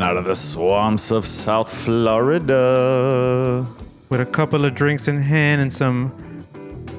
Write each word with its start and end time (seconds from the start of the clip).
Out 0.00 0.16
of 0.16 0.24
the 0.24 0.34
swamps 0.34 1.10
of 1.10 1.26
South 1.26 1.70
Florida. 1.70 3.66
With 4.08 4.20
a 4.20 4.26
couple 4.26 4.64
of 4.64 4.74
drinks 4.74 5.06
in 5.06 5.18
hand 5.18 5.60
and 5.60 5.72
some 5.72 6.46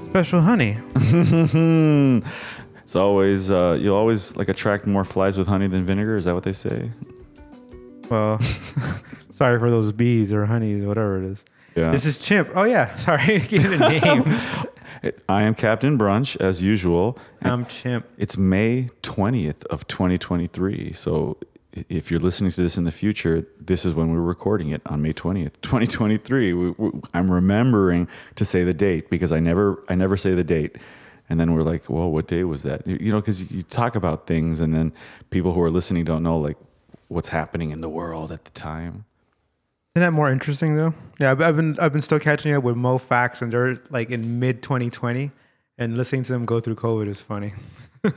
special 0.06 0.42
honey. 0.42 0.78
It's 2.84 2.98
always 2.98 3.50
uh, 3.50 3.78
you'll 3.80 3.96
always 3.96 4.36
like 4.36 4.50
attract 4.50 4.86
more 4.86 5.06
flies 5.06 5.38
with 5.38 5.48
honey 5.48 5.68
than 5.68 5.86
vinegar. 5.86 6.18
Is 6.18 6.26
that 6.26 6.36
what 6.36 6.44
they 6.44 6.54
say? 6.54 6.92
Well, 8.10 8.40
sorry 9.32 9.58
for 9.58 9.72
those 9.72 9.94
bees 9.94 10.34
or 10.34 10.46
honeys, 10.46 10.84
whatever 10.86 11.24
it 11.24 11.26
is. 11.26 11.46
Yeah. 11.76 11.92
This 11.92 12.06
is 12.06 12.20
Chimp. 12.20 12.50
Oh 12.56 12.64
yeah, 12.66 12.94
sorry, 12.98 13.40
give 13.40 13.64
the 13.64 13.78
names. 13.78 14.66
I 15.28 15.44
am 15.44 15.56
Captain 15.56 15.98
Brunch 15.98 16.40
as 16.40 16.62
usual. 16.62 17.18
I'm 17.42 17.66
Chimp. 17.66 18.06
It's 18.18 18.38
May 18.38 18.90
20th 19.02 19.66
of 19.68 19.88
2023. 19.88 20.92
So 20.94 21.38
if 21.90 22.12
you're 22.12 22.20
listening 22.20 22.52
to 22.52 22.62
this 22.62 22.78
in 22.78 22.84
the 22.84 22.92
future, 22.92 23.48
this 23.60 23.86
is 23.86 23.94
when 23.94 24.12
we're 24.12 24.22
recording 24.22 24.70
it 24.70 24.82
on 24.86 25.02
May 25.02 25.14
20th, 25.14 25.54
2023. 25.62 26.54
We, 26.54 26.72
we, 26.72 26.92
I'm 27.14 27.30
remembering 27.30 28.08
to 28.36 28.46
say 28.46 28.64
the 28.64 28.74
date 28.74 29.10
because 29.10 29.32
I 29.32 29.40
never 29.40 29.84
I 29.90 29.96
never 29.96 30.18
say 30.18 30.34
the 30.34 30.44
date. 30.44 30.78
And 31.30 31.40
then 31.40 31.54
we're 31.54 31.64
like, 31.64 31.90
well, 31.90 32.12
what 32.12 32.28
day 32.28 32.44
was 32.44 32.64
that? 32.64 32.86
You, 32.86 32.98
you 33.00 33.12
know, 33.12 33.20
because 33.20 33.52
you 33.52 33.64
talk 33.64 33.96
about 33.96 34.28
things 34.28 34.60
and 34.60 34.76
then 34.76 34.92
people 35.30 35.54
who 35.54 35.62
are 35.62 35.72
listening 35.72 36.04
don't 36.04 36.22
know 36.22 36.38
like 36.38 36.58
what's 37.08 37.30
happening 37.30 37.72
in 37.72 37.82
the 37.82 37.90
world 37.90 38.32
at 38.32 38.44
the 38.44 38.52
time. 38.52 39.06
Isn't 39.96 40.06
that 40.06 40.12
more 40.12 40.30
interesting 40.30 40.76
though? 40.76 40.94
Yeah, 41.20 41.32
I've, 41.32 41.42
I've 41.42 41.56
been 41.56 41.80
I've 41.80 41.94
been 41.94 42.02
still 42.02 42.20
catching 42.20 42.54
up 42.54 42.64
with 42.64 42.76
Mo 42.76 42.98
Facts, 42.98 43.42
and 43.42 43.52
they're 43.52 43.80
like 43.90 44.10
in 44.10 44.40
mid 44.40 44.62
2020, 44.62 45.32
and 45.78 45.98
listening 45.98 46.24
to 46.24 46.34
them 46.34 46.46
go 46.46 46.60
through 46.60 46.76
COVID 46.76 47.08
is 47.08 47.22
funny. 47.22 47.54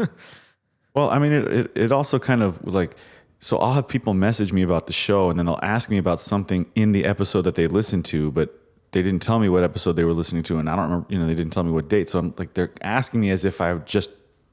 Well, 0.96 1.10
I 1.10 1.18
mean, 1.18 1.32
it, 1.32 1.52
it, 1.52 1.72
it 1.74 1.92
also 1.92 2.18
kind 2.18 2.42
of 2.42 2.66
like, 2.66 2.96
so 3.38 3.58
I'll 3.58 3.74
have 3.74 3.86
people 3.86 4.14
message 4.14 4.52
me 4.52 4.62
about 4.62 4.86
the 4.86 4.92
show 4.92 5.30
and 5.30 5.38
then 5.38 5.46
they'll 5.46 5.58
ask 5.62 5.90
me 5.90 5.98
about 5.98 6.20
something 6.20 6.66
in 6.74 6.92
the 6.92 7.04
episode 7.04 7.42
that 7.42 7.54
they 7.54 7.66
listened 7.66 8.04
to, 8.06 8.30
but 8.30 8.54
they 8.92 9.02
didn't 9.02 9.22
tell 9.22 9.38
me 9.38 9.48
what 9.48 9.62
episode 9.62 9.92
they 9.92 10.04
were 10.04 10.12
listening 10.12 10.42
to. 10.44 10.58
And 10.58 10.70
I 10.70 10.76
don't 10.76 10.84
remember, 10.84 11.06
you 11.10 11.18
know, 11.18 11.26
they 11.26 11.34
didn't 11.34 11.52
tell 11.52 11.62
me 11.62 11.70
what 11.70 11.88
date. 11.88 12.08
So 12.08 12.18
I'm 12.18 12.34
like, 12.38 12.54
they're 12.54 12.72
asking 12.80 13.20
me 13.20 13.30
as 13.30 13.44
if 13.44 13.60
I've 13.60 13.84
just 13.84 14.10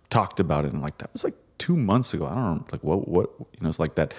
talked 0.10 0.40
about 0.40 0.66
it. 0.66 0.74
And 0.74 0.82
like, 0.82 0.98
that 0.98 1.12
was 1.14 1.24
like 1.24 1.36
two 1.58 1.78
months 1.78 2.14
ago. 2.14 2.26
I 2.26 2.36
don't 2.36 2.56
know, 2.56 2.66
like, 2.72 2.84
what, 2.84 3.08
what, 3.08 3.30
you 3.40 3.62
know, 3.62 3.70
it's 3.70 3.80
like 3.80 3.96
that, 3.96 4.14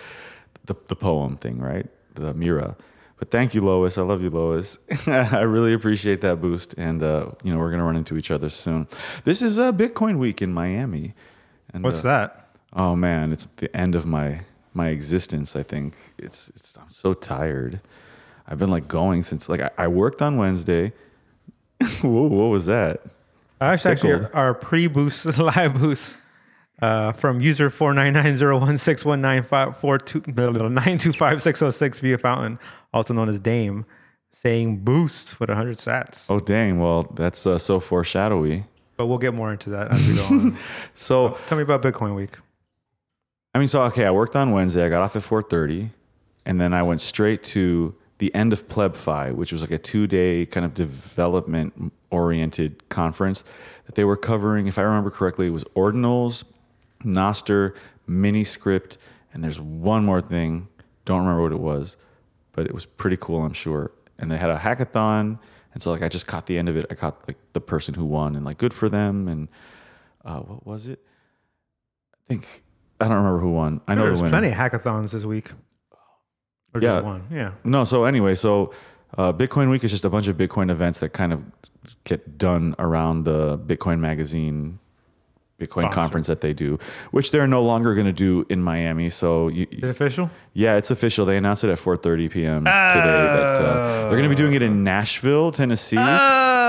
the, 0.64 0.74
the 0.88 0.96
poem 0.96 1.36
thing, 1.36 1.58
right? 1.58 1.86
The 2.14 2.32
Mira. 2.32 2.76
But 3.18 3.30
thank 3.30 3.54
you, 3.54 3.62
Lois. 3.62 3.98
I 3.98 4.02
love 4.02 4.22
you, 4.22 4.30
Lois. 4.30 4.78
I 5.06 5.40
really 5.40 5.74
appreciate 5.74 6.22
that 6.22 6.40
boost. 6.40 6.74
And, 6.78 7.02
uh, 7.02 7.30
you 7.42 7.52
know, 7.52 7.58
we're 7.58 7.70
going 7.70 7.80
to 7.80 7.84
run 7.84 7.96
into 7.96 8.16
each 8.16 8.30
other 8.30 8.48
soon. 8.48 8.88
This 9.24 9.42
is 9.42 9.58
uh, 9.58 9.72
Bitcoin 9.72 10.18
week 10.18 10.40
in 10.40 10.52
Miami. 10.54 11.14
And, 11.72 11.84
What's 11.84 12.00
uh, 12.00 12.02
that? 12.02 12.40
Oh 12.76 12.96
man, 12.96 13.32
it's 13.32 13.44
the 13.56 13.74
end 13.76 13.94
of 13.94 14.04
my 14.04 14.40
my 14.74 14.88
existence. 14.88 15.56
I 15.56 15.62
think 15.62 15.96
it's 16.18 16.50
it's 16.50 16.76
I'm 16.76 16.90
so 16.90 17.14
tired. 17.14 17.80
I've 18.46 18.58
been 18.58 18.70
like 18.70 18.88
going 18.88 19.22
since 19.22 19.48
like 19.48 19.60
I, 19.60 19.70
I 19.78 19.88
worked 19.88 20.20
on 20.20 20.36
Wednesday. 20.36 20.92
Whoa, 22.02 22.22
what 22.22 22.46
was 22.46 22.66
that? 22.66 23.02
That's 23.58 23.86
actually 23.86 24.12
our, 24.12 24.34
our 24.34 24.54
pre-boost 24.54 25.38
live 25.38 25.74
boost 25.74 26.18
uh, 26.82 27.12
from 27.12 27.40
user 27.40 27.70
four 27.70 27.94
nine 27.94 28.12
nine 28.12 28.36
zero 28.36 28.58
one 28.58 28.78
six 28.78 29.04
one 29.04 29.20
nine 29.20 29.42
five 29.42 29.76
four 29.76 29.98
two 29.98 30.22
nine 30.26 30.98
two 30.98 31.12
five 31.12 31.42
six 31.42 31.60
zero 31.60 31.70
six 31.70 31.98
via 32.00 32.18
fountain, 32.18 32.58
also 32.92 33.14
known 33.14 33.28
as 33.28 33.38
Dame, 33.38 33.86
saying 34.42 34.78
boost 34.78 35.40
with 35.40 35.48
hundred 35.48 35.78
sats. 35.78 36.26
Oh 36.28 36.38
dang! 36.40 36.80
Well, 36.80 37.04
that's 37.14 37.46
uh, 37.46 37.58
so 37.58 37.80
foreshadowy. 37.80 38.64
But 38.96 39.06
we'll 39.06 39.18
get 39.18 39.34
more 39.34 39.50
into 39.50 39.70
that 39.70 39.90
as 39.90 40.06
we 40.06 40.14
go 40.14 40.24
on. 40.24 40.56
So 40.94 41.36
Tell 41.48 41.58
me 41.58 41.62
about 41.62 41.82
Bitcoin 41.82 42.14
Week. 42.14 42.36
I 43.54 43.58
mean, 43.58 43.68
so 43.68 43.82
okay, 43.84 44.04
I 44.04 44.10
worked 44.10 44.34
on 44.34 44.50
Wednesday. 44.50 44.84
I 44.84 44.88
got 44.88 45.02
off 45.02 45.14
at 45.14 45.22
four 45.22 45.42
thirty, 45.42 45.90
and 46.44 46.60
then 46.60 46.74
I 46.74 46.82
went 46.82 47.00
straight 47.00 47.44
to 47.44 47.94
the 48.18 48.34
end 48.34 48.52
of 48.52 48.68
PlebFi, 48.68 49.34
which 49.34 49.52
was 49.52 49.60
like 49.60 49.70
a 49.70 49.78
two 49.78 50.06
day 50.06 50.46
kind 50.46 50.66
of 50.66 50.74
development 50.74 51.92
oriented 52.10 52.88
conference 52.88 53.44
that 53.86 53.94
they 53.94 54.04
were 54.04 54.16
covering. 54.16 54.66
If 54.66 54.78
I 54.78 54.82
remember 54.82 55.10
correctly, 55.10 55.46
it 55.46 55.50
was 55.50 55.64
ordinals, 55.76 56.44
Nostr, 57.04 57.76
Miniscript, 58.08 58.96
and 59.32 59.44
there's 59.44 59.60
one 59.60 60.04
more 60.04 60.20
thing. 60.20 60.68
Don't 61.04 61.20
remember 61.20 61.42
what 61.42 61.52
it 61.52 61.60
was, 61.60 61.96
but 62.52 62.66
it 62.66 62.74
was 62.74 62.86
pretty 62.86 63.18
cool, 63.18 63.44
I'm 63.44 63.52
sure. 63.52 63.92
And 64.18 64.30
they 64.30 64.36
had 64.36 64.50
a 64.50 64.58
hackathon, 64.58 65.38
and 65.72 65.82
so 65.82 65.92
like 65.92 66.02
I 66.02 66.08
just 66.08 66.26
caught 66.26 66.46
the 66.46 66.58
end 66.58 66.68
of 66.68 66.76
it. 66.76 66.86
I 66.90 66.94
caught 66.94 67.22
like 67.28 67.36
the 67.52 67.60
person 67.60 67.94
who 67.94 68.04
won, 68.04 68.34
and 68.34 68.44
like 68.44 68.58
good 68.58 68.74
for 68.74 68.88
them. 68.88 69.28
And 69.28 69.48
uh, 70.24 70.40
what 70.40 70.66
was 70.66 70.88
it? 70.88 70.98
I 72.14 72.18
think 72.26 72.63
I 73.04 73.08
don't 73.08 73.18
remember 73.18 73.40
who 73.40 73.50
won. 73.52 73.80
I 73.86 73.94
know 73.94 74.04
There's 74.06 74.18
the 74.18 74.24
winner. 74.24 74.32
plenty 74.40 74.48
of 74.48 74.54
hackathons 74.54 75.10
this 75.10 75.24
week. 75.24 75.50
Or 76.74 76.80
Yeah. 76.80 76.94
just 76.96 77.04
one. 77.04 77.24
Yeah. 77.30 77.52
No, 77.62 77.84
so 77.84 78.04
anyway, 78.04 78.34
so 78.34 78.72
uh, 79.18 79.32
Bitcoin 79.32 79.70
Week 79.70 79.84
is 79.84 79.90
just 79.90 80.04
a 80.04 80.10
bunch 80.10 80.26
of 80.26 80.36
Bitcoin 80.36 80.70
events 80.70 80.98
that 81.00 81.10
kind 81.12 81.32
of 81.32 81.42
get 82.04 82.38
done 82.38 82.74
around 82.78 83.24
the 83.24 83.58
Bitcoin 83.58 84.00
Magazine 84.00 84.78
Bitcoin 85.60 85.82
Sponsor. 85.82 85.94
conference 85.94 86.26
that 86.26 86.40
they 86.40 86.52
do, 86.52 86.78
which 87.12 87.30
they're 87.30 87.46
no 87.46 87.62
longer 87.62 87.94
going 87.94 88.06
to 88.06 88.12
do 88.12 88.44
in 88.48 88.60
Miami. 88.60 89.08
So 89.08 89.46
you, 89.48 89.66
Is 89.70 89.84
it 89.84 89.88
official? 89.88 90.28
yeah, 90.52 90.74
it's 90.76 90.90
official. 90.90 91.24
They 91.26 91.36
announced 91.36 91.62
it 91.62 91.70
at 91.70 91.78
4:30 91.78 92.28
p.m. 92.30 92.64
today 92.64 92.70
that 92.72 93.60
uh, 93.60 94.00
they're 94.08 94.18
going 94.18 94.24
to 94.24 94.28
be 94.28 94.34
doing 94.34 94.54
it 94.54 94.62
in 94.62 94.82
Nashville, 94.82 95.52
Tennessee. 95.52 95.96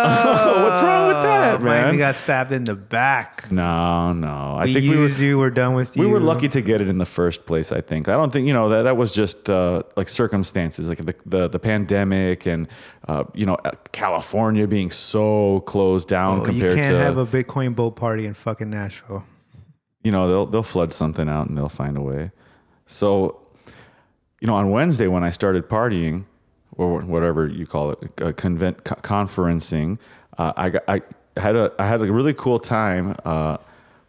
What's 0.63 0.81
wrong 0.81 1.07
with 1.07 1.23
that, 1.23 1.61
man? 1.61 1.83
Miami 1.83 1.97
got 1.97 2.15
stabbed 2.15 2.51
in 2.51 2.63
the 2.63 2.75
back. 2.75 3.51
no, 3.51 4.13
no. 4.13 4.55
I 4.57 4.65
We 4.65 4.73
think 4.73 4.83
we 4.89 4.95
were 4.97 5.03
used 5.03 5.19
you. 5.19 5.37
We're 5.39 5.49
done 5.49 5.73
with 5.73 5.95
you. 5.95 6.03
we 6.03 6.07
were 6.11 6.19
lucky 6.19 6.47
to 6.49 6.61
get 6.61 6.81
it 6.81 6.89
in 6.89 6.97
the 6.97 7.05
first 7.05 7.45
place. 7.45 7.71
I 7.71 7.81
think. 7.81 8.07
I 8.09 8.13
don't 8.15 8.31
think 8.31 8.47
you 8.47 8.53
know 8.53 8.69
that 8.69 8.83
that 8.83 8.97
was 8.97 9.13
just 9.13 9.49
uh, 9.49 9.83
like 9.95 10.09
circumstances, 10.09 10.87
like 10.87 10.99
the 10.99 11.15
the, 11.25 11.47
the 11.47 11.59
pandemic 11.59 12.45
and 12.45 12.67
uh, 13.07 13.23
you 13.33 13.45
know 13.45 13.55
uh, 13.65 13.71
California 13.91 14.67
being 14.67 14.91
so 14.91 15.61
closed 15.61 16.07
down 16.07 16.41
Oh, 16.41 16.49
you 16.51 16.61
can't 16.61 16.75
to 16.87 16.97
have 16.97 17.17
a 17.17 17.25
Bitcoin 17.25 17.75
boat 17.75 17.95
party 17.95 18.25
in 18.25 18.33
fucking 18.33 18.69
Nashville. 18.69 19.23
you 20.03 20.11
know 20.11 20.27
they'll 20.27 20.45
they'll 20.45 20.63
flood 20.63 20.91
something 20.93 21.27
out 21.29 21.47
and 21.47 21.57
they'll 21.57 21.69
find 21.69 21.97
a 21.97 22.01
way. 22.01 22.31
So, 22.87 23.39
you 24.41 24.47
know, 24.47 24.55
on 24.55 24.69
Wednesday 24.69 25.07
when 25.07 25.23
I 25.23 25.31
started 25.31 25.67
partying 25.69 26.25
or 26.77 27.01
whatever 27.01 27.47
you 27.47 27.65
call 27.65 27.91
it, 27.91 28.21
uh, 28.21 28.31
convent 28.33 28.83
co- 28.83 28.95
conferencing, 28.95 29.97
uh, 30.37 30.53
I 30.55 30.69
got 30.69 30.83
I 30.87 31.01
had 31.37 31.55
a 31.55 31.71
I 31.79 31.87
had 31.87 32.01
a 32.01 32.11
really 32.11 32.33
cool 32.33 32.59
time 32.59 33.15
uh, 33.25 33.57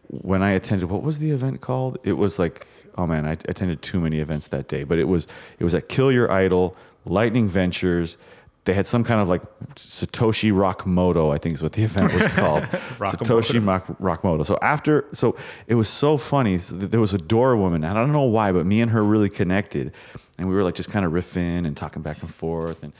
when 0.08 0.42
I 0.42 0.50
attended. 0.50 0.90
What 0.90 1.02
was 1.02 1.18
the 1.18 1.30
event 1.30 1.60
called? 1.60 1.98
It 2.04 2.14
was 2.14 2.38
like 2.38 2.66
oh 2.98 3.06
man, 3.06 3.26
I 3.26 3.32
attended 3.32 3.82
too 3.82 4.00
many 4.00 4.18
events 4.20 4.48
that 4.48 4.68
day, 4.68 4.84
but 4.84 4.98
it 4.98 5.04
was 5.08 5.26
it 5.58 5.64
was 5.64 5.74
at 5.74 5.88
Kill 5.88 6.10
Your 6.10 6.30
Idol, 6.30 6.76
Lightning 7.04 7.48
Ventures. 7.48 8.16
They 8.66 8.74
had 8.74 8.86
some 8.86 9.04
kind 9.04 9.20
of 9.20 9.28
like 9.28 9.42
Satoshi 9.76 10.52
Rockmoto, 10.52 11.32
I 11.32 11.38
think 11.38 11.54
is 11.54 11.62
what 11.62 11.72
the 11.72 11.82
event 11.90 12.12
was 12.12 12.26
called. 12.28 12.62
Satoshi 12.98 13.60
Rockmoto. 14.00 14.44
So 14.44 14.58
after, 14.60 15.06
so 15.12 15.36
it 15.68 15.76
was 15.76 15.88
so 15.88 16.16
funny. 16.16 16.58
So 16.58 16.74
there 16.74 17.00
was 17.00 17.14
a 17.14 17.18
door 17.18 17.56
woman, 17.56 17.84
and 17.84 17.96
I 17.96 18.02
don't 18.02 18.12
know 18.12 18.24
why, 18.24 18.50
but 18.50 18.66
me 18.66 18.80
and 18.80 18.90
her 18.90 19.02
really 19.04 19.30
connected, 19.30 19.94
and 20.36 20.48
we 20.48 20.54
were 20.54 20.64
like 20.64 20.74
just 20.74 20.90
kind 20.90 21.06
of 21.06 21.12
riffing 21.12 21.64
and 21.64 21.76
talking 21.76 22.02
back 22.02 22.20
and 22.20 22.32
forth, 22.32 22.82
and 22.82 22.92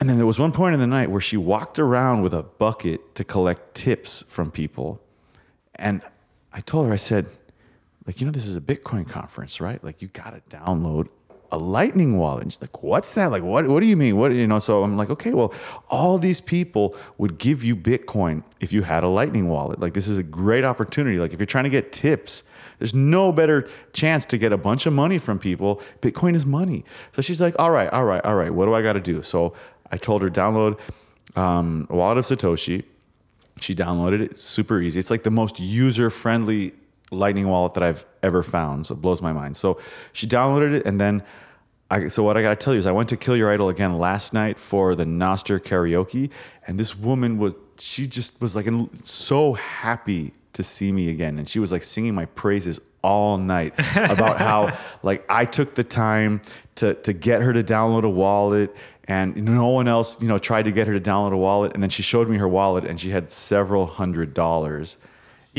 and 0.00 0.08
then 0.08 0.16
there 0.16 0.26
was 0.26 0.38
one 0.38 0.52
point 0.52 0.74
in 0.74 0.80
the 0.80 0.86
night 0.86 1.10
where 1.10 1.20
she 1.20 1.36
walked 1.36 1.78
around 1.78 2.22
with 2.22 2.32
a 2.32 2.42
bucket 2.42 3.14
to 3.16 3.24
collect 3.24 3.74
tips 3.74 4.24
from 4.28 4.50
people, 4.50 5.02
and 5.74 6.00
I 6.50 6.60
told 6.60 6.86
her, 6.86 6.92
I 6.94 6.96
said, 6.96 7.26
like, 8.06 8.22
you 8.22 8.26
know, 8.26 8.32
this 8.32 8.46
is 8.46 8.56
a 8.56 8.60
Bitcoin 8.60 9.06
conference, 9.06 9.60
right? 9.60 9.84
Like, 9.84 10.00
you 10.00 10.08
got 10.08 10.30
to 10.30 10.56
download 10.56 11.08
a 11.50 11.58
Lightning 11.58 12.18
wallet. 12.18 12.42
And 12.42 12.52
she's 12.52 12.60
like, 12.60 12.82
what's 12.82 13.14
that? 13.14 13.30
Like, 13.30 13.42
what, 13.42 13.66
what 13.68 13.80
do 13.80 13.86
you 13.86 13.96
mean? 13.96 14.16
What, 14.16 14.32
you 14.32 14.46
know, 14.46 14.58
so 14.58 14.82
I'm 14.82 14.96
like, 14.96 15.10
okay, 15.10 15.32
well, 15.32 15.52
all 15.88 16.18
these 16.18 16.40
people 16.40 16.94
would 17.16 17.38
give 17.38 17.64
you 17.64 17.74
Bitcoin 17.74 18.42
if 18.60 18.72
you 18.72 18.82
had 18.82 19.04
a 19.04 19.08
Lightning 19.08 19.48
wallet. 19.48 19.80
Like, 19.80 19.94
this 19.94 20.06
is 20.06 20.18
a 20.18 20.22
great 20.22 20.64
opportunity. 20.64 21.18
Like, 21.18 21.32
if 21.32 21.38
you're 21.38 21.46
trying 21.46 21.64
to 21.64 21.70
get 21.70 21.92
tips, 21.92 22.44
there's 22.78 22.94
no 22.94 23.32
better 23.32 23.68
chance 23.92 24.24
to 24.26 24.38
get 24.38 24.52
a 24.52 24.56
bunch 24.56 24.86
of 24.86 24.92
money 24.92 25.18
from 25.18 25.38
people. 25.38 25.82
Bitcoin 26.00 26.34
is 26.34 26.46
money. 26.46 26.84
So 27.12 27.22
she's 27.22 27.40
like, 27.40 27.54
all 27.58 27.70
right, 27.70 27.92
all 27.92 28.04
right, 28.04 28.24
all 28.24 28.36
right. 28.36 28.52
What 28.52 28.66
do 28.66 28.74
I 28.74 28.82
got 28.82 28.92
to 28.92 29.00
do? 29.00 29.22
So 29.22 29.54
I 29.90 29.96
told 29.96 30.22
her, 30.22 30.28
download 30.28 30.78
um, 31.34 31.86
wallet 31.90 32.18
of 32.18 32.24
Satoshi. 32.24 32.84
She 33.60 33.74
downloaded 33.74 34.20
it. 34.20 34.38
Super 34.38 34.80
easy. 34.80 35.00
It's 35.00 35.10
like 35.10 35.24
the 35.24 35.30
most 35.30 35.58
user 35.58 36.10
friendly 36.10 36.74
Lightning 37.10 37.48
wallet 37.48 37.74
that 37.74 37.82
I've 37.82 38.04
ever 38.22 38.42
found. 38.42 38.86
So 38.86 38.94
it 38.94 39.00
blows 39.00 39.22
my 39.22 39.32
mind. 39.32 39.56
So 39.56 39.80
she 40.12 40.26
downloaded 40.26 40.74
it, 40.74 40.86
and 40.86 41.00
then 41.00 41.22
I. 41.90 42.08
So 42.08 42.22
what 42.22 42.36
I 42.36 42.42
got 42.42 42.50
to 42.50 42.64
tell 42.64 42.74
you 42.74 42.78
is, 42.78 42.86
I 42.86 42.92
went 42.92 43.08
to 43.10 43.16
Kill 43.16 43.36
Your 43.36 43.50
Idol 43.52 43.68
again 43.68 43.98
last 43.98 44.32
night 44.32 44.58
for 44.58 44.94
the 44.94 45.04
Nostr 45.04 45.58
karaoke, 45.58 46.30
and 46.66 46.78
this 46.78 46.96
woman 46.96 47.38
was. 47.38 47.54
She 47.80 48.08
just 48.08 48.40
was 48.40 48.56
like 48.56 48.66
so 49.04 49.52
happy 49.52 50.32
to 50.54 50.64
see 50.64 50.90
me 50.90 51.10
again, 51.10 51.38
and 51.38 51.48
she 51.48 51.60
was 51.60 51.70
like 51.70 51.84
singing 51.84 52.14
my 52.14 52.24
praises 52.26 52.80
all 53.02 53.38
night 53.38 53.74
about 53.96 54.38
how 54.38 54.76
like 55.02 55.24
I 55.28 55.44
took 55.44 55.74
the 55.74 55.84
time 55.84 56.42
to 56.76 56.94
to 56.94 57.12
get 57.12 57.42
her 57.42 57.52
to 57.52 57.62
download 57.62 58.04
a 58.04 58.08
wallet 58.08 58.74
and 59.04 59.36
no 59.42 59.68
one 59.68 59.88
else 59.88 60.20
you 60.20 60.28
know 60.28 60.38
tried 60.38 60.64
to 60.64 60.72
get 60.72 60.86
her 60.86 60.98
to 60.98 61.00
download 61.00 61.32
a 61.32 61.36
wallet 61.36 61.72
and 61.74 61.82
then 61.82 61.90
she 61.90 62.02
showed 62.02 62.28
me 62.28 62.36
her 62.38 62.48
wallet 62.48 62.84
and 62.84 63.00
she 63.00 63.10
had 63.10 63.30
several 63.30 63.86
hundred 63.86 64.34
dollars 64.34 64.98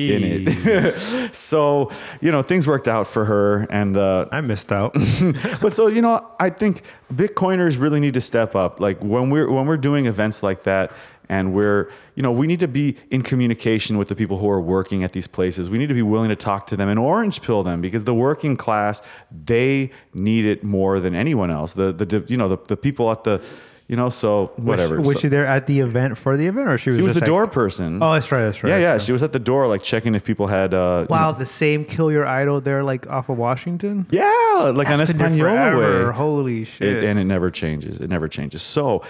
in 0.08 0.48
it. 0.48 1.36
so, 1.36 1.92
you 2.22 2.32
know, 2.32 2.42
things 2.42 2.68
worked 2.68 2.88
out 2.88 3.08
for 3.08 3.26
her. 3.26 3.68
And, 3.70 3.98
uh, 3.98 4.28
I 4.32 4.42
missed 4.42 4.72
out. 4.72 4.94
but 5.62 5.74
so, 5.74 5.88
you 5.88 6.02
know, 6.02 6.32
I 6.40 6.50
think 6.50 6.82
Bitcoiners 7.14 7.80
really 7.80 8.00
need 8.00 8.14
to 8.14 8.22
step 8.22 8.56
up. 8.56 8.80
Like 8.80 9.04
when 9.04 9.30
we're, 9.30 9.52
when 9.52 9.66
we're 9.66 9.78
doing 9.78 10.06
events 10.06 10.44
like 10.44 10.64
that, 10.64 10.92
and 11.30 11.54
we're 11.54 11.90
you 12.16 12.24
know 12.24 12.32
we 12.32 12.48
need 12.48 12.60
to 12.60 12.68
be 12.68 12.98
in 13.12 13.22
communication 13.22 13.98
with 13.98 14.08
the 14.08 14.16
people 14.16 14.40
who 14.40 14.50
are 14.50 14.60
working 14.60 15.04
at 15.04 15.14
these 15.14 15.28
places 15.28 15.70
we 15.70 15.78
need 15.78 15.88
to 15.88 15.94
be 15.94 16.02
willing 16.02 16.30
to 16.30 16.36
talk 16.36 16.66
to 16.66 16.76
them 16.76 16.90
and 16.90 17.00
orange 17.00 17.42
pill 17.42 17.62
them 17.64 17.80
because 17.82 18.04
the 18.04 18.14
working 18.14 18.58
class 18.58 19.02
they 19.46 19.92
need 20.14 20.44
it 20.44 20.64
more 20.64 21.00
than 21.00 21.14
anyone 21.14 21.52
else 21.52 21.74
the 21.74 21.94
the 21.94 22.26
you 22.28 22.36
know 22.36 22.50
the, 22.50 22.58
the 22.68 22.76
people 22.76 23.12
at 23.12 23.24
the 23.24 23.42
you 23.90 23.96
know 23.98 24.08
so 24.08 24.54
whatever 24.56 25.00
Was, 25.00 25.08
was 25.08 25.16
So- 25.18 25.22
she 25.24 25.28
there 25.28 25.46
at 25.46 25.66
the 25.68 25.82
event 25.82 26.18
for 26.18 26.38
the 26.38 26.46
event, 26.48 26.70
or 26.70 26.78
she 26.78 26.92
was? 26.92 26.98
she 27.00 27.04
was 27.04 27.14
the 27.16 27.20
like- 27.20 27.28
door 27.28 27.48
person 27.48 28.02
Oh, 28.02 28.14
that's 28.14 28.32
right. 28.32 28.44
That's 28.44 28.64
right. 28.64 28.70
yeah 28.70 28.78
yeah 28.78 28.92
that's 28.94 29.04
she 29.04 29.12
was 29.12 29.24
at 29.24 29.34
the 29.34 29.40
door 29.40 29.68
like 29.68 29.82
checking 29.84 30.16
if 30.16 30.24
people 30.24 30.48
had 30.48 30.74
uh 30.74 31.06
you. 31.10 31.14
Wow, 31.14 31.32
know- 31.32 31.38
the 31.40 31.46
same 31.46 31.84
kill 31.84 32.12
your 32.12 32.26
idol 32.26 32.62
there, 32.62 32.84
like 32.84 33.10
off 33.10 33.28
of 33.30 33.38
Washington. 33.38 34.06
yeah 34.12 34.72
like 34.74 34.88
on 34.90 35.00
That's 35.00 35.12
Española 35.12 35.40
forever. 35.42 36.08
way 36.08 36.14
Holy 36.14 36.64
shit! 36.66 36.88
it, 36.88 37.04
and 37.04 37.20
it 37.20 37.26
never 37.26 37.50
changes. 37.52 38.00
It 38.00 38.10
never 38.10 38.28
changes. 38.30 38.62
So 38.62 39.02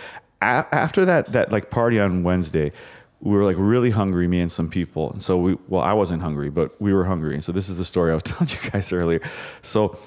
a- 0.41 0.65
after 0.71 1.03
that 1.05 1.33
that 1.33 1.51
like 1.51 1.69
party 1.69 1.99
on 1.99 2.23
Wednesday, 2.23 2.71
we 3.19 3.35
were 3.35 3.43
like 3.43 3.57
really 3.59 3.89
hungry, 3.89 4.27
me 4.29 4.39
and 4.39 4.49
some 4.51 4.69
people. 4.69 5.11
And 5.11 5.21
so 5.21 5.37
we 5.37 5.57
well, 5.67 5.81
I 5.81 5.91
wasn't 5.91 6.23
hungry, 6.23 6.49
but 6.49 6.79
we 6.81 6.93
were 6.93 7.03
hungry. 7.03 7.33
And 7.33 7.43
so 7.43 7.51
this 7.51 7.67
is 7.67 7.77
the 7.77 7.83
story 7.83 8.11
I 8.11 8.13
was 8.13 8.23
telling 8.31 8.47
you 8.47 8.69
guys 8.71 8.93
earlier. 8.93 9.19
So 9.61 9.97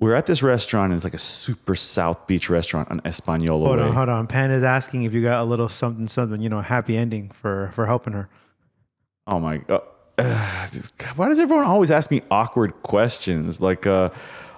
we're 0.00 0.14
at 0.14 0.26
this 0.26 0.42
restaurant, 0.42 0.92
and 0.92 0.98
it's 0.98 1.04
like 1.04 1.14
a 1.14 1.18
super 1.18 1.74
South 1.74 2.26
Beach 2.26 2.48
restaurant 2.48 2.90
on 2.90 3.00
Española 3.02 3.66
hold 3.66 3.78
Way. 3.78 3.84
on, 3.84 3.94
hold 3.94 4.08
on. 4.08 4.26
Pan 4.26 4.50
is 4.50 4.64
asking 4.64 5.02
if 5.02 5.12
you 5.12 5.22
got 5.22 5.40
a 5.40 5.44
little 5.44 5.68
something, 5.68 6.08
something. 6.08 6.40
You 6.40 6.48
know, 6.48 6.60
happy 6.60 6.96
ending 6.96 7.30
for 7.30 7.70
for 7.74 7.86
helping 7.86 8.14
her. 8.14 8.28
Oh 9.26 9.38
my 9.38 9.58
god. 9.68 9.82
why 11.16 11.28
does 11.28 11.38
everyone 11.38 11.66
always 11.66 11.90
ask 11.90 12.10
me 12.10 12.22
awkward 12.30 12.82
questions? 12.82 13.60
Like, 13.60 13.86
uh, 13.86 14.10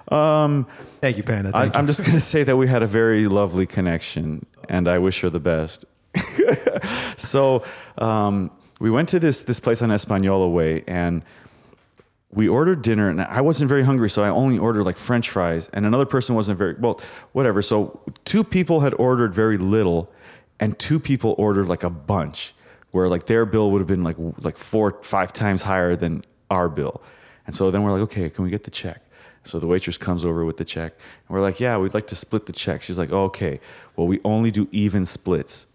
um, 0.09 0.65
Thank 1.01 1.17
you, 1.17 1.23
Panda. 1.23 1.49
I, 1.53 1.63
Thank 1.63 1.73
you. 1.73 1.79
I'm 1.79 1.87
just 1.87 2.01
going 2.01 2.13
to 2.13 2.21
say 2.21 2.43
that 2.43 2.55
we 2.55 2.67
had 2.67 2.81
a 2.81 2.87
very 2.87 3.27
lovely 3.27 3.65
connection, 3.65 4.45
and 4.69 4.87
I 4.87 4.97
wish 4.97 5.21
her 5.21 5.29
the 5.29 5.39
best. 5.39 5.85
so 7.17 7.63
um, 7.97 8.49
we 8.79 8.89
went 8.89 9.09
to 9.09 9.19
this 9.19 9.43
this 9.43 9.59
place 9.59 9.81
on 9.81 9.89
Española 9.89 10.51
Way, 10.51 10.83
and 10.87 11.21
we 12.33 12.47
ordered 12.47 12.81
dinner, 12.81 13.09
and 13.09 13.21
I 13.21 13.41
wasn't 13.41 13.69
very 13.69 13.83
hungry, 13.83 14.09
so 14.09 14.23
I 14.23 14.29
only 14.29 14.57
ordered 14.57 14.83
like 14.83 14.97
French 14.97 15.29
fries, 15.29 15.69
and 15.73 15.85
another 15.85 16.05
person 16.05 16.35
wasn't 16.35 16.57
very 16.57 16.75
well, 16.75 16.99
whatever. 17.31 17.61
So 17.61 18.01
two 18.25 18.43
people 18.43 18.79
had 18.79 18.93
ordered 18.95 19.33
very 19.33 19.57
little, 19.57 20.11
and 20.59 20.77
two 20.79 20.99
people 20.99 21.35
ordered 21.37 21.67
like 21.67 21.83
a 21.83 21.89
bunch, 21.89 22.53
where 22.91 23.07
like 23.07 23.27
their 23.27 23.45
bill 23.45 23.71
would 23.71 23.79
have 23.79 23.87
been 23.87 24.03
like 24.03 24.17
like 24.39 24.57
four 24.57 24.99
five 25.03 25.33
times 25.33 25.61
higher 25.61 25.95
than 25.95 26.23
our 26.49 26.69
bill, 26.69 27.01
and 27.45 27.55
so 27.55 27.71
then 27.71 27.83
we're 27.83 27.91
like, 27.91 28.01
okay, 28.01 28.29
can 28.29 28.43
we 28.43 28.49
get 28.49 28.63
the 28.63 28.71
check? 28.71 29.01
So 29.43 29.59
the 29.59 29.67
waitress 29.67 29.97
comes 29.97 30.23
over 30.23 30.45
with 30.45 30.57
the 30.57 30.65
check, 30.65 30.93
and 31.27 31.35
we're 31.35 31.41
like, 31.41 31.59
yeah, 31.59 31.77
we'd 31.77 31.93
like 31.93 32.07
to 32.07 32.15
split 32.15 32.45
the 32.45 32.53
check. 32.53 32.81
She's 32.81 32.97
like, 32.97 33.11
oh, 33.11 33.25
okay, 33.25 33.59
well 33.95 34.07
we 34.07 34.19
only 34.23 34.51
do 34.51 34.67
even 34.71 35.05
splits. 35.05 35.67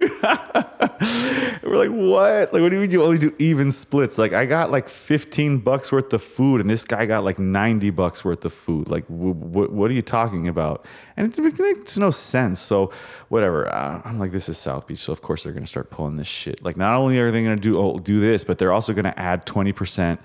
We're 1.62 1.76
like, 1.76 1.90
what? 1.90 2.52
Like, 2.52 2.62
what 2.62 2.70
do 2.70 2.76
you 2.76 2.80
mean 2.80 2.90
you 2.90 3.02
only 3.02 3.18
do 3.18 3.34
even 3.38 3.70
splits? 3.70 4.16
Like, 4.16 4.32
I 4.32 4.46
got 4.46 4.70
like 4.70 4.88
15 4.88 5.58
bucks 5.58 5.92
worth 5.92 6.12
of 6.12 6.22
food, 6.22 6.60
and 6.60 6.70
this 6.70 6.84
guy 6.84 7.04
got 7.06 7.22
like 7.22 7.38
90 7.38 7.90
bucks 7.90 8.24
worth 8.24 8.44
of 8.44 8.52
food. 8.52 8.88
Like, 8.88 9.04
what 9.06 9.90
are 9.90 9.94
you 9.94 10.02
talking 10.02 10.48
about? 10.48 10.86
And 11.16 11.28
it, 11.28 11.38
it 11.38 11.58
makes 11.58 11.98
no 11.98 12.10
sense. 12.10 12.60
So, 12.60 12.92
whatever. 13.28 13.72
Uh, 13.72 14.00
I'm 14.04 14.18
like, 14.18 14.32
this 14.32 14.48
is 14.48 14.56
South 14.56 14.86
Beach, 14.86 14.98
so 14.98 15.12
of 15.12 15.20
course 15.20 15.42
they're 15.42 15.52
gonna 15.52 15.66
start 15.66 15.90
pulling 15.90 16.16
this 16.16 16.28
shit. 16.28 16.62
Like, 16.64 16.76
not 16.76 16.94
only 16.94 17.18
are 17.18 17.30
they 17.30 17.42
gonna 17.42 17.56
do 17.56 17.78
oh, 17.78 17.98
do 17.98 18.20
this, 18.20 18.42
but 18.42 18.58
they're 18.58 18.72
also 18.72 18.94
gonna 18.94 19.14
add 19.16 19.44
20 19.44 19.72
percent 19.72 20.20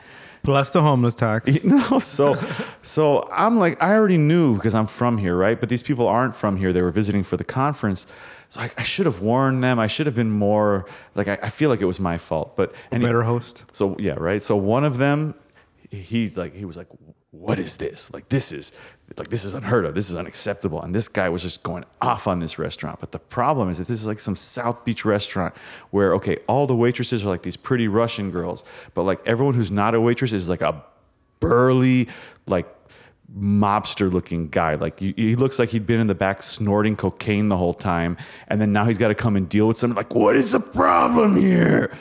Plus 0.46 0.70
the 0.72 0.82
homeless 0.82 1.16
tax. 1.16 1.48
you 1.64 1.70
know 1.72 2.00
so 2.00 2.38
so 2.82 3.28
i'm 3.32 3.58
like 3.58 3.82
i 3.82 3.94
already 3.94 4.18
knew 4.18 4.56
because 4.56 4.76
i'm 4.76 4.88
from 4.88 5.18
here 5.18 5.36
right? 5.36 5.60
But 5.60 5.70
these 5.70 5.84
people 5.84 6.08
aren't 6.08 6.36
from 6.36 6.56
here. 6.58 6.72
They 6.72 6.82
were 6.82 6.92
visiting 6.92 7.24
for 7.24 7.38
the 7.38 7.44
conference. 7.44 8.08
So 8.50 8.62
i, 8.62 8.70
I 8.78 8.84
should 8.84 9.06
have 9.08 9.22
warned 9.22 9.64
them. 9.64 9.80
I 9.80 9.88
should 9.88 10.06
have 10.06 10.16
been 10.16 10.32
more 10.32 10.86
like 11.16 11.28
i, 11.28 11.38
I 11.42 11.50
feel 11.50 11.70
like 11.70 11.82
it 11.82 11.86
was 11.94 12.00
my 12.00 12.18
fault 12.18 12.56
but 12.56 12.74
he- 12.92 13.00
Better 13.00 13.24
host. 13.24 13.64
so 13.74 13.96
yeah 14.00 14.14
right? 14.30 14.42
So 14.44 14.56
one 14.56 14.84
of 14.86 14.98
them 14.98 15.34
he 15.92 16.30
like 16.30 16.54
he 16.54 16.66
was 16.66 16.78
like 16.78 16.88
what 17.40 17.60
is 17.60 17.78
this? 17.78 18.14
Like 18.14 18.30
this 18.30 18.52
is 18.52 18.72
like 19.18 19.30
this 19.30 19.44
is 19.44 19.54
unheard 19.54 19.86
of. 19.86 19.94
This 19.94 20.10
is 20.10 20.16
unacceptable. 20.16 20.82
And 20.82 20.94
this 20.94 21.08
guy 21.08 21.30
was 21.30 21.42
just 21.42 21.64
going 21.64 21.86
off 22.02 22.28
on 22.28 22.40
this 22.40 22.58
restaurant. 22.58 23.00
But 23.00 23.12
the 23.12 23.20
problem 23.20 23.70
is 23.70 23.78
that 23.78 23.88
this 23.88 24.00
is 24.00 24.08
like 24.08 24.20
some 24.20 24.36
south 24.36 24.84
beach 24.86 25.06
restaurant 25.06 25.54
where 25.92 26.14
okay 26.16 26.38
all 26.48 26.68
the 26.68 26.76
waitresses 26.76 27.24
are 27.24 27.30
like 27.30 27.44
these 27.44 27.58
pretty 27.58 27.88
russian 27.88 28.32
girls 28.32 28.64
but 28.94 29.04
like 29.04 29.20
everyone 29.26 29.54
who's 29.54 29.72
not 29.72 29.94
a 29.94 30.02
waitress 30.02 30.32
is 30.32 30.50
like 30.50 30.62
a 30.62 30.84
burly 31.40 32.08
like 32.48 32.68
mobster 33.38 34.12
looking 34.12 34.48
guy. 34.50 34.76
Like 34.76 35.00
he 35.00 35.36
looks 35.36 35.60
like 35.60 35.70
he'd 35.70 35.86
been 35.86 36.00
in 36.00 36.08
the 36.08 36.16
back 36.16 36.44
snorting 36.44 36.96
cocaine 36.96 37.50
the 37.50 37.58
whole 37.58 37.74
time 37.74 38.18
and 38.48 38.62
then 38.62 38.72
now 38.72 38.86
he's 38.86 38.98
got 38.98 39.10
to 39.10 39.16
come 39.16 39.36
and 39.36 39.50
deal 39.50 39.68
with 39.68 39.78
something 39.78 39.96
like 39.98 40.14
what 40.14 40.36
is 40.36 40.52
the 40.52 40.60
problem 40.60 41.36
here 41.36 41.96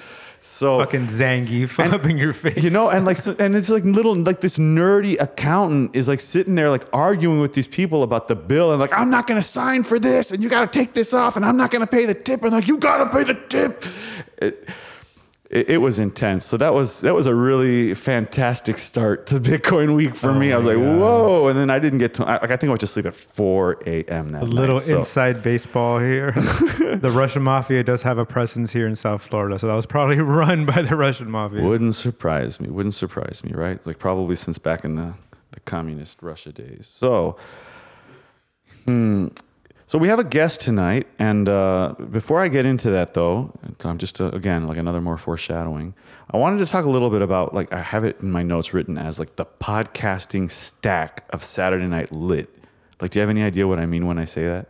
so 0.47 0.79
Fucking 0.79 1.07
Zangief 1.07 1.79
up 1.93 2.05
in 2.05 2.19
your 2.19 2.35
face. 2.35 2.63
you 2.63 2.69
know, 2.69 2.91
and 2.91 3.07
like, 3.07 3.17
so, 3.17 3.35
and 3.39 3.57
it's 3.57 3.71
like 3.71 3.83
little, 3.83 4.15
like 4.15 4.43
this 4.43 4.59
nerdy 4.59 5.19
accountant 5.19 5.97
is 5.97 6.07
like 6.07 6.21
sitting 6.21 6.55
there, 6.55 6.69
like 6.69 6.85
arguing 6.93 7.41
with 7.41 7.55
these 7.55 7.67
people 7.67 8.03
about 8.03 8.29
the 8.29 8.35
bill, 8.35 8.71
and 8.71 8.79
like, 8.79 8.93
I'm 8.93 9.09
not 9.09 9.27
to 9.41 9.47
sign 9.47 9.85
for 9.85 9.99
this, 9.99 10.33
and 10.33 10.43
you 10.43 10.51
got 10.51 10.71
to 10.71 10.79
take 10.79 10.93
this 10.93 11.15
off, 11.15 11.37
and 11.37 11.47
I'm 11.47 11.57
not 11.57 11.71
to 11.81 11.87
pay 11.87 12.05
the 12.05 12.13
tip, 12.13 12.43
and 12.43 12.53
like, 12.53 12.69
you 12.69 12.77
got 12.77 12.99
to 12.99 13.07
pay 13.07 13.25
the 13.25 13.41
tip. 13.49 13.87
It, 14.37 14.69
it, 15.55 15.71
it 15.71 15.77
was 15.79 16.01
intense. 16.01 16.45
So 16.45 16.57
that 16.57 16.75
was 16.75 17.01
that 17.03 17.15
was 17.15 17.27
a 17.27 17.35
really 17.35 17.95
fantastic 17.95 18.77
start 18.77 19.27
to 19.29 19.35
Bitcoin 19.41 19.95
week 19.95 20.17
for 20.17 20.35
me. 20.35 20.53
I 20.53 20.57
was 20.57 20.67
like, 20.67 20.77
God. 20.77 20.99
whoa! 20.99 21.49
And 21.49 21.59
then 21.59 21.71
I 21.71 21.79
didn't 21.79 22.01
get 22.01 22.15
to. 22.15 22.25
I, 22.25 22.33
like, 22.33 22.51
I 22.51 22.57
think 22.57 22.65
I 22.65 22.69
went 22.71 22.81
to 22.81 22.87
sleep 22.89 23.07
at 23.07 23.15
4 23.15 23.83
a.m. 23.87 24.31
that 24.31 24.43
A 24.43 24.45
little 24.45 24.77
night. 24.77 24.85
So- 24.85 24.99
inside 24.99 25.43
baseball 25.43 26.01
here. 26.01 26.33
the 27.01 27.11
Russian 27.15 27.45
mafia 27.45 27.85
does 27.85 28.03
have 28.03 28.19
a 28.19 28.27
presence 28.27 28.73
here 28.73 28.87
in 28.87 28.97
South 28.97 29.23
Florida, 29.23 29.59
so 29.59 29.69
that 29.69 29.75
was 29.75 29.87
probably 29.87 30.17
run 30.21 30.67
by 30.67 30.83
the 30.83 30.97
Russian 30.97 31.31
mafia. 31.31 31.63
Wouldn't 31.63 31.95
surprise 31.95 32.61
me. 32.61 32.69
Wouldn't 32.69 32.95
surprise 32.95 33.45
me, 33.45 33.53
right? 33.53 33.85
Like 33.87 34.01
probably 34.01 34.35
since 34.35 34.59
back 34.59 34.85
in 34.85 34.97
the, 34.97 35.15
the 35.53 35.61
communist 35.61 36.21
Russia 36.21 36.51
days. 36.51 36.89
So, 36.89 37.37
hmm. 38.87 39.29
So 39.87 39.99
we 39.99 40.09
have 40.09 40.19
a 40.19 40.25
guest 40.25 40.63
tonight, 40.63 41.07
and 41.19 41.47
uh, 41.47 41.95
before 42.11 42.41
I 42.41 42.49
get 42.49 42.65
into 42.65 42.91
that, 42.91 43.13
though, 43.13 43.53
I'm 43.85 43.99
just 43.99 44.19
uh, 44.19 44.31
again 44.31 44.67
like 44.67 44.79
another 44.79 45.01
more 45.01 45.19
foreshadowing. 45.19 45.95
I 46.31 46.39
wanted 46.39 46.59
to 46.59 46.67
talk 46.67 46.87
a 46.87 46.91
little 46.91 47.11
bit 47.11 47.21
about 47.21 47.55
like 47.55 47.73
I 47.73 47.81
have 47.81 48.03
it 48.05 48.21
in 48.21 48.31
my 48.31 48.43
notes 48.43 48.73
written 48.73 48.97
as 48.97 49.19
like 49.19 49.37
the 49.37 49.45
podcasting 49.45 50.51
stack 50.51 51.27
of 51.31 51.45
Saturday 51.45 51.87
Night 51.87 52.13
Lit. 52.13 52.49
Like, 53.01 53.11
do 53.11 53.19
you 53.19 53.21
have 53.21 53.29
any 53.29 53.43
idea 53.43 53.69
what 53.69 53.79
I 53.79 53.85
mean 53.85 54.07
when 54.07 54.19
I 54.19 54.25
say 54.25 54.45
that? 54.45 54.69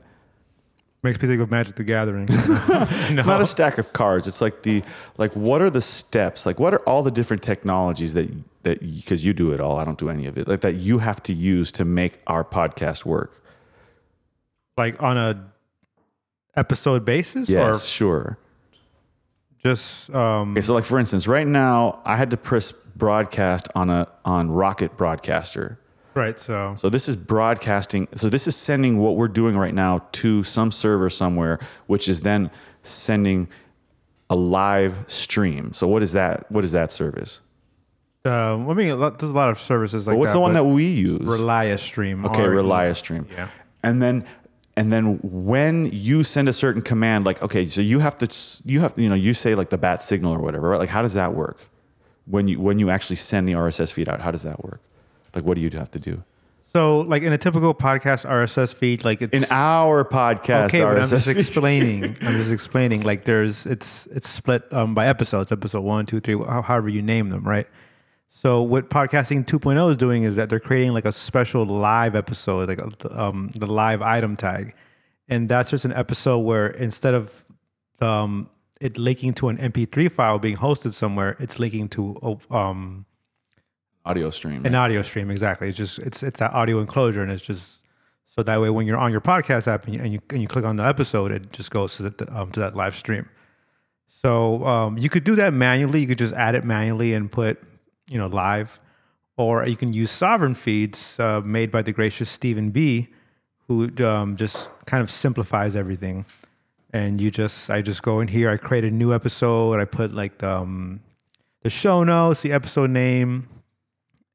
Makes 1.05 1.21
me 1.21 1.29
think 1.29 1.43
of 1.43 1.51
Magic 1.51 1.77
the 1.77 1.85
Gathering. 1.85 2.27
It's 2.31 3.27
not 3.27 3.41
a 3.41 3.47
stack 3.47 3.79
of 3.79 3.93
cards. 3.93 4.27
It's 4.27 4.41
like 4.41 4.63
the 4.63 4.83
like 5.17 5.33
what 5.35 5.63
are 5.63 5.71
the 5.71 5.83
steps? 5.83 6.45
Like 6.45 6.59
what 6.59 6.75
are 6.75 6.81
all 6.89 7.05
the 7.05 7.13
different 7.13 7.43
technologies 7.43 8.15
that 8.15 8.33
that 8.65 8.81
because 8.81 9.25
you 9.25 9.33
do 9.33 9.53
it 9.53 9.61
all, 9.61 9.79
I 9.79 9.85
don't 9.85 9.99
do 9.99 10.11
any 10.11 10.27
of 10.27 10.37
it. 10.39 10.49
Like 10.49 10.63
that 10.63 10.75
you 10.75 10.99
have 10.99 11.23
to 11.25 11.33
use 11.33 11.71
to 11.73 11.85
make 11.85 12.19
our 12.27 12.43
podcast 12.43 13.05
work. 13.05 13.44
Like 14.77 15.03
on 15.03 15.17
a 15.17 15.45
episode 16.57 17.05
basis, 17.05 17.49
Yes, 17.49 17.87
sure. 17.87 18.39
just 19.63 20.11
um, 20.15 20.53
Okay, 20.53 20.61
so 20.61 20.75
like 20.75 20.85
for 20.85 20.99
instance, 20.99 21.27
right 21.27 21.47
now 21.47 22.01
I 22.05 22.17
had 22.17 22.31
to 22.31 22.37
press 22.37 22.73
broadcast 22.73 23.69
on 23.75 23.91
a 23.91 24.07
on 24.25 24.51
Rocket 24.51 24.97
Broadcaster. 24.97 25.79
right? 26.15 26.39
So 26.39 26.77
So 26.79 26.89
this 26.89 27.09
is 27.09 27.17
broadcasting. 27.17 28.09
So 28.15 28.29
this 28.29 28.47
is 28.47 28.55
sending 28.57 28.99
what 28.99 29.17
we're 29.17 29.29
doing 29.29 29.57
right 29.57 29.75
now 29.75 30.07
to 30.13 30.45
some 30.45 30.71
server 30.71 31.11
somewhere, 31.11 31.59
which 31.87 32.09
is 32.09 32.21
then 32.21 32.51
sending 32.83 33.49
a 34.31 34.37
live 34.37 35.05
stream. 35.07 35.73
So 35.73 35.87
what 35.89 36.03
is 36.03 36.13
that? 36.13 36.51
What 36.51 36.65
is 36.65 36.73
that 36.73 36.93
service? 36.93 37.41
uh, 38.27 38.55
I 38.57 38.73
mean, 38.75 38.99
there's 38.99 39.23
a 39.23 39.27
lot 39.27 39.51
of 39.51 39.61
services 39.61 40.07
like 40.07 40.17
What's 40.17 40.29
that. 40.31 40.35
the 40.35 40.41
one 40.41 40.55
that 40.55 40.65
we 40.65 40.87
use? 40.87 41.21
Relia 41.21 41.79
Stream? 41.79 42.25
Okay, 42.25 42.41
Relia 42.41 42.97
Stream. 42.97 43.27
Yeah. 43.31 43.49
And 43.83 44.01
then 44.01 44.25
and 44.77 44.93
then 44.93 45.19
when 45.23 45.87
you 45.93 46.25
send 46.25 46.49
a 46.49 46.53
certain 46.53 46.83
command, 46.83 47.25
like 47.25 47.43
okay, 47.43 47.67
so 47.67 47.81
you 47.81 48.01
have 48.01 48.19
to 48.19 48.63
you 48.65 48.81
have 48.81 48.95
to 48.95 49.03
you 49.03 49.09
know 49.09 49.15
you 49.15 49.35
say 49.35 49.55
like 49.55 49.71
the 49.71 49.79
bat 49.79 50.03
signal 50.03 50.35
or 50.35 50.39
whatever, 50.39 50.71
right? 50.71 50.79
Like 50.79 50.89
how 50.89 51.03
does 51.03 51.15
that 51.15 51.35
work? 51.35 51.59
When 52.27 52.49
you 52.49 52.61
when 52.61 52.79
you 52.79 52.91
actually 52.91 53.17
send 53.17 53.49
the 53.49 53.53
RSS 53.53 53.93
feed 53.93 54.09
out, 54.09 54.21
how 54.21 54.31
does 54.31 54.43
that 54.43 54.65
work? 54.65 54.81
Like 55.35 55.45
what 55.45 55.55
do 55.55 55.61
you 55.61 55.71
have 55.71 55.91
to 55.93 55.99
do? 55.99 56.25
So, 56.75 57.01
like 57.03 57.23
in 57.23 57.33
a 57.33 57.39
typical 57.39 57.73
podcast 57.73 58.29
RSS 58.29 58.75
feed, 58.75 59.05
like 59.05 59.23
it's 59.23 59.33
In 59.33 59.45
our 59.53 60.05
podcast, 60.05 60.67
okay, 60.67 60.81
but 60.81 60.99
I'm 60.99 61.09
just 61.09 61.29
explaining. 61.29 62.17
I'm 62.21 62.37
just 62.37 62.51
explaining. 62.51 63.03
Like 63.03 63.25
there's 63.25 63.65
it's 63.65 64.07
it's 64.07 64.29
split 64.29 64.65
um, 64.73 64.93
by 64.93 65.07
episodes. 65.07 65.53
Episode 65.53 65.83
one, 65.83 66.05
two, 66.05 66.19
three, 66.19 66.37
however 66.37 66.89
you 66.89 67.01
name 67.01 67.29
them, 67.29 67.45
right? 67.45 67.69
So 68.29 68.63
what 68.63 68.91
podcasting 68.91 69.47
2.0 69.47 69.91
is 69.91 69.97
doing 69.97 70.25
is 70.25 70.37
that 70.37 70.51
they're 70.51 70.61
creating 70.61 70.93
like 70.93 71.05
a 71.05 71.13
special 71.13 71.65
live 71.65 72.15
episode, 72.17 72.69
like 72.69 72.81
um, 73.13 73.51
the 73.55 73.67
live 73.67 74.03
item 74.03 74.37
tag, 74.37 74.75
and 75.29 75.49
that's 75.49 75.71
just 75.71 75.85
an 75.85 75.93
episode 75.93 76.39
where 76.41 76.67
instead 76.67 77.15
of 77.15 77.45
um, 78.01 78.51
it 78.81 78.99
linking 78.99 79.33
to 79.35 79.49
an 79.49 79.57
MP3 79.59 80.11
file 80.11 80.39
being 80.39 80.57
hosted 80.57 80.93
somewhere, 80.93 81.37
it's 81.39 81.59
linking 81.59 81.89
to 81.91 82.39
um, 82.51 83.07
Audio 84.05 84.31
stream. 84.31 84.67
an 84.67 84.75
audio 84.75 85.01
stream. 85.03 85.31
Exactly. 85.31 85.69
It's 85.69 85.79
just 85.79 85.99
it's 86.01 86.23
it's 86.23 86.41
that 86.41 86.53
audio 86.53 86.81
enclosure, 86.81 87.23
and 87.23 87.33
it's 87.33 87.41
just 87.43 87.83
so 88.27 88.43
that 88.43 88.61
way 88.61 88.69
when 88.69 88.87
you're 88.87 88.99
on 88.99 89.13
your 89.13 89.21
podcast 89.23 89.67
app 89.69 89.87
and 89.87 89.95
you 89.95 90.01
and 90.03 90.13
you, 90.13 90.21
and 90.31 90.43
you 90.43 90.49
click 90.49 90.65
on 90.65 90.77
the 90.77 90.85
episode, 90.85 91.31
it 91.33 91.53
just 91.53 91.71
goes 91.71 91.97
to 91.97 92.11
the, 92.11 92.29
um, 92.37 92.51
to 92.53 92.61
that 92.61 92.75
live 92.77 92.97
stream. 92.97 93.29
So 94.07 94.65
um, 94.67 94.99
you 94.99 95.09
could 95.09 95.25
do 95.25 95.37
that 95.37 95.55
manually. 95.55 96.01
You 96.01 96.07
could 96.07 96.19
just 96.19 96.35
add 96.35 96.55
it 96.55 96.65
manually 96.65 97.15
and 97.15 97.31
put 97.33 97.63
you 98.09 98.19
know 98.19 98.27
live, 98.27 98.79
or 99.37 99.67
you 99.67 99.77
can 99.77 99.93
use 99.93 100.11
sovereign 100.11 100.55
feeds 100.55 101.19
uh, 101.19 101.41
made 101.45 101.71
by 101.71 101.83
the 101.83 101.93
gracious 101.93 102.31
Stephen 102.31 102.71
B, 102.71 103.09
who 103.69 103.91
um, 104.05 104.37
just 104.37 104.71
kind 104.87 105.03
of 105.03 105.11
simplifies 105.11 105.75
everything. 105.77 106.25
And 106.93 107.21
you 107.21 107.31
just 107.31 107.71
I 107.71 107.83
just 107.83 108.03
go 108.03 108.21
in 108.21 108.29
here. 108.29 108.49
I 108.51 108.57
create 108.57 108.85
a 108.85 108.91
new 108.91 109.13
episode. 109.13 109.81
I 109.81 109.85
put 109.85 110.15
like 110.15 110.39
the, 110.39 110.53
um, 110.59 111.01
the 111.63 111.71
show 111.71 112.05
notes, 112.05 112.43
the 112.43 112.53
episode 112.53 112.91
name, 112.91 113.49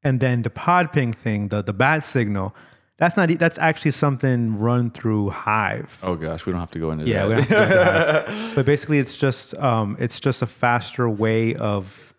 and 0.02 0.20
then 0.20 0.42
the 0.42 0.50
Podping 0.50 1.14
thing, 1.14 1.48
the 1.48 1.62
the 1.62 1.72
bat 1.72 2.04
signal. 2.04 2.54
That's 2.98 3.16
not. 3.16 3.30
That's 3.38 3.56
actually 3.56 3.92
something 3.92 4.58
run 4.58 4.90
through 4.90 5.30
Hive. 5.30 5.98
oh 6.02 6.16
gosh, 6.16 6.44
we 6.44 6.52
don't 6.52 6.60
have 6.60 6.70
to 6.72 6.78
go 6.78 6.90
into 6.90 7.06
Yeah, 7.06 7.24
that. 7.24 7.28
we 7.28 7.34
don't 7.36 7.44
have 7.48 7.68
to 7.68 7.74
go 7.74 7.80
into 7.80 8.30
Hive. 8.42 8.52
but 8.56 8.66
basically, 8.66 8.98
it's 8.98 9.16
just 9.16 9.56
um, 9.56 9.96
it's 9.98 10.20
just 10.20 10.42
a 10.42 10.46
faster 10.46 11.08
way 11.08 11.54
of 11.54 12.09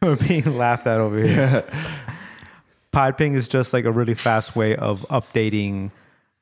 We're 0.02 0.16
being 0.16 0.56
laughed 0.56 0.86
at 0.86 0.98
over 0.98 1.22
here. 1.22 1.62
Podping 2.90 3.34
is 3.34 3.46
just 3.46 3.74
like 3.74 3.84
a 3.84 3.92
really 3.92 4.14
fast 4.14 4.56
way 4.56 4.74
of 4.74 5.02
updating 5.10 5.90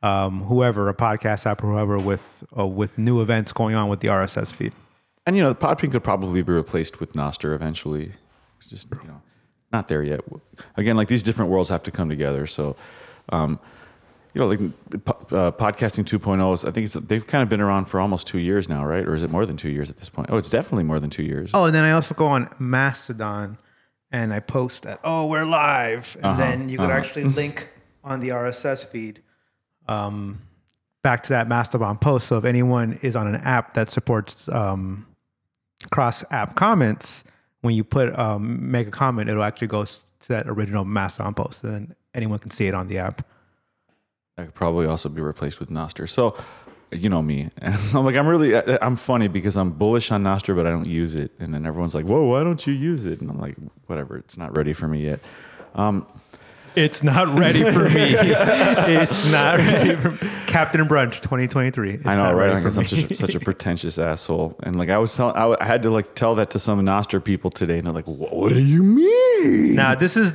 um, 0.01 0.45
whoever, 0.45 0.89
a 0.89 0.95
podcast 0.95 1.45
app 1.45 1.65
or 1.65 1.73
whoever, 1.73 1.99
with 1.99 2.45
uh, 2.57 2.65
with 2.65 2.97
new 2.97 3.21
events 3.21 3.53
going 3.53 3.75
on 3.75 3.89
with 3.89 3.99
the 3.99 4.09
RSS 4.09 4.53
feed. 4.53 4.73
And 5.27 5.37
you 5.37 5.43
know, 5.43 5.55
Podping 5.57 5.91
could 5.91 6.05
probably 6.05 6.41
be 6.41 6.53
replaced 6.53 7.01
with 7.01 7.15
Nostr 7.15 7.53
eventually. 7.53 8.13
It's 8.59 8.69
just 8.69 8.89
you 8.93 9.09
know, 9.09 9.23
not 9.73 9.89
there 9.89 10.05
yet. 10.05 10.21
Again, 10.77 10.97
like 10.97 11.09
these 11.09 11.25
different 11.25 11.51
worlds 11.51 11.69
have 11.69 11.83
to 11.83 11.91
come 11.91 12.09
together. 12.09 12.47
So, 12.47 12.77
um, 13.31 13.59
you 14.35 14.41
know, 14.41 14.47
like 14.47 14.61
uh, 14.61 15.51
podcasting 15.53 16.05
2.0 16.05 16.55
is, 16.55 16.65
I 16.65 16.71
think 16.71 16.85
it's, 16.85 16.95
they've 16.95 17.27
kind 17.27 17.43
of 17.43 17.49
been 17.49 17.61
around 17.61 17.87
for 17.87 18.01
almost 18.01 18.27
two 18.27 18.39
years 18.39 18.69
now, 18.69 18.85
right? 18.85 19.07
Or 19.07 19.15
is 19.15 19.23
it 19.23 19.31
more 19.31 19.47
than 19.47 19.57
two 19.57 19.71
years 19.71 19.91
at 19.91 19.97
this 19.97 20.09
point? 20.09 20.29
Oh, 20.31 20.37
it's 20.37 20.51
definitely 20.51 20.85
more 20.85 21.01
than 21.01 21.11
two 21.11 21.23
years. 21.23 21.51
Oh, 21.55 21.65
and 21.65 21.75
then 21.75 21.85
I 21.85 21.93
also 21.93 22.15
go 22.15 22.27
on 22.27 22.49
Mastodon 22.59 23.59
and 24.11 24.33
I 24.33 24.41
post 24.41 24.85
that, 24.85 25.01
oh, 25.05 25.27
we're 25.27 25.45
live. 25.45 26.17
And 26.23 26.39
then 26.39 26.69
you 26.69 26.79
could 26.79 26.91
actually 26.91 27.25
link 27.25 27.69
on 28.05 28.21
the 28.21 28.31
RSS 28.31 28.85
feed 28.85 29.23
um, 29.87 30.41
back 31.03 31.23
to 31.25 31.31
that 31.31 31.49
Mastodon 31.49 31.99
post. 31.99 32.29
So 32.29 32.39
if 32.39 32.45
anyone 32.45 32.99
is 33.03 33.17
on 33.17 33.27
an 33.27 33.37
app 33.37 33.75
that 33.75 33.91
supports 33.91 34.49
um, 34.49 35.07
cross 35.91 36.25
app 36.31 36.55
comments, 36.55 37.25
when 37.61 37.75
you 37.75 37.85
put 37.85 38.17
um, 38.19 38.71
make 38.71 38.87
a 38.87 38.91
comment, 38.91 39.29
it'll 39.29 39.43
actually 39.43 39.69
go 39.69 39.85
to 39.85 40.29
that 40.29 40.49
original 40.49 40.85
Mastodon 40.85 41.35
post. 41.35 41.65
And 41.65 41.75
then 41.75 41.97
anyone 42.15 42.39
can 42.39 42.51
see 42.51 42.67
it 42.67 42.75
on 42.75 42.89
the 42.89 42.99
app. 42.99 43.27
That 44.39 44.45
could 44.47 44.55
probably 44.55 44.87
also 44.87 45.09
be 45.09 45.21
replaced 45.21 45.59
with 45.59 45.69
Nostr. 45.69 46.09
So, 46.09 46.37
you 46.93 47.09
know 47.09 47.21
me, 47.21 47.51
and 47.59 47.75
I'm 47.93 48.05
like, 48.05 48.15
I'm 48.15 48.29
really, 48.29 48.57
I- 48.57 48.79
I'm 48.81 48.95
funny 48.95 49.27
because 49.27 49.57
I'm 49.57 49.73
bullish 49.73 50.13
on 50.13 50.23
Nostr, 50.23 50.55
but 50.55 50.65
I 50.65 50.71
don't 50.71 50.87
use 50.87 51.17
it. 51.17 51.33
And 51.41 51.53
then 51.53 51.67
everyone's 51.67 51.93
like, 51.93 52.07
"Whoa, 52.07 52.23
why 52.23 52.45
don't 52.45 52.65
you 52.65 52.73
use 52.73 53.05
it?" 53.05 53.21
And 53.21 53.29
I'm 53.31 53.41
like, 53.41 53.57
"Whatever, 53.87 54.17
it's 54.17 54.39
not 54.39 54.57
ready 54.57 54.73
for 54.75 54.87
me 54.87 55.03
yet." 55.03 55.19
Um, 55.75 56.07
It's 56.77 57.03
not 57.03 57.37
ready 57.37 57.65
for 57.65 57.89
me. 57.89 58.15
it's 58.15 59.29
not 59.33 59.59
ready 59.59 59.97
for 59.97 60.17
Captain 60.47 60.87
Brunch 60.87 61.21
2023. 61.21 61.95
It's 61.95 62.07
I 62.07 62.15
know, 62.15 62.23
not 62.23 62.37
right? 62.37 62.55
Like, 62.55 62.65
I'm 62.65 62.71
such 62.71 62.93
a, 62.93 63.15
such 63.17 63.35
a 63.35 63.41
pretentious 63.41 63.99
asshole, 63.99 64.55
and 64.63 64.77
like 64.79 64.89
I 64.89 64.99
was 64.99 65.13
telling, 65.17 65.35
I, 65.35 65.57
I 65.61 65.65
had 65.65 65.83
to 65.83 65.91
like 65.91 66.15
tell 66.15 66.37
that 66.37 66.51
to 66.51 66.61
some 66.61 66.81
Nostr 66.83 67.23
people 67.25 67.51
today, 67.51 67.79
and 67.79 67.87
they're 67.89 67.93
like, 67.95 68.07
"What, 68.07 68.53
do 68.53 68.63
you 68.63 68.85
mean?" 68.85 69.75
Now 69.75 69.97
this 69.97 70.17
is 70.17 70.33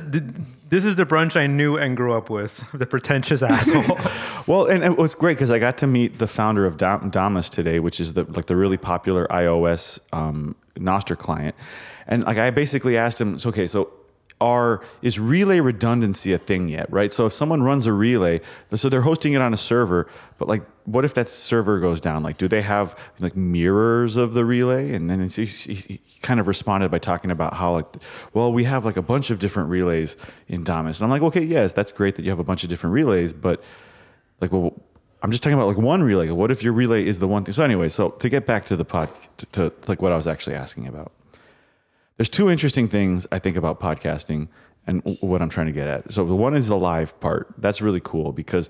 this 0.68 0.84
is 0.84 0.96
the 0.96 1.06
brunch 1.06 1.36
I 1.36 1.46
knew 1.46 1.76
and 1.76 1.96
grew 1.96 2.14
up 2.14 2.30
with. 2.30 2.64
The 2.74 2.86
pretentious 2.86 3.42
asshole. 3.54 3.98
Well, 4.46 4.66
and 4.66 4.82
it 4.82 4.96
was 4.96 5.14
great 5.14 5.34
because 5.34 5.50
I 5.50 5.58
got 5.58 5.78
to 5.78 5.86
meet 5.86 6.18
the 6.18 6.26
founder 6.26 6.66
of 6.66 6.76
Dam- 6.76 7.10
Damus 7.10 7.48
today, 7.48 7.78
which 7.80 8.00
is 8.00 8.14
the 8.14 8.24
like 8.24 8.46
the 8.46 8.56
really 8.56 8.76
popular 8.76 9.26
iOS 9.28 10.00
um, 10.12 10.56
Nostr 10.76 11.16
client, 11.16 11.54
and 12.06 12.24
like 12.24 12.38
I 12.38 12.50
basically 12.50 12.96
asked 12.96 13.20
him, 13.20 13.38
so, 13.38 13.48
"Okay, 13.50 13.66
so 13.66 13.90
are 14.40 14.82
is 15.00 15.18
relay 15.18 15.60
redundancy 15.60 16.32
a 16.32 16.38
thing 16.38 16.68
yet? 16.68 16.90
Right? 16.92 17.12
So 17.12 17.26
if 17.26 17.32
someone 17.32 17.62
runs 17.62 17.86
a 17.86 17.92
relay, 17.92 18.40
so 18.74 18.88
they're 18.88 19.02
hosting 19.02 19.32
it 19.32 19.40
on 19.40 19.54
a 19.54 19.56
server, 19.56 20.08
but 20.38 20.48
like, 20.48 20.64
what 20.84 21.04
if 21.04 21.14
that 21.14 21.28
server 21.28 21.80
goes 21.80 22.00
down? 22.00 22.22
Like, 22.22 22.36
do 22.36 22.48
they 22.48 22.62
have 22.62 22.98
like 23.20 23.36
mirrors 23.36 24.16
of 24.16 24.34
the 24.34 24.44
relay? 24.44 24.92
And 24.92 25.08
then 25.08 25.28
he, 25.28 25.46
he 25.46 26.00
kind 26.22 26.40
of 26.40 26.48
responded 26.48 26.90
by 26.90 26.98
talking 26.98 27.30
about 27.30 27.54
how 27.54 27.72
like, 27.72 27.86
well, 28.32 28.52
we 28.52 28.64
have 28.64 28.84
like 28.84 28.96
a 28.96 29.02
bunch 29.02 29.30
of 29.30 29.38
different 29.38 29.70
relays 29.70 30.16
in 30.48 30.62
Damus, 30.62 31.00
and 31.00 31.04
I'm 31.04 31.10
like, 31.10 31.22
okay, 31.22 31.42
yes, 31.44 31.72
that's 31.72 31.92
great 31.92 32.16
that 32.16 32.22
you 32.22 32.30
have 32.30 32.40
a 32.40 32.44
bunch 32.44 32.64
of 32.64 32.70
different 32.70 32.94
relays, 32.94 33.32
but 33.32 33.62
like 34.40 34.52
well 34.52 34.74
i'm 35.22 35.30
just 35.30 35.42
talking 35.42 35.54
about 35.54 35.66
like 35.66 35.78
one 35.78 36.02
relay 36.02 36.30
what 36.30 36.50
if 36.50 36.62
your 36.62 36.72
relay 36.72 37.04
is 37.04 37.18
the 37.18 37.28
one 37.28 37.44
thing 37.44 37.52
so 37.52 37.64
anyway 37.64 37.88
so 37.88 38.10
to 38.10 38.28
get 38.28 38.46
back 38.46 38.64
to 38.64 38.76
the 38.76 38.84
pod 38.84 39.08
to, 39.36 39.46
to 39.46 39.72
like 39.86 40.02
what 40.02 40.12
i 40.12 40.16
was 40.16 40.26
actually 40.26 40.54
asking 40.54 40.86
about 40.86 41.12
there's 42.16 42.28
two 42.28 42.48
interesting 42.50 42.88
things 42.88 43.26
i 43.32 43.38
think 43.38 43.56
about 43.56 43.80
podcasting 43.80 44.48
and 44.86 45.02
what 45.20 45.40
i'm 45.40 45.48
trying 45.48 45.66
to 45.66 45.72
get 45.72 45.88
at. 45.88 46.12
So 46.12 46.24
the 46.26 46.34
one 46.34 46.54
is 46.54 46.68
the 46.68 46.76
live 46.76 47.18
part. 47.20 47.54
That's 47.58 47.80
really 47.80 48.00
cool 48.00 48.32
because 48.32 48.68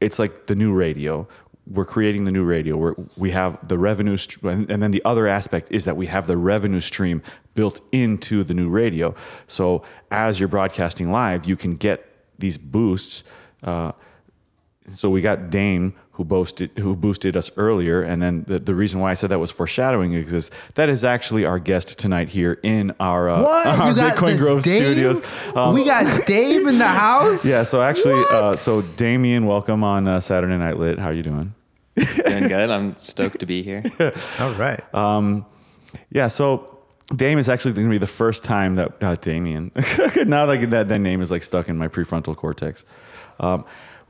it's 0.00 0.18
like 0.18 0.46
the 0.46 0.54
new 0.54 0.72
radio. 0.72 1.28
We're 1.66 1.84
creating 1.86 2.24
the 2.24 2.30
new 2.30 2.44
radio. 2.44 2.76
Where 2.76 2.94
we 3.16 3.30
have 3.30 3.66
the 3.68 3.78
revenue 3.78 4.16
st- 4.16 4.70
and 4.70 4.82
then 4.82 4.90
the 4.90 5.02
other 5.04 5.26
aspect 5.26 5.68
is 5.70 5.84
that 5.84 5.96
we 5.96 6.06
have 6.06 6.26
the 6.26 6.36
revenue 6.36 6.80
stream 6.80 7.22
built 7.54 7.80
into 7.92 8.44
the 8.44 8.54
new 8.54 8.68
radio. 8.68 9.14
So 9.46 9.82
as 10.10 10.40
you're 10.40 10.48
broadcasting 10.48 11.10
live 11.10 11.46
you 11.46 11.56
can 11.56 11.76
get 11.76 12.06
these 12.38 12.58
boosts 12.58 13.24
uh, 13.62 13.92
so 14.92 15.08
we 15.10 15.20
got 15.22 15.50
Dame 15.50 15.94
who 16.12 16.24
boasted 16.24 16.70
who 16.78 16.94
boosted 16.94 17.36
us 17.36 17.50
earlier, 17.56 18.02
and 18.02 18.22
then 18.22 18.44
the, 18.46 18.58
the 18.58 18.74
reason 18.74 19.00
why 19.00 19.10
I 19.10 19.14
said 19.14 19.30
that 19.30 19.38
was 19.40 19.50
foreshadowing 19.50 20.12
is 20.12 20.30
'cause 20.30 20.50
that 20.74 20.88
is 20.88 21.02
actually 21.02 21.44
our 21.44 21.58
guest 21.58 21.98
tonight 21.98 22.28
here 22.28 22.58
in 22.62 22.94
our, 23.00 23.28
uh, 23.28 23.40
our 23.66 23.92
Bitcoin 23.94 24.38
Grove 24.38 24.62
Dame? 24.62 24.76
studios. 24.76 25.22
Um, 25.56 25.74
we 25.74 25.84
got 25.84 26.26
Dame 26.26 26.68
in 26.68 26.78
the 26.78 26.86
house. 26.86 27.44
yeah, 27.44 27.64
so 27.64 27.82
actually, 27.82 28.22
uh, 28.30 28.52
so 28.54 28.82
Damien, 28.96 29.46
welcome 29.46 29.82
on 29.82 30.06
uh, 30.06 30.20
Saturday 30.20 30.56
Night 30.56 30.76
Lit. 30.78 30.98
How 30.98 31.08
are 31.08 31.12
you 31.12 31.22
doing? 31.24 31.54
Doing 31.96 32.48
good. 32.48 32.70
I'm 32.70 32.96
stoked 32.96 33.40
to 33.40 33.46
be 33.46 33.62
here. 33.62 33.82
All 34.38 34.52
right. 34.52 34.80
Yeah, 36.10 36.26
so 36.28 36.78
Dame 37.14 37.38
is 37.38 37.48
actually 37.48 37.72
going 37.74 37.86
to 37.86 37.90
be 37.90 37.98
the 37.98 38.06
first 38.06 38.44
time 38.44 38.76
that 38.76 39.02
uh, 39.02 39.16
Damien. 39.16 39.70
now 40.26 40.46
that 40.46 40.66
that 40.70 40.88
that 40.88 40.98
name 41.00 41.20
is 41.20 41.30
like 41.30 41.42
stuck 41.42 41.68
in 41.68 41.76
my 41.76 41.88
prefrontal 41.88 42.36
cortex. 42.36 42.84
Um, 43.40 43.64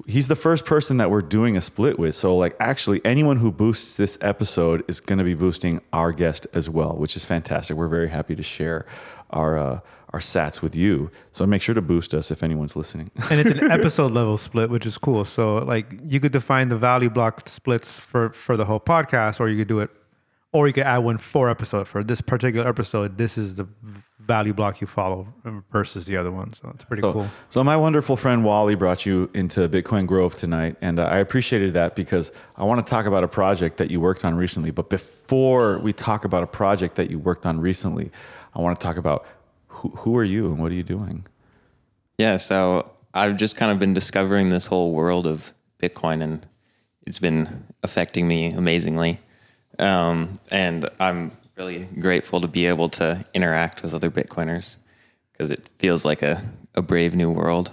he's 0.07 0.29
the 0.29 0.37
first 0.37 0.65
person 0.65 0.99
that 0.99 1.11
we're 1.11 1.21
doing 1.21 1.57
a 1.57 1.61
split 1.61 1.99
with. 1.99 2.15
So 2.15 2.37
like 2.37 2.57
actually 2.61 3.01
anyone 3.05 3.39
who 3.39 3.51
boosts 3.51 3.97
this 3.97 4.19
episode 4.21 4.85
is 4.89 5.01
going 5.01 5.19
to 5.19 5.25
be 5.25 5.35
boosting 5.35 5.81
our 5.93 6.13
guest 6.13 6.47
as 6.53 6.69
well, 6.69 6.95
which 6.95 7.17
is 7.17 7.25
fantastic. 7.25 7.77
We're 7.77 7.89
very 7.89 8.09
happy 8.09 8.35
to 8.35 8.43
share 8.43 8.87
our 9.31 9.59
uh, 9.59 9.81
our 10.13 10.21
sats 10.21 10.63
with 10.63 10.77
you. 10.77 11.11
So 11.33 11.45
make 11.45 11.61
sure 11.61 11.75
to 11.75 11.83
boost 11.83 12.15
us 12.15 12.31
if 12.31 12.45
anyone's 12.45 12.77
listening. 12.77 13.11
and 13.31 13.41
it's 13.41 13.51
an 13.51 13.71
episode 13.71 14.13
level 14.13 14.37
split, 14.37 14.71
which 14.71 14.87
is 14.87 14.97
cool. 14.97 15.25
So 15.25 15.59
like 15.59 15.87
you 16.07 16.21
could 16.21 16.33
define 16.33 16.69
the 16.69 16.77
value 16.77 17.11
block 17.11 17.49
splits 17.49 17.99
for 17.99 18.31
for 18.31 18.57
the 18.57 18.65
whole 18.65 18.81
podcast, 18.81 19.41
or 19.41 19.49
you 19.49 19.59
could 19.59 19.69
do 19.69 19.81
it, 19.81 19.91
or 20.55 20.67
you 20.69 20.73
could 20.73 20.85
add 20.85 20.99
one 20.99 21.19
for 21.19 21.51
episode 21.51 21.87
for 21.89 22.03
this 22.05 22.21
particular 22.21 22.67
episode. 22.69 23.19
This 23.19 23.37
is 23.37 23.57
the 23.57 23.67
value 24.21 24.55
block 24.55 24.81
you 24.81 24.87
follow 24.87 25.27
versus 25.71 26.07
the 26.07 26.17
other 26.17 26.31
one. 26.31 26.53
So 26.55 26.71
it's 26.75 26.85
pretty 26.85 27.03
So, 27.03 27.13
cool. 27.13 27.29
so 27.51 27.63
my 27.65 27.77
wonderful 27.77 28.17
friend 28.17 28.45
Wally 28.45 28.75
brought 28.75 29.05
you 29.05 29.29
into 29.35 29.69
Bitcoin 29.69 30.07
Grove 30.07 30.35
tonight, 30.35 30.77
and 30.81 30.99
uh, 30.99 31.05
I 31.07 31.19
appreciated 31.19 31.75
that 31.75 31.95
because 31.97 32.33
I 32.57 32.65
want 32.65 32.87
to 32.87 32.89
talk 32.89 33.05
about 33.05 33.25
a 33.25 33.29
project 33.29 33.77
that 33.79 33.91
you 33.91 34.01
worked 34.01 34.25
on 34.25 34.37
recently. 34.37 34.71
But 34.71 34.89
before 34.89 35.79
we 35.81 35.93
talk 35.93 36.25
about 36.25 36.43
a 36.43 36.47
project 36.47 36.95
that 36.95 37.11
you 37.11 37.19
worked 37.19 37.45
on 37.45 37.61
recently, 37.61 38.11
I 38.55 38.61
want 38.63 38.79
to 38.79 38.83
talk 38.83 38.97
about 38.97 39.27
who, 39.67 39.89
who 39.91 40.17
are 40.17 40.25
you 40.25 40.47
and 40.47 40.59
what 40.63 40.71
are 40.71 40.77
you 40.77 40.85
doing? 40.85 41.27
Yeah, 42.17 42.37
so 42.37 42.93
I've 43.13 43.37
just 43.37 43.57
kind 43.57 43.73
of 43.73 43.79
been 43.81 43.93
discovering 43.93 44.51
this 44.51 44.69
whole 44.69 44.93
world 44.93 45.27
of 45.27 45.53
Bitcoin, 45.83 46.23
and 46.23 46.47
it's 47.07 47.19
been 47.19 47.67
affecting 47.83 48.27
me 48.29 48.53
amazingly. 48.53 49.19
Um, 49.79 50.33
and 50.51 50.89
I'm 51.01 51.33
really 51.57 51.87
grateful 52.01 52.41
to 52.41 52.49
be 52.49 52.67
able 52.67 52.89
to 52.91 53.25
interact 53.35 53.83
with 53.83 53.95
other 53.95 54.11
Bitcoiners 54.11 54.79
because 55.33 55.51
it 55.51 55.69
feels 55.79 56.05
like 56.05 56.23
a, 56.23 56.43
a 56.75 56.83
brave 56.83 57.15
new 57.15 57.31
world. 57.31 57.73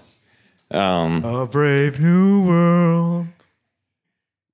A 1.23 1.45
brave 1.45 1.99
new 1.99 2.45
world. 2.45 3.27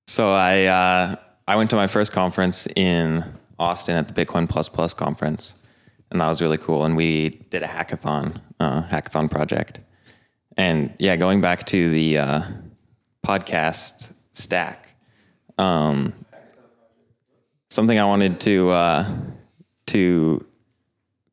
So 0.08 0.32
I 0.32 0.66
uh, 0.66 1.16
I 1.48 1.56
went 1.56 1.70
to 1.72 1.76
my 1.76 1.88
first 1.88 2.12
conference 2.12 2.68
in 2.76 3.24
Austin 3.60 3.96
at 3.98 4.08
the 4.08 4.26
Bitcoin 4.26 4.50
Plus 4.50 4.68
Plus 4.70 4.94
conference, 4.94 5.56
and 6.12 6.22
that 6.22 6.28
was 6.28 6.42
really 6.42 6.58
cool. 6.58 6.86
And 6.86 6.96
we 6.96 7.30
did 7.30 7.62
a 7.62 7.68
hackathon, 7.68 8.42
uh, 8.60 8.84
hackathon 8.84 9.30
project. 9.30 9.80
And 10.56 10.94
yeah, 10.98 11.18
going 11.18 11.40
back 11.42 11.66
to 11.66 11.92
the 11.92 12.18
uh, 12.18 12.42
podcast 13.26 14.14
stack, 14.32 14.96
um, 15.58 16.14
something 17.70 18.00
I 18.00 18.06
wanted 18.06 18.40
to 18.42 18.70
uh, 18.70 19.06
to 19.88 20.46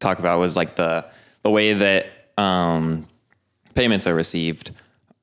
talk 0.01 0.19
about 0.19 0.39
was 0.39 0.57
like 0.57 0.77
the 0.77 1.07
the 1.43 1.51
way 1.51 1.73
that 1.75 2.11
um, 2.39 3.07
payments 3.75 4.07
are 4.07 4.15
received 4.15 4.71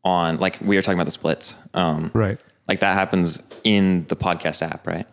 on 0.03 0.37
like 0.37 0.59
we 0.61 0.75
were 0.75 0.81
talking 0.81 0.97
about 0.97 1.05
the 1.05 1.11
splits. 1.11 1.57
Um, 1.73 2.11
Right. 2.13 2.39
Like 2.67 2.79
that 2.79 2.93
happens 2.93 3.47
in 3.63 4.05
the 4.07 4.15
podcast 4.15 4.61
app, 4.61 4.87
right? 4.87 5.05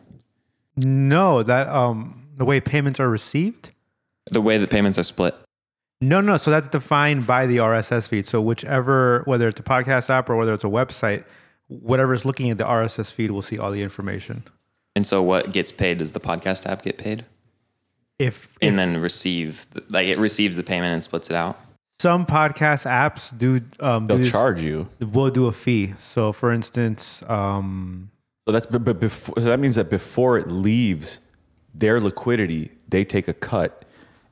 No, 0.76 1.42
that 1.42 1.68
um 1.68 2.26
the 2.36 2.44
way 2.44 2.60
payments 2.60 3.00
are 3.00 3.08
received. 3.08 3.72
The 4.30 4.40
way 4.40 4.58
that 4.58 4.70
payments 4.70 4.98
are 4.98 5.02
split. 5.02 5.34
No, 6.00 6.20
no. 6.20 6.36
So 6.36 6.52
that's 6.52 6.68
defined 6.68 7.26
by 7.26 7.46
the 7.46 7.56
RSS 7.56 8.06
feed. 8.06 8.26
So 8.26 8.40
whichever, 8.40 9.22
whether 9.24 9.48
it's 9.48 9.58
a 9.58 9.64
podcast 9.64 10.10
app 10.10 10.30
or 10.30 10.36
whether 10.36 10.52
it's 10.52 10.62
a 10.62 10.68
website, 10.68 11.24
whatever 11.66 12.14
is 12.14 12.24
looking 12.24 12.50
at 12.50 12.58
the 12.58 12.64
RSS 12.64 13.10
feed 13.10 13.32
will 13.32 13.42
see 13.42 13.58
all 13.58 13.72
the 13.72 13.82
information. 13.82 14.44
And 14.98 15.06
so 15.06 15.22
what 15.22 15.52
gets 15.52 15.70
paid 15.70 15.98
does 15.98 16.10
the 16.10 16.18
podcast 16.18 16.66
app 16.66 16.82
get 16.82 16.98
paid? 16.98 17.24
If, 18.18 18.34
if 18.46 18.58
And 18.60 18.76
then 18.76 18.96
receive 18.96 19.64
like 19.88 20.08
it 20.08 20.18
receives 20.18 20.56
the 20.56 20.64
payment 20.64 20.92
and 20.92 21.04
splits 21.04 21.30
it 21.30 21.36
out. 21.36 21.56
some 22.00 22.26
podcast 22.26 22.84
apps 22.84 23.30
do, 23.36 23.60
um, 23.78 24.08
They'll 24.08 24.18
this- 24.18 24.32
charge 24.32 24.60
you. 24.60 24.88
We'll 24.98 25.30
do 25.30 25.46
a 25.46 25.52
fee. 25.52 25.94
So 25.98 26.32
for 26.32 26.50
instance, 26.52 27.22
um, 27.28 28.10
So 28.46 28.50
that's 28.52 28.66
but, 28.66 28.82
but 28.84 28.98
before 28.98 29.34
so 29.38 29.44
that 29.44 29.60
means 29.60 29.76
that 29.76 29.88
before 29.88 30.36
it 30.36 30.48
leaves 30.48 31.20
their 31.72 32.00
liquidity, 32.00 32.72
they 32.88 33.04
take 33.04 33.28
a 33.28 33.34
cut, 33.34 33.84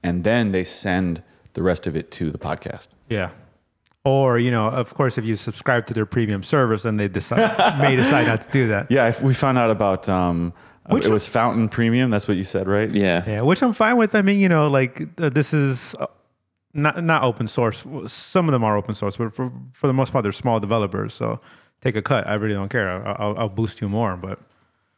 and 0.03 0.25
then 0.25 0.51
they 0.51 0.65
send 0.65 1.23
the 1.53 1.63
rest 1.63 1.87
of 1.87 1.95
it 1.97 2.11
to 2.19 2.33
the 2.33 2.39
podcast. 2.39 2.89
yeah. 3.09 3.31
Or 4.07 4.39
you 4.39 4.53
know, 4.53 4.69
of 4.69 4.95
course, 4.95 5.19
if 5.19 5.25
you 5.25 5.35
subscribe 5.37 5.85
to 5.87 5.93
their 5.95 6.07
premium 6.07 6.43
service, 6.45 6.83
then 6.85 6.97
they 6.97 7.09
decide 7.09 7.79
may 7.81 7.97
decide 7.97 8.27
not 8.29 8.41
to 8.43 8.51
do 8.53 8.69
that. 8.69 8.87
Yeah, 8.97 9.09
if 9.09 9.21
we 9.21 9.35
found 9.35 9.59
out 9.59 9.71
about 9.71 10.09
um, 10.09 10.53
Which- 10.89 11.07
it 11.07 11.11
was 11.11 11.27
Fountain 11.27 11.69
Premium. 11.69 12.11
That's 12.11 12.29
what 12.29 12.37
you 12.37 12.45
said, 12.45 12.69
right? 12.69 12.89
Yeah. 12.91 13.25
Yeah, 13.27 13.41
which 13.43 13.63
I'm 13.65 13.73
fine 13.73 13.97
with. 13.97 14.15
I 14.15 14.23
mean, 14.23 14.39
you 14.39 14.49
know, 14.49 14.69
like 14.69 15.03
uh, 15.19 15.29
this 15.31 15.53
is 15.53 15.97
uh, 15.99 16.07
not 16.73 17.03
not 17.03 17.25
open 17.25 17.49
source. 17.49 17.85
Some 18.07 18.49
of 18.49 18.53
them 18.53 18.63
are 18.63 18.77
open 18.77 18.95
source, 18.95 19.17
but 19.17 19.35
for 19.35 19.51
for 19.73 19.89
the 19.89 19.93
most 19.93 20.13
part, 20.13 20.23
they're 20.23 20.31
small 20.45 20.61
developers. 20.61 21.13
So 21.13 21.41
take 21.81 21.97
a 21.97 22.03
cut. 22.03 22.29
I 22.29 22.35
really 22.35 22.55
don't 22.55 22.69
care. 22.71 22.89
I'll, 23.09 23.17
I'll, 23.19 23.39
I'll 23.41 23.49
boost 23.49 23.81
you 23.81 23.89
more. 23.89 24.17
But 24.17 24.39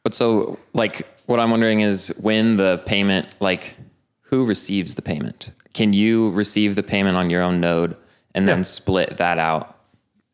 But 0.02 0.14
so, 0.14 0.58
like, 0.74 1.08
what 1.26 1.40
I'm 1.40 1.50
wondering 1.50 1.80
is 1.80 2.12
when 2.20 2.56
the 2.56 2.82
payment, 2.84 3.26
like, 3.40 3.74
who 4.30 4.44
receives 4.44 4.94
the 4.96 5.02
payment? 5.02 5.50
Can 5.72 5.92
you 5.94 6.30
receive 6.32 6.74
the 6.76 6.82
payment 6.82 7.16
on 7.16 7.30
your 7.30 7.42
own 7.42 7.58
node 7.60 7.96
and 8.34 8.48
then 8.48 8.64
split 8.64 9.16
that 9.18 9.38
out? 9.38 9.76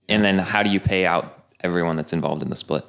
And 0.08 0.24
then 0.24 0.38
how 0.38 0.62
do 0.62 0.70
you 0.70 0.80
pay 0.80 1.06
out 1.06 1.44
everyone 1.62 1.96
that's 1.96 2.12
involved 2.12 2.42
in 2.42 2.50
the 2.50 2.56
split? 2.56 2.84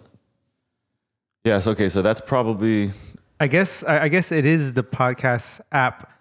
Yes. 1.43 1.67
Okay. 1.67 1.89
So 1.89 2.01
that's 2.01 2.21
probably 2.21 2.91
I 3.39 3.47
guess 3.47 3.83
I, 3.83 4.03
I 4.03 4.07
guess 4.07 4.31
it 4.31 4.45
is 4.45 4.73
the 4.73 4.83
podcast 4.83 5.61
app 5.71 6.11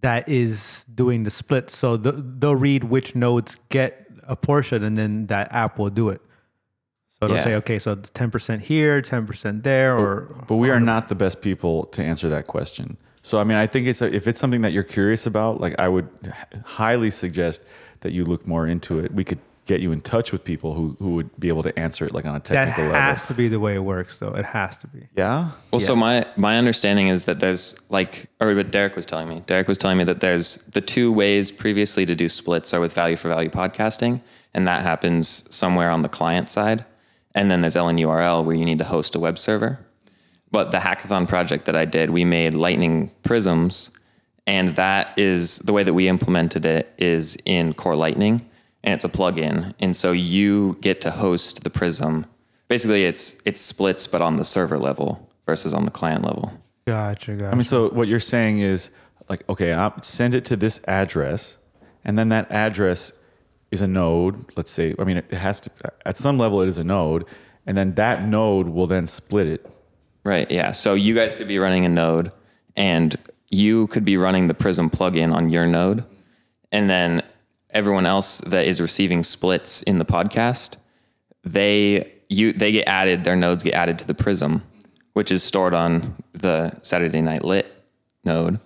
that 0.00 0.28
is 0.28 0.84
doing 0.92 1.24
the 1.24 1.30
split. 1.30 1.70
So 1.70 1.96
the, 1.96 2.12
they'll 2.12 2.56
read 2.56 2.84
which 2.84 3.14
nodes 3.14 3.56
get 3.68 4.06
a 4.24 4.36
portion, 4.36 4.82
and 4.82 4.96
then 4.96 5.26
that 5.26 5.52
app 5.52 5.78
will 5.78 5.90
do 5.90 6.08
it. 6.08 6.20
So 7.18 7.26
it'll 7.26 7.36
Yeah. 7.36 7.44
say, 7.44 7.54
okay, 7.56 7.78
so 7.78 7.94
ten 7.96 8.30
percent 8.30 8.62
here, 8.62 9.00
ten 9.00 9.26
percent 9.26 9.62
there, 9.62 9.96
or 9.96 10.22
But 10.48 10.56
we 10.56 10.70
are 10.70 10.80
not 10.80 11.08
the 11.08 11.14
best 11.14 11.40
people 11.40 11.84
to 11.86 12.02
answer 12.02 12.28
that 12.28 12.46
question. 12.46 12.96
So 13.22 13.40
I 13.40 13.44
mean, 13.44 13.56
I 13.56 13.66
think 13.68 13.86
it's 13.86 14.02
a, 14.02 14.12
if 14.14 14.26
it's 14.26 14.40
something 14.40 14.62
that 14.62 14.72
you're 14.72 14.82
curious 14.82 15.26
about, 15.26 15.60
like 15.60 15.78
I 15.78 15.88
would 15.88 16.08
highly 16.64 17.10
suggest 17.10 17.62
that 18.02 18.12
you 18.12 18.24
look 18.24 18.46
more 18.46 18.66
into 18.66 18.98
it. 18.98 19.12
We 19.12 19.24
could 19.24 19.38
get 19.64 19.80
you 19.80 19.92
in 19.92 20.00
touch 20.00 20.32
with 20.32 20.42
people 20.44 20.74
who 20.74 20.96
who 20.98 21.14
would 21.14 21.30
be 21.38 21.48
able 21.48 21.62
to 21.62 21.76
answer 21.78 22.04
it 22.04 22.12
like 22.12 22.26
on 22.26 22.34
a 22.34 22.40
technical 22.40 22.84
level. 22.84 22.96
It 22.96 23.00
has 23.00 23.26
to 23.28 23.34
be 23.34 23.48
the 23.48 23.60
way 23.60 23.74
it 23.74 23.84
works. 23.84 24.18
Though 24.18 24.34
it 24.34 24.44
has 24.44 24.76
to 24.78 24.86
be. 24.86 25.06
Yeah. 25.16 25.50
Well, 25.70 25.80
so 25.80 25.94
my 25.94 26.26
my 26.36 26.58
understanding 26.58 27.08
is 27.08 27.24
that 27.24 27.40
there's 27.40 27.80
like, 27.90 28.26
or 28.40 28.54
what 28.54 28.70
Derek 28.70 28.96
was 28.96 29.06
telling 29.06 29.28
me. 29.28 29.42
Derek 29.46 29.68
was 29.68 29.78
telling 29.78 29.98
me 29.98 30.04
that 30.04 30.20
there's 30.20 30.56
the 30.66 30.80
two 30.80 31.12
ways 31.12 31.50
previously 31.50 32.04
to 32.06 32.14
do 32.14 32.28
splits 32.28 32.74
are 32.74 32.80
with 32.80 32.92
value 32.92 33.16
for 33.16 33.28
value 33.28 33.50
podcasting, 33.50 34.20
and 34.52 34.66
that 34.66 34.82
happens 34.82 35.54
somewhere 35.54 35.90
on 35.90 36.02
the 36.02 36.08
client 36.08 36.50
side, 36.50 36.84
and 37.34 37.50
then 37.50 37.60
there's 37.60 37.76
LNURL 37.76 38.44
where 38.44 38.56
you 38.56 38.64
need 38.64 38.78
to 38.78 38.84
host 38.84 39.14
a 39.14 39.20
web 39.20 39.38
server. 39.38 39.78
But 40.50 40.70
the 40.70 40.78
hackathon 40.78 41.26
project 41.26 41.64
that 41.64 41.76
I 41.76 41.86
did, 41.86 42.10
we 42.10 42.26
made 42.26 42.52
Lightning 42.52 43.10
Prisms, 43.22 43.90
and 44.46 44.74
that 44.76 45.18
is 45.18 45.58
the 45.60 45.72
way 45.72 45.82
that 45.82 45.94
we 45.94 46.08
implemented 46.08 46.64
it 46.64 46.92
is 46.98 47.36
in 47.44 47.74
Core 47.74 47.96
Lightning, 47.96 48.42
and 48.82 48.94
it's 48.94 49.04
a 49.04 49.08
plugin, 49.08 49.74
and 49.78 49.94
so 49.94 50.12
you 50.12 50.76
get 50.80 51.00
to 51.02 51.10
host 51.10 51.64
the 51.64 51.70
Prism. 51.70 52.26
Basically, 52.68 53.04
it's 53.04 53.40
it's 53.44 53.60
splits, 53.60 54.06
but 54.06 54.20
on 54.20 54.36
the 54.36 54.44
server 54.44 54.78
level 54.78 55.30
versus 55.46 55.74
on 55.74 55.84
the 55.84 55.90
client 55.90 56.24
level. 56.24 56.58
Gotcha, 56.86 57.34
gotcha. 57.34 57.50
I 57.50 57.54
mean, 57.54 57.64
so 57.64 57.90
what 57.90 58.08
you're 58.08 58.20
saying 58.20 58.58
is 58.58 58.90
like, 59.28 59.48
okay, 59.48 59.72
I'll 59.72 60.02
send 60.02 60.34
it 60.34 60.44
to 60.46 60.56
this 60.56 60.80
address, 60.88 61.58
and 62.04 62.18
then 62.18 62.30
that 62.30 62.50
address 62.50 63.12
is 63.70 63.82
a 63.82 63.88
node. 63.88 64.56
Let's 64.56 64.70
say, 64.70 64.94
I 64.98 65.04
mean, 65.04 65.18
it 65.18 65.32
has 65.32 65.60
to 65.60 65.70
at 66.04 66.16
some 66.16 66.38
level 66.38 66.60
it 66.62 66.68
is 66.68 66.78
a 66.78 66.84
node, 66.84 67.26
and 67.66 67.76
then 67.76 67.94
that 67.94 68.24
node 68.24 68.68
will 68.68 68.86
then 68.86 69.06
split 69.06 69.46
it. 69.46 69.66
Right. 70.24 70.50
Yeah. 70.50 70.72
So 70.72 70.94
you 70.94 71.14
guys 71.14 71.34
could 71.34 71.48
be 71.48 71.58
running 71.58 71.84
a 71.84 71.88
node 71.88 72.30
and 72.76 73.16
you 73.52 73.86
could 73.88 74.04
be 74.04 74.16
running 74.16 74.48
the 74.48 74.54
Prism 74.54 74.90
plugin 74.90 75.32
on 75.32 75.50
your 75.50 75.66
node. 75.66 76.04
And 76.72 76.88
then 76.88 77.22
everyone 77.70 78.06
else 78.06 78.38
that 78.40 78.66
is 78.66 78.80
receiving 78.80 79.22
splits 79.22 79.82
in 79.82 79.98
the 79.98 80.04
podcast, 80.04 80.76
they 81.44 82.10
you 82.28 82.52
they 82.52 82.72
get 82.72 82.88
added, 82.88 83.24
their 83.24 83.36
nodes 83.36 83.62
get 83.62 83.74
added 83.74 83.98
to 83.98 84.06
the 84.06 84.14
Prism, 84.14 84.62
which 85.12 85.30
is 85.30 85.42
stored 85.42 85.74
on 85.74 86.16
the 86.32 86.72
Saturday 86.82 87.20
Night 87.20 87.44
Lit 87.44 87.72
node. 88.24 88.58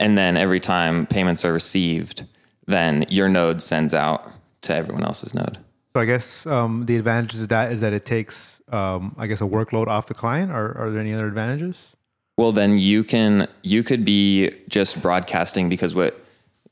And 0.00 0.16
then 0.16 0.36
every 0.36 0.60
time 0.60 1.06
payments 1.06 1.44
are 1.44 1.52
received, 1.52 2.24
then 2.66 3.04
your 3.08 3.28
node 3.28 3.60
sends 3.60 3.92
out 3.92 4.26
to 4.62 4.74
everyone 4.74 5.04
else's 5.04 5.34
node. 5.34 5.58
So 5.92 6.00
I 6.00 6.06
guess 6.06 6.46
um, 6.46 6.86
the 6.86 6.96
advantages 6.96 7.42
of 7.42 7.48
that 7.50 7.70
is 7.70 7.82
that 7.82 7.92
it 7.92 8.06
takes, 8.06 8.62
um, 8.72 9.14
I 9.18 9.26
guess, 9.26 9.42
a 9.42 9.44
workload 9.44 9.88
off 9.88 10.06
the 10.06 10.14
client. 10.14 10.50
Are, 10.50 10.76
are 10.78 10.90
there 10.90 11.00
any 11.00 11.12
other 11.12 11.26
advantages? 11.26 11.94
Well, 12.42 12.50
then 12.50 12.76
you 12.76 13.04
can 13.04 13.46
you 13.62 13.84
could 13.84 14.04
be 14.04 14.50
just 14.68 15.00
broadcasting 15.00 15.68
because 15.68 15.94
what 15.94 16.18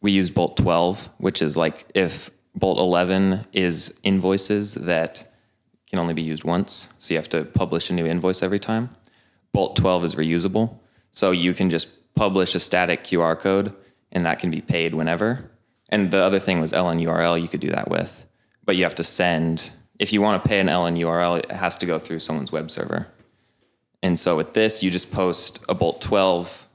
we 0.00 0.10
use 0.10 0.28
Bolt 0.28 0.56
12, 0.56 1.08
which 1.18 1.40
is 1.40 1.56
like 1.56 1.86
if 1.94 2.28
Bolt 2.56 2.80
11 2.80 3.42
is 3.52 4.00
invoices 4.02 4.74
that 4.74 5.24
can 5.88 6.00
only 6.00 6.12
be 6.12 6.22
used 6.22 6.42
once, 6.42 6.92
so 6.98 7.14
you 7.14 7.18
have 7.18 7.28
to 7.28 7.44
publish 7.44 7.88
a 7.88 7.92
new 7.92 8.04
invoice 8.04 8.42
every 8.42 8.58
time. 8.58 8.90
Bolt 9.52 9.76
12 9.76 10.06
is 10.06 10.14
reusable, 10.16 10.76
so 11.12 11.30
you 11.30 11.54
can 11.54 11.70
just 11.70 12.12
publish 12.16 12.56
a 12.56 12.58
static 12.58 13.04
QR 13.04 13.38
code 13.38 13.72
and 14.10 14.26
that 14.26 14.40
can 14.40 14.50
be 14.50 14.60
paid 14.60 14.96
whenever. 14.96 15.52
And 15.88 16.10
the 16.10 16.18
other 16.18 16.40
thing 16.40 16.60
was 16.60 16.72
LNURL 16.72 17.40
you 17.40 17.46
could 17.46 17.60
do 17.60 17.70
that 17.70 17.88
with, 17.88 18.26
but 18.64 18.74
you 18.74 18.82
have 18.82 18.96
to 18.96 19.04
send 19.04 19.70
if 20.00 20.12
you 20.12 20.20
want 20.20 20.42
to 20.42 20.48
pay 20.48 20.58
an 20.58 20.66
LNURL, 20.66 21.38
it 21.38 21.52
has 21.52 21.76
to 21.76 21.86
go 21.86 22.00
through 22.00 22.18
someone's 22.18 22.50
web 22.50 22.72
server. 22.72 23.06
And 24.02 24.18
so 24.18 24.36
with 24.36 24.54
this, 24.54 24.82
you 24.82 24.90
just 24.90 25.12
post 25.12 25.64
a 25.68 25.74
Bolt 25.74 26.00
12 26.00 26.68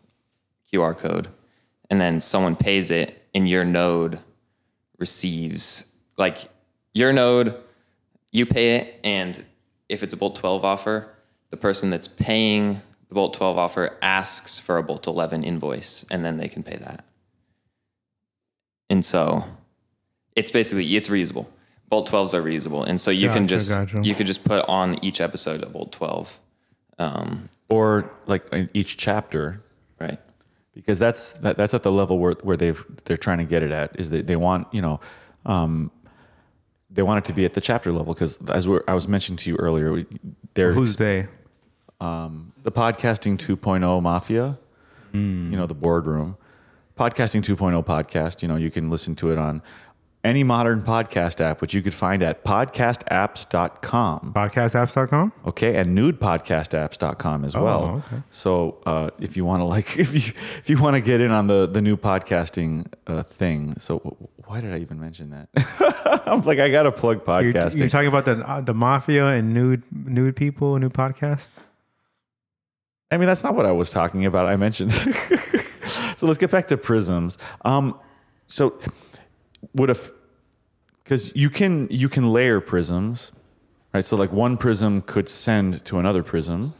QR 0.71 0.97
code, 0.97 1.27
and 1.89 1.99
then 1.99 2.21
someone 2.21 2.55
pays 2.55 2.91
it, 2.91 3.27
and 3.33 3.49
your 3.49 3.65
node 3.65 4.19
receives, 4.97 5.95
like, 6.17 6.49
your 6.93 7.11
node, 7.11 7.55
you 8.31 8.45
pay 8.45 8.75
it, 8.75 8.99
and 9.03 9.43
if 9.89 10.03
it's 10.03 10.13
a 10.13 10.17
Bolt 10.17 10.35
12 10.35 10.63
offer, 10.63 11.09
the 11.49 11.57
person 11.57 11.89
that's 11.89 12.07
paying 12.07 12.81
the 13.09 13.15
Bolt 13.15 13.33
12 13.33 13.57
offer 13.57 13.97
asks 14.01 14.59
for 14.59 14.77
a 14.77 14.83
Bolt 14.83 15.07
11 15.07 15.43
invoice, 15.43 16.05
and 16.09 16.23
then 16.23 16.37
they 16.37 16.47
can 16.47 16.63
pay 16.63 16.77
that. 16.77 17.05
And 18.89 19.03
so 19.03 19.43
it's 20.35 20.51
basically, 20.51 20.95
it's 20.95 21.09
reusable. 21.09 21.47
Bolt 21.87 22.09
12s 22.09 22.33
are 22.33 22.41
reusable. 22.41 22.85
And 22.85 22.99
so 22.99 23.11
you 23.11 23.29
can 23.29 23.47
just, 23.47 23.69
gotcha. 23.69 24.01
you 24.03 24.15
could 24.15 24.27
just 24.27 24.43
put 24.43 24.65
on 24.67 25.03
each 25.03 25.21
episode 25.21 25.63
a 25.63 25.67
Bolt 25.67 25.91
12. 25.91 26.39
Um, 26.97 27.49
or 27.69 28.09
like 28.25 28.47
in 28.53 28.69
each 28.73 28.95
chapter 28.97 29.61
right. 29.99 30.19
because 30.73 30.97
that's 30.97 31.33
that, 31.33 31.57
that's 31.57 31.73
at 31.73 31.83
the 31.83 31.91
level 31.91 32.19
where 32.19 32.33
where 32.43 32.55
they've 32.55 32.83
they're 33.05 33.17
trying 33.17 33.39
to 33.39 33.43
get 33.43 33.63
it 33.63 33.71
at 33.71 33.99
is 33.99 34.11
that 34.11 34.27
they 34.27 34.35
want 34.35 34.67
you 34.73 34.81
know 34.81 34.99
um, 35.45 35.91
they 36.89 37.01
want 37.03 37.17
it 37.17 37.25
to 37.25 37.33
be 37.33 37.43
at 37.43 37.53
the 37.53 37.61
chapter 37.61 37.91
level 37.91 38.13
because 38.13 38.39
as 38.49 38.67
we're, 38.67 38.81
I 38.87 38.93
was 38.93 39.07
mentioning 39.07 39.37
to 39.37 39.49
you 39.49 39.55
earlier 39.57 39.91
we- 39.91 40.05
they're 40.53 40.73
Who's 40.73 40.95
they? 40.95 41.27
Um, 41.99 42.53
the 42.63 42.71
podcasting 42.71 43.37
2.0 43.37 44.01
mafia 44.01 44.57
you 45.13 45.19
know 45.57 45.65
the 45.65 45.73
boardroom 45.73 46.35
podcasting 46.97 47.41
2.0 47.41 47.85
podcast 47.85 48.41
you 48.41 48.47
know 48.49 48.57
you 48.57 48.69
can 48.69 48.89
listen 48.89 49.15
to 49.15 49.31
it 49.31 49.37
on 49.37 49.61
any 50.25 50.43
modern 50.43 50.81
podcast 50.81 51.39
app 51.39 51.61
which 51.61 51.73
you 51.73 51.81
could 51.81 51.93
find 51.93 52.21
at 52.23 52.43
podcastapps.com 52.43 54.33
Podcastapps.com? 54.35 55.31
Okay, 55.45 55.77
and 55.77 55.97
nudepodcastapps.com 55.97 57.45
as 57.45 57.55
well. 57.55 58.03
okay. 58.07 58.23
So 58.29 58.81
uh, 58.85 59.11
if 59.19 59.37
you 59.37 59.45
want 59.45 59.61
to 59.61 59.65
like 59.75 59.97
if 59.97 60.13
you 60.13 60.33
if 60.57 60.69
you 60.69 60.81
want 60.81 60.95
to 60.95 61.01
get 61.01 61.21
in 61.21 61.31
on 61.31 61.47
the 61.47 61.67
the 61.67 61.81
new 61.81 61.95
podcasting 61.97 62.87
uh, 63.07 63.23
thing, 63.23 63.77
so 63.77 63.99
w- 63.99 64.27
why 64.45 64.61
did 64.61 64.73
I 64.73 64.79
even 64.79 64.99
mention 64.99 65.29
that? 65.29 66.23
I'm 66.27 66.41
like 66.41 66.59
I 66.59 66.69
got 66.69 66.83
to 66.83 66.91
plug 66.91 67.21
You're, 67.25 67.53
podcasting. 67.53 67.79
you're 67.79 67.89
talking 67.89 68.07
about 68.07 68.25
the 68.25 68.47
uh, 68.47 68.61
the 68.61 68.73
mafia 68.73 69.27
and 69.27 69.53
nude 69.53 69.83
nude 69.93 70.35
people, 70.35 70.77
new 70.79 70.89
podcasts. 70.89 71.61
I 73.11 73.17
mean, 73.17 73.27
that's 73.27 73.43
not 73.43 73.55
what 73.55 73.65
I 73.67 73.71
was 73.71 73.91
talking 73.91 74.25
about. 74.25 74.47
I 74.47 74.55
mentioned. 74.57 74.91
so 76.17 76.25
let's 76.25 76.39
get 76.39 76.49
back 76.51 76.67
to 76.67 76.77
prisms. 76.77 77.37
Um, 77.63 77.97
so 78.47 78.79
would 79.73 79.89
a 79.91 79.95
because 81.05 81.33
you 81.35 81.49
can 81.49 81.87
you 81.89 82.09
can 82.09 82.33
layer 82.33 82.59
prisms, 82.59 83.31
right? 83.93 84.03
So 84.03 84.17
like 84.17 84.31
one 84.31 84.57
prism 84.57 85.01
could 85.01 85.29
send 85.29 85.85
to 85.85 85.99
another 85.99 86.23
prism. 86.23 86.73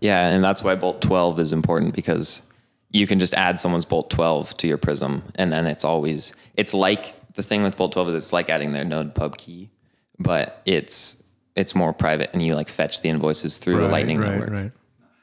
Yeah, 0.00 0.30
and 0.30 0.44
that's 0.44 0.62
why 0.62 0.74
bolt 0.76 1.02
12 1.02 1.40
is 1.40 1.52
important 1.52 1.94
because 1.94 2.42
you 2.90 3.06
can 3.06 3.18
just 3.18 3.34
add 3.34 3.58
someone's 3.58 3.84
bolt 3.84 4.10
12 4.10 4.54
to 4.54 4.66
your 4.66 4.78
prism 4.78 5.22
and 5.36 5.52
then 5.52 5.66
it's 5.66 5.84
always 5.84 6.34
it's 6.54 6.72
like 6.74 7.14
the 7.34 7.42
thing 7.42 7.62
with 7.62 7.76
bolt 7.76 7.92
12 7.92 8.08
is 8.08 8.14
it's 8.14 8.32
like 8.32 8.48
adding 8.48 8.72
their 8.72 8.84
node 8.84 9.14
pub 9.14 9.36
key, 9.36 9.70
but 10.18 10.62
it's 10.66 11.24
it's 11.56 11.74
more 11.74 11.92
private 11.92 12.30
and 12.32 12.42
you 12.42 12.54
like 12.54 12.68
fetch 12.68 13.00
the 13.00 13.08
invoices 13.08 13.58
through 13.58 13.78
the 13.78 13.88
lightning 13.88 14.18
right, 14.18 14.30
network. 14.30 14.50
Right. 14.50 14.72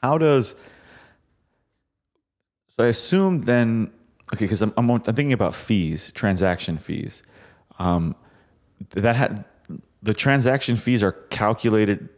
How 0.02 0.18
does 0.18 0.54
so 2.68 2.84
I 2.84 2.88
assume 2.88 3.42
then 3.42 3.92
okay 4.34 4.44
because 4.44 4.62
I'm, 4.62 4.74
I'm 4.76 4.90
I'm 4.90 5.00
thinking 5.00 5.32
about 5.32 5.54
fees, 5.54 6.10
transaction 6.12 6.78
fees. 6.78 7.22
Um, 7.78 8.16
that 8.90 9.16
had 9.16 9.44
the 10.02 10.14
transaction 10.14 10.76
fees 10.76 11.02
are 11.02 11.12
calculated 11.12 12.08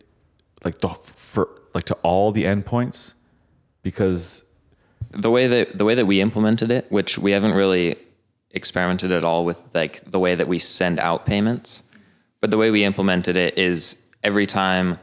like 0.65 0.81
the 0.81 0.89
for 0.89 1.49
like 1.75 1.85
to 1.85 1.95
all 2.03 2.33
the 2.33 2.45
endpoints 2.45 3.15
because 3.83 4.45
the 5.11 5.31
way 5.31 5.47
that 5.47 5.77
the 5.77 5.85
way 5.85 5.95
that 5.95 6.07
we 6.07 6.21
implemented 6.21 6.71
it, 6.71 6.91
which 6.91 7.19
we 7.19 7.33
haven't 7.33 7.53
really 7.53 7.97
experimented 8.53 9.13
at 9.13 9.25
all 9.25 9.45
with 9.45 9.65
like 9.75 10.03
the 10.11 10.19
way 10.19 10.35
that 10.35 10.49
we 10.49 10.59
send 10.59 10.99
out 10.99 11.25
payments, 11.25 11.91
but 12.41 12.51
the 12.51 12.59
way 12.59 12.71
we 12.71 12.85
implemented 12.85 13.37
it 13.37 13.57
is 13.59 14.09
every 14.23 14.47
time 14.47 14.99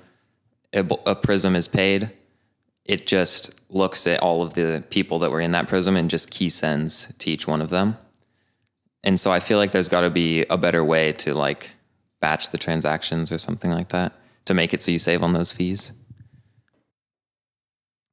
a, 0.73 0.85
a 1.05 1.15
prism 1.15 1.55
is 1.55 1.67
paid, 1.67 2.11
it 2.85 3.07
just 3.07 3.61
looks 3.69 4.07
at 4.07 4.19
all 4.21 4.41
of 4.41 4.53
the 4.53 4.83
people 4.89 5.19
that 5.19 5.31
were 5.31 5.41
in 5.41 5.51
that 5.51 5.67
prism 5.67 5.95
and 5.95 6.09
just 6.09 6.31
key 6.31 6.49
sends 6.49 7.13
to 7.15 7.29
each 7.29 7.47
one 7.47 7.61
of 7.61 7.69
them. 7.69 7.97
And 9.03 9.19
so 9.19 9.31
I 9.31 9.39
feel 9.39 9.57
like 9.57 9.71
there's 9.71 9.89
got 9.89 10.01
to 10.01 10.09
be 10.09 10.43
a 10.49 10.57
better 10.57 10.83
way 10.83 11.13
to 11.13 11.33
like 11.33 11.75
batch 12.19 12.49
the 12.49 12.57
transactions 12.57 13.31
or 13.31 13.37
something 13.37 13.71
like 13.71 13.89
that 13.89 14.13
to 14.45 14.53
make 14.53 14.73
it 14.73 14.81
so 14.81 14.91
you 14.91 14.99
save 14.99 15.23
on 15.23 15.33
those 15.33 15.53
fees. 15.53 15.91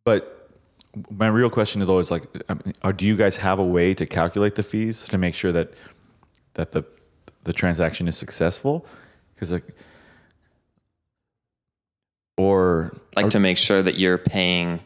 But 0.05 0.51
my 1.11 1.27
real 1.27 1.51
question 1.51 1.85
though 1.85 1.99
is 1.99 2.11
like, 2.11 2.25
or 2.85 2.93
do 2.93 3.07
you 3.07 3.17
guys 3.17 3.37
have 3.39 3.59
a 3.59 3.65
way 3.65 3.95
to 3.95 4.07
calculate 4.07 4.55
the 4.55 4.63
fees 4.63 5.09
to 5.09 5.19
make 5.19 5.35
sure 5.35 5.53
that 5.53 5.73
that 6.55 6.73
the 6.73 6.85
the 7.45 7.53
transaction 7.53 8.07
is 8.07 8.17
successful? 8.17 8.87
Because 9.35 9.53
like, 9.53 9.67
or 12.37 12.95
Like 13.17 13.31
to 13.31 13.41
make 13.41 13.59
sure 13.59 13.83
that 13.83 13.97
you're 13.97 14.19
paying 14.19 14.81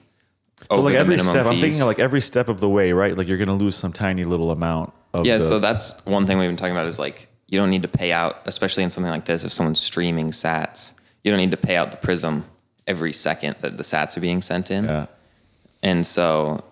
so 0.62 0.66
over 0.70 0.82
like 0.82 0.94
the 0.94 0.98
every 0.98 1.18
step, 1.18 1.46
I'm 1.46 1.61
thinking 1.61 1.84
like 1.84 1.98
every 1.98 2.20
step 2.20 2.48
of 2.48 2.61
the 2.61 2.68
way, 2.68 2.92
right? 2.92 3.16
Like 3.16 3.26
you're 3.26 3.38
gonna 3.38 3.54
lose 3.54 3.76
some 3.76 3.92
tiny 3.92 4.24
little 4.24 4.50
amount 4.50 4.92
Yeah, 5.14 5.35
the, 5.35 5.40
so 5.40 5.59
that's 5.59 6.05
one 6.07 6.27
thing 6.27 6.38
we've 6.38 6.49
been 6.49 6.57
talking 6.57 6.75
about 6.75 6.87
is 6.87 6.99
like 6.99 7.29
you 7.47 7.59
don't 7.59 7.71
need 7.71 7.83
to 7.83 7.88
pay 7.88 8.12
out, 8.12 8.47
especially 8.47 8.85
in 8.85 8.90
something 8.90 9.11
like 9.11 9.25
this, 9.25 9.44
if 9.44 9.53
someone's 9.53 9.81
streaming 9.81 10.31
sats, 10.31 10.99
you 11.25 11.31
don't 11.33 11.40
need 11.40 11.51
to 11.51 11.57
pay 11.57 11.77
out 11.77 11.90
the 11.90 11.97
prism 11.97 12.44
every 12.87 13.12
second 13.12 13.57
that 13.61 13.77
the 13.77 13.83
sats 13.83 14.16
are 14.16 14.21
being 14.21 14.42
sent 14.42 14.71
in. 14.71 14.85
yeah. 14.85 15.07
And 15.83 16.07
so 16.07 16.64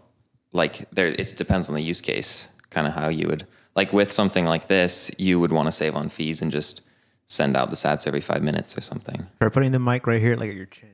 like 0.53 0.89
there 0.91 1.09
it 1.09 1.35
depends 1.37 1.69
on 1.69 1.75
the 1.75 1.83
use 1.83 2.01
case, 2.01 2.49
kind 2.71 2.87
of 2.87 2.95
how 2.95 3.09
you 3.09 3.27
would 3.29 3.47
like 3.75 3.93
with 3.93 4.11
something 4.11 4.45
like 4.47 4.67
this, 4.69 5.11
you 5.19 5.39
would 5.39 5.53
want 5.53 5.67
to 5.67 5.73
save 5.73 5.95
on 5.95 6.09
fees 6.09 6.41
and 6.43 6.51
just 6.51 6.81
send 7.27 7.57
out 7.57 7.71
the 7.71 7.77
sats 7.77 8.07
every 8.07 8.21
five 8.21 8.43
minutes 8.43 8.77
or 8.77 8.81
something. 8.81 9.27
Try 9.41 9.49
putting 9.51 9.73
the 9.73 9.79
mic 9.79 10.07
right 10.07 10.21
here, 10.21 10.37
like 10.37 10.51
at 10.51 10.57
your 10.57 10.67
chin. 10.67 10.91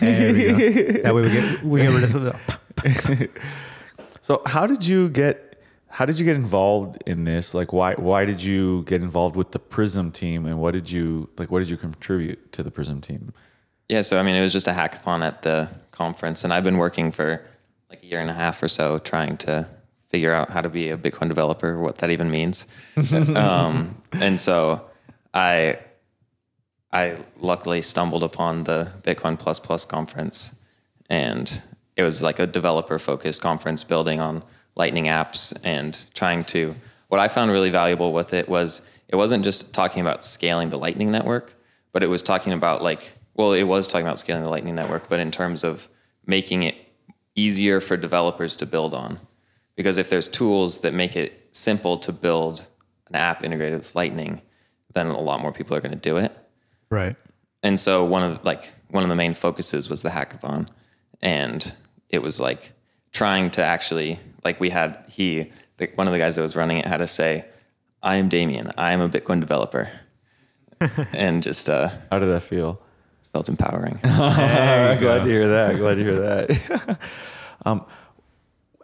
There 0.00 0.32
we 0.32 0.92
go. 0.92 1.02
That 1.02 1.14
way 1.14 1.22
we 1.22 1.30
get 1.30 1.62
we 1.62 1.80
get 1.82 1.90
rid 1.92 2.04
of 2.04 2.22
the. 2.22 3.28
So 4.22 4.42
how 4.44 4.66
did 4.66 4.86
you 4.86 5.08
get 5.08 5.49
how 5.90 6.06
did 6.06 6.18
you 6.18 6.24
get 6.24 6.36
involved 6.36 7.02
in 7.04 7.24
this? 7.24 7.52
Like 7.52 7.72
why 7.72 7.94
why 7.94 8.24
did 8.24 8.42
you 8.42 8.84
get 8.84 9.02
involved 9.02 9.36
with 9.36 9.50
the 9.50 9.58
Prism 9.58 10.12
team 10.12 10.46
and 10.46 10.60
what 10.60 10.72
did 10.72 10.90
you 10.90 11.28
like 11.36 11.50
what 11.50 11.58
did 11.58 11.68
you 11.68 11.76
contribute 11.76 12.52
to 12.52 12.62
the 12.62 12.70
Prism 12.70 13.00
team? 13.00 13.32
Yeah, 13.88 14.02
so 14.02 14.20
I 14.20 14.22
mean, 14.22 14.36
it 14.36 14.40
was 14.40 14.52
just 14.52 14.68
a 14.68 14.72
hackathon 14.72 15.26
at 15.26 15.42
the 15.42 15.68
conference, 15.90 16.44
and 16.44 16.52
I've 16.52 16.62
been 16.62 16.78
working 16.78 17.10
for 17.10 17.44
like 17.90 18.04
a 18.04 18.06
year 18.06 18.20
and 18.20 18.30
a 18.30 18.34
half 18.34 18.62
or 18.62 18.68
so 18.68 19.00
trying 19.00 19.36
to 19.38 19.68
figure 20.08 20.32
out 20.32 20.50
how 20.50 20.60
to 20.60 20.68
be 20.68 20.90
a 20.90 20.96
Bitcoin 20.96 21.28
developer, 21.28 21.78
what 21.78 21.98
that 21.98 22.10
even 22.10 22.30
means. 22.30 22.66
um, 23.34 23.94
and 24.12 24.38
so 24.38 24.84
I, 25.34 25.78
I 26.92 27.16
luckily 27.38 27.82
stumbled 27.82 28.22
upon 28.22 28.64
the 28.64 28.92
Bitcoin 29.02 29.38
Plus 29.38 29.58
Plus 29.58 29.84
conference, 29.84 30.60
and 31.08 31.62
it 31.96 32.04
was 32.04 32.22
like 32.22 32.38
a 32.38 32.46
developer 32.46 32.98
focused 32.98 33.42
conference 33.42 33.82
building 33.82 34.20
on 34.20 34.44
Lightning 34.80 35.04
apps 35.04 35.56
and 35.62 35.92
trying 36.14 36.44
to. 36.46 36.74
What 37.08 37.20
I 37.20 37.28
found 37.28 37.50
really 37.50 37.70
valuable 37.70 38.12
with 38.12 38.32
it 38.34 38.48
was 38.48 38.88
it 39.08 39.16
wasn't 39.16 39.44
just 39.44 39.74
talking 39.74 40.00
about 40.00 40.24
scaling 40.24 40.70
the 40.70 40.78
Lightning 40.78 41.10
network, 41.10 41.54
but 41.92 42.02
it 42.02 42.08
was 42.08 42.22
talking 42.22 42.52
about 42.52 42.82
like 42.82 43.12
well, 43.40 43.52
it 43.52 43.62
was 43.64 43.86
talking 43.86 44.06
about 44.06 44.18
scaling 44.18 44.44
the 44.44 44.50
Lightning 44.50 44.74
Network, 44.74 45.08
but 45.08 45.18
in 45.18 45.30
terms 45.30 45.64
of 45.64 45.88
making 46.26 46.62
it 46.62 46.76
easier 47.34 47.80
for 47.80 47.96
developers 47.96 48.54
to 48.56 48.66
build 48.66 48.92
on. 48.92 49.18
Because 49.76 49.96
if 49.96 50.10
there's 50.10 50.28
tools 50.28 50.80
that 50.80 50.92
make 50.92 51.16
it 51.16 51.48
simple 51.52 51.96
to 51.98 52.12
build 52.12 52.66
an 53.08 53.14
app 53.14 53.42
integrated 53.42 53.78
with 53.78 53.94
Lightning, 53.94 54.42
then 54.92 55.06
a 55.06 55.18
lot 55.18 55.40
more 55.40 55.52
people 55.52 55.74
are 55.74 55.80
going 55.80 55.92
to 55.92 55.98
do 55.98 56.18
it. 56.18 56.36
Right. 56.90 57.16
And 57.62 57.80
so 57.80 58.04
one 58.04 58.22
of 58.22 58.38
the, 58.38 58.44
like 58.44 58.64
one 58.88 59.04
of 59.04 59.08
the 59.08 59.16
main 59.16 59.32
focuses 59.32 59.88
was 59.88 60.02
the 60.02 60.10
hackathon, 60.10 60.68
and 61.22 61.72
it 62.08 62.22
was 62.22 62.40
like 62.40 62.72
trying 63.12 63.50
to 63.52 63.64
actually 63.64 64.18
like 64.44 64.60
we 64.60 64.70
had 64.70 65.04
he 65.08 65.50
like 65.78 65.96
one 65.98 66.06
of 66.06 66.12
the 66.12 66.18
guys 66.18 66.36
that 66.36 66.42
was 66.42 66.56
running 66.56 66.78
it 66.78 66.86
had 66.86 66.98
to 66.98 67.06
say, 67.06 67.44
"I 68.02 68.16
am 68.16 68.28
Damien. 68.28 68.70
I 68.76 68.92
am 68.92 69.00
a 69.00 69.08
Bitcoin 69.08 69.40
developer," 69.40 69.90
and 71.12 71.42
just 71.42 71.68
uh, 71.70 71.88
How 72.10 72.18
did 72.18 72.26
that 72.26 72.42
feel? 72.42 72.80
felt 73.32 73.48
empowering. 73.48 73.96
glad 74.02 74.98
to 74.98 75.24
hear 75.24 75.48
that. 75.48 75.76
Glad 75.76 75.94
to 75.94 76.02
hear 76.02 76.20
that. 76.20 76.98
um, 77.64 77.84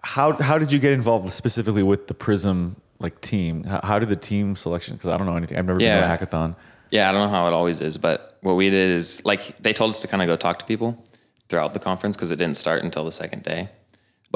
how 0.03 0.33
how 0.41 0.57
did 0.59 0.71
you 0.71 0.79
get 0.79 0.93
involved 0.93 1.31
specifically 1.33 1.83
with 1.83 2.07
the 2.07 2.15
Prism 2.15 2.77
like 2.99 3.21
team? 3.21 3.65
How, 3.65 3.81
how 3.83 3.99
did 3.99 4.09
the 4.09 4.17
team 4.17 4.55
selection? 4.57 4.95
Because 4.95 5.11
I 5.11 5.17
don't 5.17 5.27
know 5.27 5.37
anything. 5.37 5.59
I've 5.59 5.67
never 5.67 5.81
Yeah. 5.81 6.01
been 6.01 6.09
to 6.19 6.25
a 6.25 6.27
hackathon. 6.27 6.57
Yeah, 6.93 7.09
I 7.09 7.13
don't 7.13 7.23
know 7.27 7.35
how 7.37 7.47
it 7.49 7.53
always 7.53 7.81
is, 7.81 7.99
but 7.99 8.39
what 8.43 8.55
we 8.55 8.71
did 8.71 8.91
is 8.93 9.25
like 9.25 9.59
they 9.61 9.73
told 9.73 9.91
us 9.91 10.01
to 10.03 10.09
kind 10.09 10.23
of 10.23 10.29
go 10.29 10.37
talk 10.37 10.61
to 10.61 10.65
people 10.65 11.03
throughout 11.49 11.75
the 11.75 11.81
conference 11.81 12.17
because 12.17 12.31
it 12.31 12.37
didn't 12.37 12.57
start 12.57 12.85
until 12.85 13.05
the 13.05 13.11
second 13.13 13.43
day. 13.43 13.69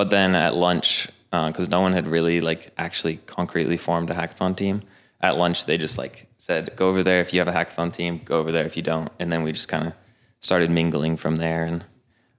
But 0.01 0.09
then 0.09 0.35
at 0.35 0.55
lunch, 0.55 1.11
uh, 1.31 1.49
because 1.49 1.69
no 1.69 1.83
one 1.83 1.93
had 1.93 2.07
really 2.07 2.41
like 2.41 2.73
actually 2.79 3.19
concretely 3.27 3.77
formed 3.77 4.09
a 4.09 4.15
hackathon 4.15 4.57
team, 4.57 4.81
at 5.21 5.37
lunch 5.37 5.67
they 5.67 5.77
just 5.77 5.99
like 5.99 6.27
said, 6.39 6.75
"Go 6.75 6.89
over 6.89 7.03
there 7.03 7.21
if 7.21 7.35
you 7.35 7.39
have 7.39 7.49
a 7.49 7.53
hackathon 7.53 7.93
team. 7.93 8.23
Go 8.25 8.39
over 8.39 8.51
there 8.51 8.65
if 8.65 8.79
you 8.79 8.83
don't." 8.83 9.11
And 9.19 9.31
then 9.31 9.43
we 9.43 9.53
just 9.53 9.69
kind 9.69 9.89
of 9.89 9.93
started 10.41 10.71
mingling 10.71 11.19
from 11.19 11.37
there. 11.37 11.65
And 11.65 11.85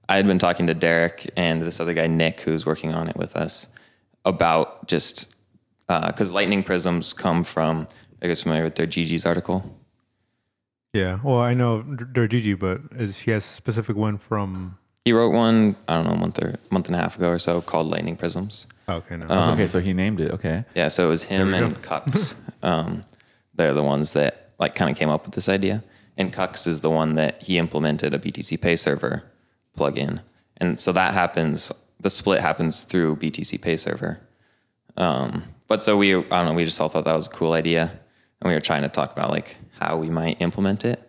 I 0.08 0.16
had 0.16 0.26
been 0.26 0.40
talking 0.40 0.66
to 0.66 0.74
Derek 0.74 1.30
and 1.36 1.62
this 1.62 1.78
other 1.78 1.94
guy 1.94 2.08
Nick, 2.08 2.40
who's 2.40 2.66
working 2.66 2.94
on 2.94 3.06
it 3.06 3.16
with 3.16 3.36
us, 3.36 3.68
about 4.24 4.88
just 4.88 5.32
uh, 5.88 6.08
because 6.08 6.32
lightning 6.32 6.64
prisms 6.64 7.12
come 7.12 7.44
from. 7.44 7.86
I 8.20 8.26
guess 8.26 8.42
familiar 8.42 8.64
with 8.64 8.74
their 8.74 8.86
Gigi's 8.86 9.24
article. 9.24 9.78
Yeah. 10.92 11.20
Well, 11.22 11.38
I 11.38 11.54
know 11.54 11.82
their 11.86 12.26
Gigi, 12.26 12.54
but 12.54 12.80
is 12.90 13.20
he 13.20 13.30
has 13.30 13.44
a 13.44 13.54
specific 13.54 13.94
one 13.94 14.18
from? 14.18 14.78
He 15.04 15.12
wrote 15.12 15.32
one, 15.32 15.74
I 15.88 15.96
don't 15.96 16.06
know, 16.06 16.12
a 16.12 16.16
month 16.16 16.40
or 16.40 16.56
month 16.70 16.86
and 16.86 16.94
a 16.94 16.98
half 16.98 17.16
ago 17.16 17.28
or 17.28 17.38
so 17.38 17.60
called 17.60 17.88
Lightning 17.88 18.16
Prisms. 18.16 18.68
Okay, 18.88 19.16
no. 19.16 19.26
Um, 19.28 19.54
okay, 19.54 19.66
so 19.66 19.80
he 19.80 19.92
named 19.92 20.20
it. 20.20 20.30
Okay. 20.30 20.64
Yeah, 20.74 20.88
so 20.88 21.06
it 21.06 21.08
was 21.08 21.24
him 21.24 21.54
and 21.54 21.74
Kukks. 21.82 22.40
um, 22.62 23.02
they're 23.54 23.74
the 23.74 23.82
ones 23.82 24.12
that 24.12 24.50
like 24.60 24.74
kind 24.76 24.90
of 24.90 24.96
came 24.96 25.08
up 25.08 25.24
with 25.24 25.34
this 25.34 25.48
idea. 25.48 25.82
And 26.16 26.32
Kukks 26.32 26.68
is 26.68 26.82
the 26.82 26.90
one 26.90 27.16
that 27.16 27.42
he 27.42 27.58
implemented 27.58 28.14
a 28.14 28.18
BTCPay 28.18 28.78
server 28.78 29.24
plugin. 29.76 30.20
And 30.58 30.78
so 30.78 30.92
that 30.92 31.14
happens, 31.14 31.72
the 31.98 32.10
split 32.10 32.40
happens 32.40 32.84
through 32.84 33.16
BTCPay 33.16 33.78
server. 33.78 34.20
Um, 34.96 35.42
but 35.66 35.82
so 35.82 35.96
we, 35.96 36.14
I 36.14 36.20
don't 36.20 36.46
know, 36.46 36.54
we 36.54 36.64
just 36.64 36.80
all 36.80 36.88
thought 36.88 37.04
that 37.04 37.14
was 37.14 37.26
a 37.26 37.30
cool 37.30 37.52
idea. 37.52 37.98
And 38.40 38.48
we 38.48 38.54
were 38.54 38.60
trying 38.60 38.82
to 38.82 38.88
talk 38.88 39.12
about 39.12 39.30
like 39.30 39.56
how 39.80 39.96
we 39.96 40.10
might 40.10 40.40
implement 40.40 40.84
it. 40.84 41.08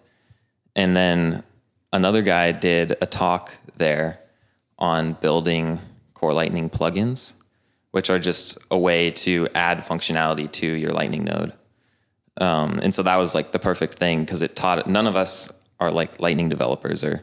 And 0.76 0.96
then 0.96 1.44
another 1.94 2.22
guy 2.22 2.52
did 2.52 2.98
a 3.02 3.06
talk 3.06 3.56
there 3.78 4.20
on 4.78 5.14
building 5.14 5.80
Core 6.14 6.34
Lightning 6.34 6.70
plugins, 6.70 7.34
which 7.92 8.10
are 8.10 8.20
just 8.20 8.58
a 8.70 8.78
way 8.78 9.12
to 9.12 9.48
add 9.56 9.80
functionality 9.80 10.52
to 10.52 10.68
your 10.68 10.92
Lightning 10.92 11.24
node. 11.24 11.54
Um, 12.42 12.80
and 12.82 12.94
so 12.94 13.04
that 13.04 13.16
was 13.18 13.36
like 13.36 13.52
the 13.52 13.60
perfect 13.60 13.94
thing 13.94 14.22
because 14.22 14.42
it 14.42 14.56
taught 14.56 14.86
none 14.88 15.08
of 15.08 15.16
us 15.16 15.52
are 15.80 15.92
like 15.92 16.20
Lightning 16.20 16.50
developers 16.50 17.04
or 17.04 17.22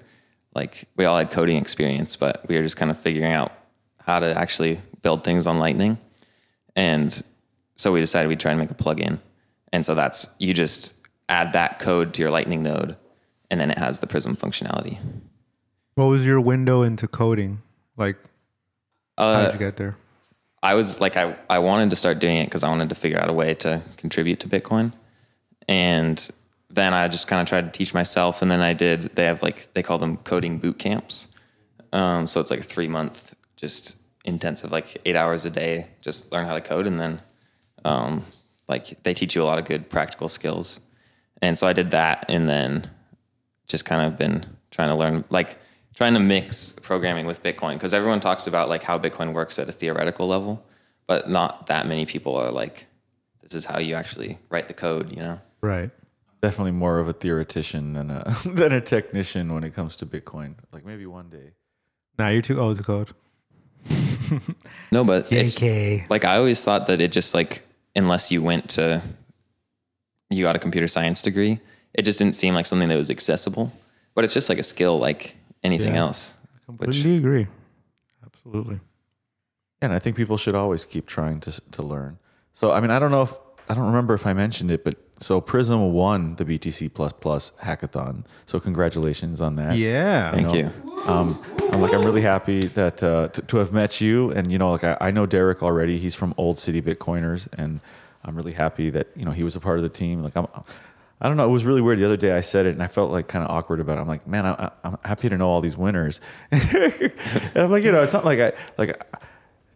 like 0.54 0.85
we 0.96 1.04
all 1.04 1.18
had 1.18 1.30
coding 1.30 1.56
experience, 1.56 2.16
but 2.16 2.46
we 2.48 2.56
were 2.56 2.62
just 2.62 2.76
kind 2.76 2.90
of 2.90 2.98
figuring 2.98 3.33
out 3.33 3.52
how 3.98 4.20
to 4.20 4.38
actually 4.38 4.78
build 5.02 5.24
things 5.24 5.46
on 5.46 5.59
Lightning. 5.59 5.98
And 6.76 7.22
so 7.76 7.92
we 7.92 8.00
decided 8.00 8.28
we'd 8.28 8.40
try 8.40 8.52
and 8.52 8.61
make 8.61 8.70
a 8.70 8.74
plugin. 8.74 9.18
And 9.72 9.85
so 9.85 9.94
that's 9.94 10.35
you 10.38 10.54
just 10.54 10.94
add 11.28 11.52
that 11.52 11.80
code 11.80 12.14
to 12.14 12.22
your 12.22 12.30
Lightning 12.30 12.62
node, 12.62 12.96
and 13.51 13.61
then 13.61 13.71
it 13.71 13.79
has 13.79 14.01
the 14.01 14.07
Prism 14.07 14.37
functionality. 14.37 14.99
What 15.95 16.07
was 16.07 16.27
your 16.27 16.41
window 16.41 16.83
into 16.83 17.09
coding? 17.09 17.63
Like, 17.97 18.17
how 19.19 19.25
Uh, 19.25 19.45
did 19.45 19.53
you 19.55 19.59
get 19.59 19.77
there? 19.77 19.97
I 20.63 20.75
was 20.75 21.01
like, 21.01 21.17
I, 21.17 21.37
I 21.49 21.59
wanted 21.59 21.91
to 21.91 21.97
start 21.97 22.19
doing 22.19 22.37
it 22.37 22.45
because 22.45 22.65
I 22.65 22.69
wanted 22.69 22.91
to 22.91 22.95
figure 22.95 23.19
out 23.19 23.31
a 23.31 23.33
way 23.33 23.55
to 23.55 23.83
contribute 23.97 24.41
to 24.41 24.49
Bitcoin. 24.49 24.93
And 25.69 26.31
then 26.69 26.93
I 26.95 27.09
just 27.09 27.29
kind 27.29 27.41
of 27.41 27.49
tried 27.49 27.73
to 27.73 27.77
teach 27.77 27.95
myself. 27.95 28.43
And 28.43 28.51
then 28.51 28.61
I 28.61 28.75
did, 28.75 29.03
they 29.17 29.25
have 29.25 29.43
like, 29.43 29.73
they 29.73 29.83
call 29.83 29.99
them 29.99 30.19
coding 30.19 30.59
boot 30.59 30.79
camps. 30.79 31.35
Um, 31.93 32.27
so 32.27 32.41
it's 32.41 32.51
like 32.51 32.61
a 32.61 32.63
three 32.63 32.89
month, 32.89 33.35
just 33.57 33.97
intensive, 34.25 34.71
like 34.71 34.99
eight 35.07 35.17
hours 35.17 35.47
a 35.47 35.51
day, 35.51 35.89
just 36.03 36.31
learn 36.31 36.47
how 36.47 36.55
to 36.55 36.61
code. 36.61 36.87
And 36.87 37.01
then, 37.01 37.21
um, 37.85 38.23
like, 38.69 39.03
they 39.03 39.15
teach 39.15 39.35
you 39.35 39.43
a 39.43 39.45
lot 39.45 39.59
of 39.59 39.65
good 39.65 39.89
practical 39.89 40.29
skills. 40.29 40.81
And 41.43 41.59
so 41.59 41.67
I 41.67 41.73
did 41.73 41.91
that. 41.93 42.27
And 42.29 42.49
then 42.49 42.85
just 43.70 43.85
kind 43.85 44.06
of 44.06 44.18
been 44.18 44.44
trying 44.70 44.88
to 44.88 44.94
learn, 44.94 45.24
like, 45.30 45.59
trying 45.94 46.14
to 46.14 46.20
mix 46.20 46.78
programming 46.78 47.26
with 47.26 47.42
Bitcoin 47.42 47.74
because 47.74 47.92
everyone 47.92 48.20
talks 48.20 48.46
about 48.46 48.68
like 48.68 48.83
how 48.83 48.98
Bitcoin 48.98 49.33
works 49.33 49.59
at 49.59 49.68
a 49.68 49.72
theoretical 49.72 50.26
level, 50.26 50.64
but 51.06 51.28
not 51.28 51.66
that 51.66 51.87
many 51.87 52.06
people 52.06 52.37
are 52.37 52.50
like, 52.50 52.87
this 53.42 53.54
is 53.54 53.66
how 53.66 53.78
you 53.78 53.94
actually 53.94 54.38
write 54.48 54.68
the 54.68 54.74
code, 54.74 55.12
you 55.12 55.18
know? 55.18 55.40
Right. 55.61 55.90
Definitely 56.40 56.72
more 56.72 57.00
of 57.00 57.09
a 57.09 57.12
theoretician 57.12 57.92
than 57.92 58.11
a 58.11 58.35
than 58.46 58.72
a 58.72 58.80
technician 58.80 59.52
when 59.52 59.62
it 59.62 59.74
comes 59.74 59.96
to 59.96 60.06
Bitcoin. 60.06 60.54
Like 60.72 60.87
maybe 60.87 61.04
one 61.06 61.28
day. 61.28 61.52
Nah, 62.18 62.28
you're 62.28 62.40
too 62.42 62.59
old 62.61 62.76
to 62.78 62.83
code. 62.83 63.11
No, 64.90 65.04
but 65.04 65.30
it's 65.33 65.59
JK. 65.59 66.09
like 66.09 66.24
I 66.24 66.37
always 66.37 66.64
thought 66.64 66.87
that 66.87 67.00
it 67.00 67.12
just 67.12 67.35
like 67.35 67.62
unless 67.94 68.30
you 68.33 68.42
went 68.42 68.70
to 68.70 69.02
you 70.30 70.44
got 70.44 70.56
a 70.56 70.61
computer 70.61 70.87
science 70.87 71.20
degree, 71.20 71.61
it 71.94 72.03
just 72.03 72.18
didn't 72.18 72.35
seem 72.35 72.55
like 72.55 72.66
something 72.66 72.88
that 72.88 72.96
was 72.96 73.11
accessible. 73.11 73.72
But 74.14 74.24
it's 74.24 74.35
just 74.35 74.48
like 74.48 74.59
a 74.59 74.62
skill 74.62 74.98
like 74.98 75.37
anything 75.62 75.94
Yeah. 75.94 76.00
else. 76.00 76.37
Which 76.66 76.79
Completely 76.90 77.16
agree. 77.16 77.46
Absolutely. 78.24 78.81
And 79.83 79.92
I 79.92 79.98
think 79.98 80.16
people 80.16 80.37
should 80.37 80.55
always 80.55 80.85
keep 80.85 81.07
trying 81.07 81.40
to 81.40 81.61
to 81.72 81.83
learn. 81.83 82.18
So 82.53 82.72
I 82.72 82.81
mean, 82.81 82.90
I 82.90 82.98
don't 82.98 83.11
know 83.11 83.22
if 83.22 83.35
I 83.68 83.74
don't 83.74 83.87
remember 83.87 84.14
if 84.14 84.26
I 84.26 84.33
mentioned 84.33 84.70
it, 84.70 84.85
but 84.85 84.96
so 85.20 85.40
Prism 85.40 85.92
won 85.92 86.35
the 86.37 86.44
BTC 86.44 86.92
plus 86.92 87.12
plus 87.12 87.53
hackathon. 87.62 88.24
So 88.46 88.59
congratulations 88.59 89.40
on 89.40 89.57
that. 89.57 89.76
Yeah. 89.76 90.33
thank 90.33 90.48
know, 90.48 90.55
you. 90.55 90.70
Um, 91.07 91.40
I'm 91.72 91.81
like 91.81 91.94
I'm 91.94 92.05
really 92.05 92.20
happy 92.20 92.66
that 92.66 93.03
uh, 93.03 93.29
to, 93.29 93.42
to 93.42 93.57
have 93.59 93.72
met 93.72 94.00
you, 94.00 94.31
and 94.33 94.50
you 94.53 94.59
know, 94.59 94.70
like 94.72 94.85
I, 94.85 94.96
I 95.00 95.11
know 95.11 95.24
Derek 95.26 95.62
already. 95.62 95.98
He's 95.98 96.14
from 96.14 96.35
Old 96.37 96.59
City 96.59 96.83
Bitcoiners, 96.83 97.48
and 97.57 97.81
I'm 98.24 98.37
really 98.37 98.53
happy 98.53 98.90
that 98.90 99.09
you 99.16 99.24
know 99.24 99.31
he 99.31 99.44
was 99.44 99.57
a 99.57 99.61
part 99.61 99.79
of 99.79 99.83
the 99.83 99.88
team. 99.88 100.22
Like 100.22 100.37
I'm, 100.37 100.46
I 101.20 101.28
don't 101.28 101.37
know, 101.37 101.44
it 101.44 101.50
was 101.50 101.64
really 101.64 101.83
weird. 101.83 101.98
The 101.98 102.06
other 102.06 102.16
day 102.16 102.33
I 102.33 102.40
said 102.40 102.66
it, 102.66 102.70
and 102.70 102.83
I 102.83 102.87
felt 102.87 103.11
like 103.11 103.28
kind 103.28 103.44
of 103.44 103.50
awkward 103.50 103.80
about 103.80 103.98
it. 103.98 104.00
I'm 104.00 104.09
like, 104.09 104.26
man, 104.26 104.46
I, 104.46 104.70
I'm 104.83 104.96
happy 105.04 105.28
to 105.28 105.37
know 105.37 105.48
all 105.48 105.61
these 105.61 105.76
winners, 105.76 106.20
and 106.50 107.12
I'm 107.54 107.70
like, 107.70 107.85
you 107.85 107.92
know, 107.92 108.02
it's 108.02 108.12
not 108.12 108.24
like 108.24 108.40
I 108.40 108.52
like. 108.78 109.00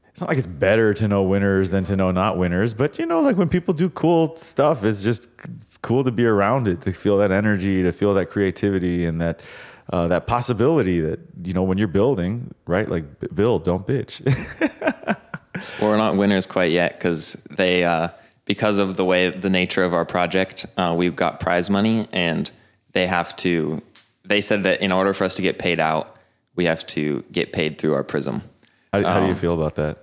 It's 0.09 0.21
not 0.21 0.29
like 0.29 0.39
it's 0.39 0.47
better 0.47 0.95
to 0.95 1.09
know 1.09 1.25
winners 1.25 1.71
than 1.71 1.83
to 1.87 1.97
know 1.97 2.13
not 2.13 2.39
winners, 2.39 2.73
but 2.73 3.01
you 3.01 3.07
know, 3.07 3.21
like 3.21 3.37
when 3.37 3.49
people 3.49 3.75
do 3.75 3.91
cool 3.91 4.37
stuff, 4.37 4.85
it's 4.85 5.03
just 5.03 5.29
it's 5.43 5.77
cool 5.77 6.05
to 6.05 6.13
be 6.13 6.25
around 6.25 6.69
it, 6.69 6.83
to 6.83 6.93
feel 6.93 7.19
that 7.19 7.33
energy, 7.33 7.83
to 7.83 7.91
feel 7.91 8.15
that 8.15 8.31
creativity, 8.31 9.05
and 9.07 9.21
that 9.21 9.45
uh, 9.93 10.07
that 10.09 10.29
possibility 10.29 11.01
that 11.01 11.19
you 11.43 11.53
know 11.53 11.65
when 11.65 11.79
you're 11.79 11.89
building, 11.89 12.55
right? 12.67 12.89
Like 12.89 13.35
build, 13.35 13.65
don't 13.65 13.87
bitch. 13.87 14.23
We're 15.81 15.97
not 15.97 16.17
winners 16.17 16.47
quite 16.47 16.73
yet 16.73 16.97
because 16.97 17.35
they, 17.51 17.85
uh, 17.85 18.09
because 18.45 18.79
of 18.79 18.97
the 18.97 19.05
way 19.05 19.31
the 19.31 19.51
nature 19.51 19.83
of 19.83 19.95
our 19.95 20.05
project, 20.05 20.67
uh, 20.77 20.95
we've 20.97 21.17
got 21.17 21.41
prize 21.41 21.71
money, 21.71 22.07
and 22.13 22.51
they 22.93 23.07
have 23.07 23.35
to. 23.37 23.83
They 24.25 24.41
said 24.41 24.65
that 24.65 24.81
in 24.83 24.93
order 24.93 25.13
for 25.13 25.25
us 25.25 25.35
to 25.37 25.43
get 25.43 25.59
paid 25.59 25.81
out, 25.81 26.17
we 26.57 26.65
have 26.67 26.87
to 26.89 27.23
get 27.33 27.53
paid 27.53 27.79
through 27.79 27.95
our 27.95 28.03
Prism. 28.05 28.43
how, 28.93 29.03
how 29.03 29.21
do 29.21 29.27
you 29.27 29.35
feel 29.35 29.55
about 29.55 29.75
that? 29.77 29.99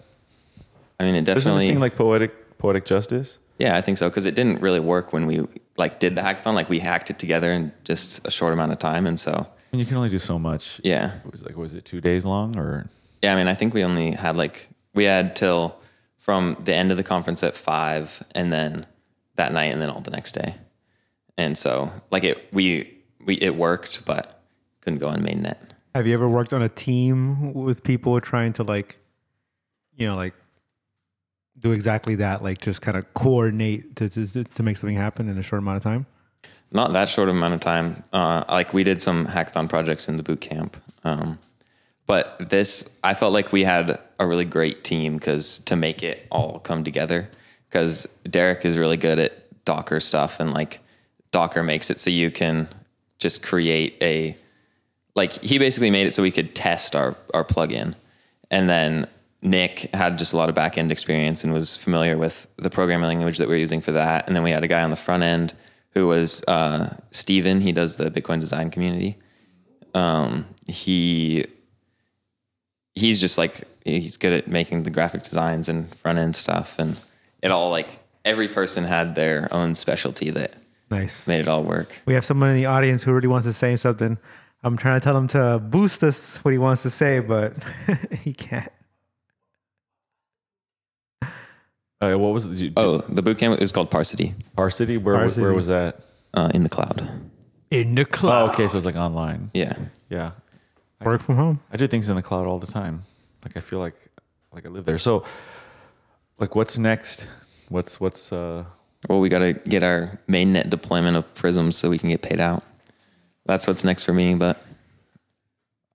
I 0.99 1.03
mean, 1.05 1.15
it 1.15 1.25
Doesn't 1.25 1.37
it 1.51 1.55
definitely. 1.55 1.67
seem 1.69 1.79
like 1.79 1.95
poetic 1.95 2.57
poetic 2.57 2.85
justice? 2.85 3.39
yeah, 3.57 3.75
I 3.77 3.81
think 3.81 3.97
so 3.97 4.09
because 4.09 4.25
it 4.25 4.35
didn't 4.35 4.61
really 4.61 4.79
work 4.79 5.13
when 5.13 5.25
we 5.27 5.45
like 5.77 5.99
did 5.99 6.15
the 6.15 6.21
hackathon. 6.21 6.53
Like 6.53 6.69
we 6.69 6.79
hacked 6.79 7.09
it 7.09 7.17
together 7.19 7.51
in 7.51 7.71
just 7.83 8.25
a 8.27 8.31
short 8.31 8.53
amount 8.53 8.71
of 8.71 8.79
time, 8.79 9.05
and 9.07 9.19
so 9.19 9.47
And 9.71 9.79
you 9.79 9.85
can 9.85 9.97
only 9.97 10.09
do 10.09 10.19
so 10.19 10.37
much. 10.39 10.81
yeah, 10.83 11.17
It 11.25 11.31
was 11.31 11.43
like 11.45 11.57
was 11.57 11.73
it 11.73 11.85
two 11.85 12.01
days 12.01 12.25
long 12.25 12.57
or? 12.57 12.87
Yeah, 13.23 13.33
I 13.33 13.35
mean, 13.35 13.47
I 13.47 13.53
think 13.55 13.73
we 13.73 13.83
only 13.83 14.11
had 14.11 14.35
like 14.35 14.67
we 14.93 15.05
had 15.05 15.35
till 15.35 15.75
from 16.21 16.55
the 16.63 16.73
end 16.73 16.91
of 16.91 16.97
the 16.97 17.03
conference 17.03 17.43
at 17.43 17.55
five, 17.57 18.23
and 18.35 18.53
then 18.53 18.85
that 19.35 19.51
night, 19.51 19.73
and 19.73 19.81
then 19.81 19.89
all 19.89 20.01
the 20.01 20.11
next 20.11 20.33
day. 20.33 20.53
And 21.35 21.57
so, 21.57 21.89
like 22.11 22.23
it, 22.23 22.47
we 22.53 22.93
we 23.25 23.35
it 23.35 23.55
worked, 23.55 24.05
but 24.05 24.43
couldn't 24.81 24.99
go 24.99 25.07
on 25.07 25.21
mainnet. 25.21 25.57
Have 25.95 26.05
you 26.05 26.13
ever 26.13 26.29
worked 26.29 26.53
on 26.53 26.61
a 26.61 26.69
team 26.69 27.53
with 27.53 27.83
people 27.83 28.21
trying 28.21 28.53
to 28.53 28.63
like, 28.63 28.99
you 29.95 30.07
know, 30.07 30.15
like 30.15 30.35
do 31.59 31.71
exactly 31.71 32.15
that, 32.15 32.43
like 32.43 32.61
just 32.61 32.81
kind 32.81 32.95
of 32.95 33.13
coordinate 33.13 33.95
to, 33.97 34.07
to, 34.07 34.43
to 34.43 34.63
make 34.63 34.77
something 34.77 34.95
happen 34.95 35.27
in 35.27 35.37
a 35.37 35.43
short 35.43 35.61
amount 35.61 35.77
of 35.77 35.83
time? 35.83 36.05
Not 36.71 36.93
that 36.93 37.09
short 37.09 37.29
amount 37.29 37.55
of 37.55 37.59
time. 37.59 38.03
Uh, 38.13 38.43
like 38.47 38.73
we 38.73 38.83
did 38.83 39.01
some 39.01 39.25
hackathon 39.25 39.67
projects 39.67 40.07
in 40.07 40.17
the 40.17 40.23
boot 40.23 40.39
camp. 40.39 40.77
Um, 41.03 41.39
but 42.11 42.49
this, 42.49 42.99
I 43.05 43.13
felt 43.13 43.31
like 43.31 43.53
we 43.53 43.63
had 43.63 43.97
a 44.19 44.27
really 44.27 44.43
great 44.43 44.83
team 44.83 45.15
because 45.15 45.59
to 45.59 45.77
make 45.77 46.03
it 46.03 46.27
all 46.29 46.59
come 46.59 46.83
together, 46.83 47.29
because 47.69 48.05
Derek 48.29 48.65
is 48.65 48.77
really 48.77 48.97
good 48.97 49.17
at 49.17 49.63
Docker 49.63 50.01
stuff 50.01 50.41
and 50.41 50.53
like 50.53 50.81
Docker 51.31 51.63
makes 51.63 51.89
it 51.89 52.01
so 52.01 52.09
you 52.09 52.29
can 52.29 52.67
just 53.19 53.41
create 53.41 53.95
a, 54.01 54.35
like 55.15 55.31
he 55.41 55.57
basically 55.57 55.89
made 55.89 56.05
it 56.05 56.13
so 56.13 56.21
we 56.21 56.31
could 56.31 56.53
test 56.53 56.97
our, 56.97 57.15
our 57.33 57.45
plugin. 57.45 57.95
And 58.49 58.69
then 58.69 59.07
Nick 59.41 59.79
had 59.93 60.17
just 60.17 60.33
a 60.33 60.37
lot 60.37 60.49
of 60.49 60.55
back 60.55 60.77
end 60.77 60.91
experience 60.91 61.45
and 61.45 61.53
was 61.53 61.77
familiar 61.77 62.17
with 62.17 62.45
the 62.57 62.69
programming 62.69 63.07
language 63.07 63.37
that 63.37 63.47
we 63.47 63.55
are 63.55 63.57
using 63.57 63.79
for 63.79 63.93
that. 63.93 64.27
And 64.27 64.35
then 64.35 64.43
we 64.43 64.51
had 64.51 64.65
a 64.65 64.67
guy 64.67 64.83
on 64.83 64.89
the 64.89 64.97
front 64.97 65.23
end 65.23 65.53
who 65.91 66.07
was 66.07 66.43
uh, 66.45 66.93
Steven. 67.11 67.61
He 67.61 67.71
does 67.71 67.95
the 67.95 68.11
Bitcoin 68.11 68.41
design 68.41 68.69
community. 68.69 69.15
Um, 69.93 70.45
he 70.67 71.45
he's 73.01 73.19
just 73.19 73.37
like 73.37 73.63
he's 73.83 74.15
good 74.17 74.31
at 74.33 74.47
making 74.47 74.83
the 74.83 74.89
graphic 74.91 75.23
designs 75.23 75.67
and 75.69 75.93
front 75.95 76.17
end 76.19 76.35
stuff, 76.35 76.79
and 76.79 76.97
it 77.43 77.51
all 77.51 77.69
like 77.69 77.99
every 78.23 78.47
person 78.47 78.83
had 78.85 79.15
their 79.15 79.49
own 79.51 79.75
specialty 79.75 80.29
that 80.29 80.53
Nice. 80.89 81.27
made 81.27 81.39
it 81.41 81.47
all 81.47 81.63
work. 81.63 81.99
We 82.05 82.13
have 82.13 82.23
someone 82.25 82.49
in 82.49 82.55
the 82.55 82.67
audience 82.67 83.03
who 83.03 83.11
really 83.13 83.27
wants 83.27 83.47
to 83.47 83.53
say 83.53 83.75
something. 83.75 84.17
I'm 84.63 84.77
trying 84.77 84.99
to 84.99 85.03
tell 85.03 85.17
him 85.17 85.27
to 85.29 85.59
boost 85.59 86.03
us 86.03 86.37
what 86.45 86.51
he 86.51 86.57
wants 86.59 86.83
to 86.83 86.89
say, 86.91 87.19
but 87.19 87.53
he 88.23 88.31
can't. 88.33 88.71
Uh, 92.01 92.15
what 92.15 92.33
was 92.33 92.45
it? 92.45 92.49
Did 92.49 92.59
you- 92.59 92.73
Oh, 92.77 92.97
the 92.99 93.21
bootcamp 93.21 93.59
is 93.61 93.71
called 93.71 93.91
Parsity 93.91 94.33
Parsity, 94.57 94.97
Where 94.97 95.25
was- 95.25 95.37
where 95.37 95.53
was 95.53 95.67
that? 95.67 95.99
uh, 96.33 96.49
in 96.53 96.63
the 96.63 96.69
cloud. 96.69 97.07
In 97.69 97.95
the 97.95 98.05
cloud. 98.05 98.43
Oh, 98.43 98.45
cloud. 98.47 98.53
okay. 98.55 98.67
So 98.67 98.77
it's 98.77 98.85
like 98.85 98.95
online. 98.95 99.51
Yeah. 99.53 99.75
Yeah. 100.09 100.31
Work 101.03 101.21
from 101.21 101.35
home. 101.35 101.59
I 101.71 101.77
do 101.77 101.87
things 101.87 102.09
in 102.09 102.15
the 102.15 102.21
cloud 102.21 102.47
all 102.47 102.59
the 102.59 102.67
time. 102.67 103.03
Like 103.43 103.57
I 103.57 103.59
feel 103.59 103.79
like 103.79 103.95
like 104.53 104.65
I 104.65 104.69
live 104.69 104.85
there. 104.85 104.97
So 104.97 105.23
like 106.37 106.55
what's 106.55 106.77
next? 106.77 107.27
What's 107.69 107.99
what's 107.99 108.31
uh 108.31 108.65
Well, 109.09 109.19
we 109.19 109.29
got 109.29 109.39
to 109.39 109.53
get 109.53 109.83
our 109.83 110.19
mainnet 110.27 110.69
deployment 110.69 111.15
of 111.15 111.33
Prism 111.33 111.71
so 111.71 111.89
we 111.89 111.97
can 111.97 112.09
get 112.09 112.21
paid 112.21 112.39
out. 112.39 112.63
That's 113.45 113.67
what's 113.67 113.83
next 113.83 114.03
for 114.03 114.13
me. 114.13 114.35
But 114.35 114.63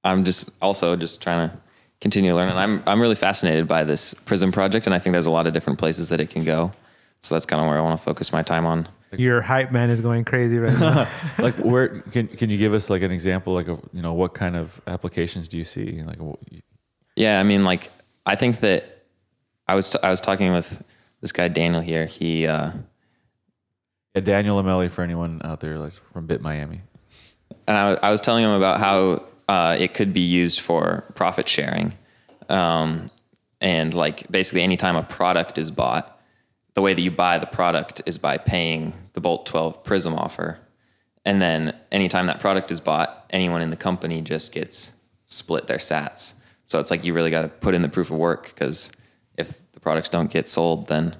I'm 0.02 0.24
just 0.24 0.50
also 0.60 0.96
just 0.96 1.22
trying 1.22 1.50
to 1.50 1.58
continue 2.00 2.34
learning. 2.34 2.56
I'm 2.56 2.82
I'm 2.86 3.00
really 3.00 3.14
fascinated 3.14 3.68
by 3.68 3.84
this 3.84 4.14
Prism 4.14 4.52
project, 4.52 4.86
and 4.86 4.94
I 4.94 4.98
think 4.98 5.12
there's 5.12 5.26
a 5.26 5.30
lot 5.30 5.46
of 5.46 5.52
different 5.52 5.78
places 5.78 6.08
that 6.08 6.20
it 6.20 6.30
can 6.30 6.44
go. 6.44 6.72
So 7.20 7.34
that's 7.34 7.46
kind 7.46 7.60
of 7.60 7.68
where 7.68 7.78
I 7.78 7.80
want 7.80 7.98
to 7.98 8.04
focus 8.04 8.32
my 8.32 8.42
time 8.42 8.66
on. 8.66 8.88
Your 9.16 9.40
hype 9.40 9.70
man 9.72 9.90
is 9.90 10.00
going 10.00 10.24
crazy 10.24 10.58
right 10.58 10.78
now. 10.78 11.08
like 11.38 11.54
where 11.56 12.00
can 12.12 12.26
can 12.28 12.50
you 12.50 12.58
give 12.58 12.72
us 12.74 12.90
like 12.90 13.02
an 13.02 13.12
example 13.12 13.54
like 13.54 13.68
of 13.68 13.80
you 13.92 14.02
know 14.02 14.14
what 14.14 14.34
kind 14.34 14.56
of 14.56 14.80
applications 14.86 15.48
do 15.48 15.56
you 15.58 15.64
see 15.64 16.02
like 16.02 16.18
wh- 16.20 16.58
Yeah, 17.14 17.38
I 17.40 17.42
mean, 17.44 17.64
like 17.64 17.90
I 18.26 18.34
think 18.36 18.60
that 18.60 19.04
I 19.68 19.74
was 19.74 19.90
t- 19.90 19.98
I 20.02 20.10
was 20.10 20.20
talking 20.20 20.52
with 20.52 20.82
this 21.20 21.32
guy 21.32 21.48
Daniel 21.48 21.80
here. 21.80 22.06
He 22.06 22.46
uh, 22.46 22.72
yeah, 24.14 24.20
Daniel 24.22 24.60
Amelli 24.62 24.90
for 24.90 25.02
anyone 25.02 25.40
out 25.44 25.60
there 25.60 25.78
like 25.78 25.92
from 25.92 26.26
Bit 26.26 26.40
Miami. 26.40 26.80
and 27.68 27.76
I, 27.76 28.08
I 28.08 28.10
was 28.10 28.20
telling 28.20 28.44
him 28.44 28.50
about 28.50 28.78
how 28.80 29.22
uh, 29.48 29.76
it 29.78 29.94
could 29.94 30.12
be 30.12 30.20
used 30.20 30.60
for 30.60 31.04
profit 31.14 31.48
sharing, 31.48 31.94
um, 32.48 33.06
and 33.60 33.94
like 33.94 34.28
basically 34.30 34.62
anytime 34.62 34.96
a 34.96 35.02
product 35.04 35.58
is 35.58 35.70
bought, 35.70 36.15
the 36.76 36.82
way 36.82 36.92
that 36.92 37.00
you 37.00 37.10
buy 37.10 37.38
the 37.38 37.46
product 37.46 38.02
is 38.04 38.18
by 38.18 38.36
paying 38.36 38.92
the 39.14 39.20
Bolt 39.20 39.46
12 39.46 39.82
Prism 39.82 40.14
offer, 40.14 40.60
and 41.24 41.40
then 41.40 41.74
anytime 41.90 42.26
that 42.26 42.38
product 42.38 42.70
is 42.70 42.80
bought, 42.80 43.26
anyone 43.30 43.62
in 43.62 43.70
the 43.70 43.76
company 43.76 44.20
just 44.20 44.52
gets 44.52 44.92
split 45.24 45.66
their 45.66 45.78
Sats. 45.78 46.34
So 46.66 46.78
it's 46.78 46.90
like 46.90 47.02
you 47.02 47.14
really 47.14 47.30
got 47.30 47.42
to 47.42 47.48
put 47.48 47.74
in 47.74 47.80
the 47.80 47.88
proof 47.88 48.10
of 48.10 48.18
work 48.18 48.44
because 48.44 48.92
if 49.38 49.72
the 49.72 49.80
products 49.80 50.10
don't 50.10 50.30
get 50.30 50.48
sold, 50.48 50.88
then 50.88 51.16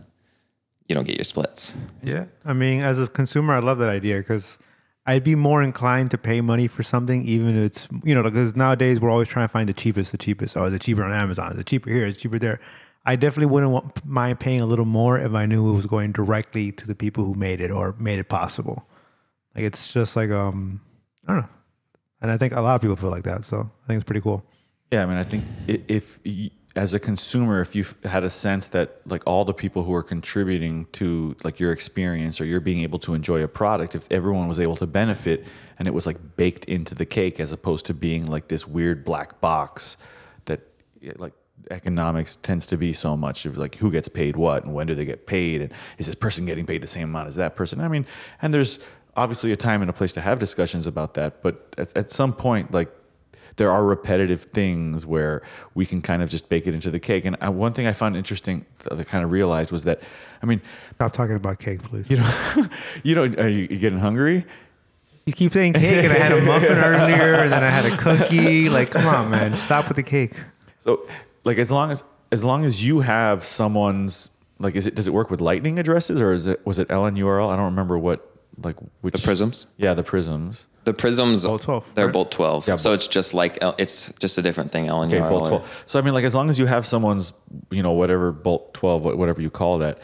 you 0.88 0.94
don't 0.94 1.06
get 1.06 1.16
your 1.16 1.24
splits. 1.24 1.74
Yeah. 2.02 2.26
I 2.44 2.52
mean, 2.52 2.82
as 2.82 3.00
a 3.00 3.08
consumer, 3.08 3.54
I 3.54 3.60
love 3.60 3.78
that 3.78 3.88
idea 3.88 4.18
because 4.18 4.58
I'd 5.06 5.24
be 5.24 5.34
more 5.34 5.62
inclined 5.62 6.10
to 6.10 6.18
pay 6.18 6.42
money 6.42 6.68
for 6.68 6.82
something, 6.82 7.24
even 7.24 7.56
if 7.56 7.64
it's 7.64 7.88
you 8.04 8.14
know 8.14 8.22
because 8.22 8.56
nowadays 8.56 9.00
we're 9.00 9.10
always 9.10 9.28
trying 9.28 9.48
to 9.48 9.52
find 9.52 9.68
the 9.68 9.74
cheapest, 9.74 10.12
the 10.12 10.18
cheapest. 10.18 10.54
Oh, 10.56 10.64
is 10.64 10.74
it 10.74 10.82
cheaper 10.82 11.02
on 11.02 11.14
Amazon? 11.14 11.52
Is 11.52 11.58
it 11.58 11.66
cheaper 11.66 11.88
here? 11.88 12.04
Is 12.04 12.16
it 12.16 12.18
cheaper 12.18 12.38
there? 12.38 12.60
I 13.08 13.14
definitely 13.16 13.52
wouldn't 13.52 13.72
want, 13.72 14.04
mind 14.04 14.40
paying 14.40 14.60
a 14.60 14.66
little 14.66 14.84
more 14.84 15.18
if 15.18 15.32
I 15.32 15.46
knew 15.46 15.70
it 15.70 15.74
was 15.74 15.86
going 15.86 16.10
directly 16.12 16.72
to 16.72 16.86
the 16.86 16.94
people 16.94 17.24
who 17.24 17.34
made 17.34 17.60
it 17.60 17.70
or 17.70 17.94
made 17.98 18.18
it 18.18 18.28
possible. 18.28 18.88
Like 19.54 19.64
it's 19.64 19.92
just 19.92 20.16
like 20.16 20.30
um, 20.30 20.80
I 21.26 21.32
don't 21.34 21.42
know, 21.42 21.48
and 22.20 22.30
I 22.30 22.36
think 22.36 22.52
a 22.52 22.60
lot 22.60 22.74
of 22.74 22.80
people 22.82 22.96
feel 22.96 23.10
like 23.10 23.24
that. 23.24 23.44
So 23.44 23.58
I 23.58 23.86
think 23.86 23.96
it's 24.00 24.04
pretty 24.04 24.20
cool. 24.20 24.44
Yeah, 24.92 25.02
I 25.02 25.06
mean, 25.06 25.16
I 25.16 25.22
think 25.22 25.44
i- 25.68 25.80
if 25.88 26.18
as 26.74 26.92
a 26.92 27.00
consumer, 27.00 27.62
if 27.62 27.74
you've 27.74 27.94
had 28.04 28.22
a 28.22 28.28
sense 28.28 28.66
that 28.68 29.00
like 29.06 29.22
all 29.26 29.44
the 29.46 29.54
people 29.54 29.82
who 29.84 29.94
are 29.94 30.02
contributing 30.02 30.86
to 30.92 31.34
like 31.42 31.58
your 31.58 31.72
experience 31.72 32.38
or 32.40 32.44
you're 32.44 32.60
being 32.60 32.82
able 32.82 32.98
to 32.98 33.14
enjoy 33.14 33.42
a 33.42 33.48
product, 33.48 33.94
if 33.94 34.06
everyone 34.10 34.46
was 34.46 34.60
able 34.60 34.76
to 34.76 34.86
benefit 34.86 35.46
and 35.78 35.88
it 35.88 35.94
was 35.94 36.06
like 36.06 36.18
baked 36.36 36.66
into 36.66 36.94
the 36.94 37.06
cake 37.06 37.40
as 37.40 37.50
opposed 37.52 37.86
to 37.86 37.94
being 37.94 38.26
like 38.26 38.48
this 38.48 38.66
weird 38.68 39.04
black 39.06 39.40
box 39.40 39.96
that 40.44 40.60
like 41.16 41.32
economics 41.70 42.36
tends 42.36 42.66
to 42.66 42.76
be 42.76 42.92
so 42.92 43.16
much 43.16 43.46
of 43.46 43.56
like 43.56 43.76
who 43.76 43.90
gets 43.90 44.08
paid 44.08 44.36
what 44.36 44.64
and 44.64 44.74
when 44.74 44.86
do 44.86 44.94
they 44.94 45.04
get 45.04 45.26
paid 45.26 45.60
and 45.60 45.72
is 45.98 46.06
this 46.06 46.14
person 46.14 46.46
getting 46.46 46.66
paid 46.66 46.80
the 46.80 46.86
same 46.86 47.04
amount 47.04 47.28
as 47.28 47.36
that 47.36 47.56
person 47.56 47.80
i 47.80 47.88
mean 47.88 48.06
and 48.42 48.54
there's 48.54 48.78
obviously 49.16 49.50
a 49.52 49.56
time 49.56 49.80
and 49.80 49.90
a 49.90 49.92
place 49.92 50.12
to 50.12 50.20
have 50.20 50.38
discussions 50.38 50.86
about 50.86 51.14
that 51.14 51.42
but 51.42 51.74
at, 51.78 51.96
at 51.96 52.10
some 52.10 52.32
point 52.32 52.72
like 52.72 52.90
there 53.56 53.70
are 53.70 53.84
repetitive 53.84 54.42
things 54.42 55.06
where 55.06 55.42
we 55.74 55.86
can 55.86 56.02
kind 56.02 56.22
of 56.22 56.28
just 56.28 56.48
bake 56.50 56.66
it 56.66 56.74
into 56.74 56.90
the 56.90 57.00
cake 57.00 57.24
and 57.24 57.36
uh, 57.44 57.50
one 57.50 57.72
thing 57.72 57.86
i 57.86 57.92
found 57.92 58.16
interesting 58.16 58.64
that 58.84 58.98
i 58.98 59.04
kind 59.04 59.24
of 59.24 59.30
realized 59.30 59.72
was 59.72 59.84
that 59.84 60.00
i 60.42 60.46
mean 60.46 60.60
Stop 60.94 61.12
talking 61.12 61.36
about 61.36 61.58
cake, 61.58 61.82
please. 61.82 62.10
you 62.10 62.18
know 62.18 62.66
you 63.02 63.14
know 63.14 63.24
are 63.42 63.48
you 63.48 63.66
you 63.70 63.78
getting 63.78 63.98
hungry 63.98 64.44
you 65.26 65.32
keep 65.32 65.52
saying 65.52 65.72
cake, 65.72 66.04
and 66.04 66.12
I 66.12 66.18
had 66.18 66.30
a 66.30 66.40
muffin 66.46 66.78
earlier, 66.78 67.34
and 67.34 67.52
then 67.52 67.64
I 67.64 67.68
had 67.68 67.84
a 67.84 67.96
cookie. 67.96 68.68
Like, 68.68 68.92
come 68.92 69.08
on, 69.08 69.28
man, 69.28 69.56
stop 69.56 69.88
with 69.88 69.96
the 69.96 70.04
cake. 70.04 70.34
So, 70.78 71.04
like, 71.46 71.58
as 71.58 71.70
long 71.70 71.90
as 71.90 72.02
as 72.32 72.44
long 72.44 72.64
as 72.64 72.84
you 72.84 73.00
have 73.00 73.44
someone's 73.44 74.30
like, 74.58 74.74
is 74.74 74.86
it 74.86 74.94
does 74.94 75.06
it 75.06 75.14
work 75.14 75.30
with 75.30 75.40
Lightning 75.40 75.78
addresses 75.78 76.20
or 76.20 76.32
is 76.32 76.46
it 76.46 76.66
was 76.66 76.78
it 76.78 76.88
LNURL? 76.88 77.50
I 77.50 77.56
don't 77.56 77.66
remember 77.66 77.96
what 77.96 78.30
like 78.62 78.76
which 79.00 79.14
The 79.14 79.22
prisms. 79.22 79.68
Yeah, 79.76 79.94
the 79.94 80.02
prisms. 80.02 80.66
The 80.84 80.94
prisms, 80.94 81.44
Bolt 81.44 81.62
12, 81.62 81.94
they're 81.94 82.06
right? 82.06 82.12
bolt 82.12 82.30
12. 82.30 82.68
Yeah, 82.68 82.76
so 82.76 82.92
it's 82.92 83.08
just 83.08 83.34
like, 83.34 83.58
it's 83.76 84.12
just 84.20 84.38
a 84.38 84.42
different 84.42 84.70
thing, 84.70 84.86
Ellen. 84.86 85.08
Okay, 85.12 85.18
bolt 85.18 85.48
twelve. 85.48 85.82
So 85.84 85.98
I 85.98 86.02
mean, 86.02 86.14
like, 86.14 86.24
as 86.24 86.32
long 86.32 86.48
as 86.48 86.60
you 86.60 86.66
have 86.66 86.86
someone's, 86.86 87.32
you 87.72 87.82
know, 87.82 87.90
whatever 87.90 88.30
bolt 88.30 88.72
twelve, 88.72 89.02
whatever 89.04 89.42
you 89.42 89.50
call 89.50 89.78
that, 89.78 89.98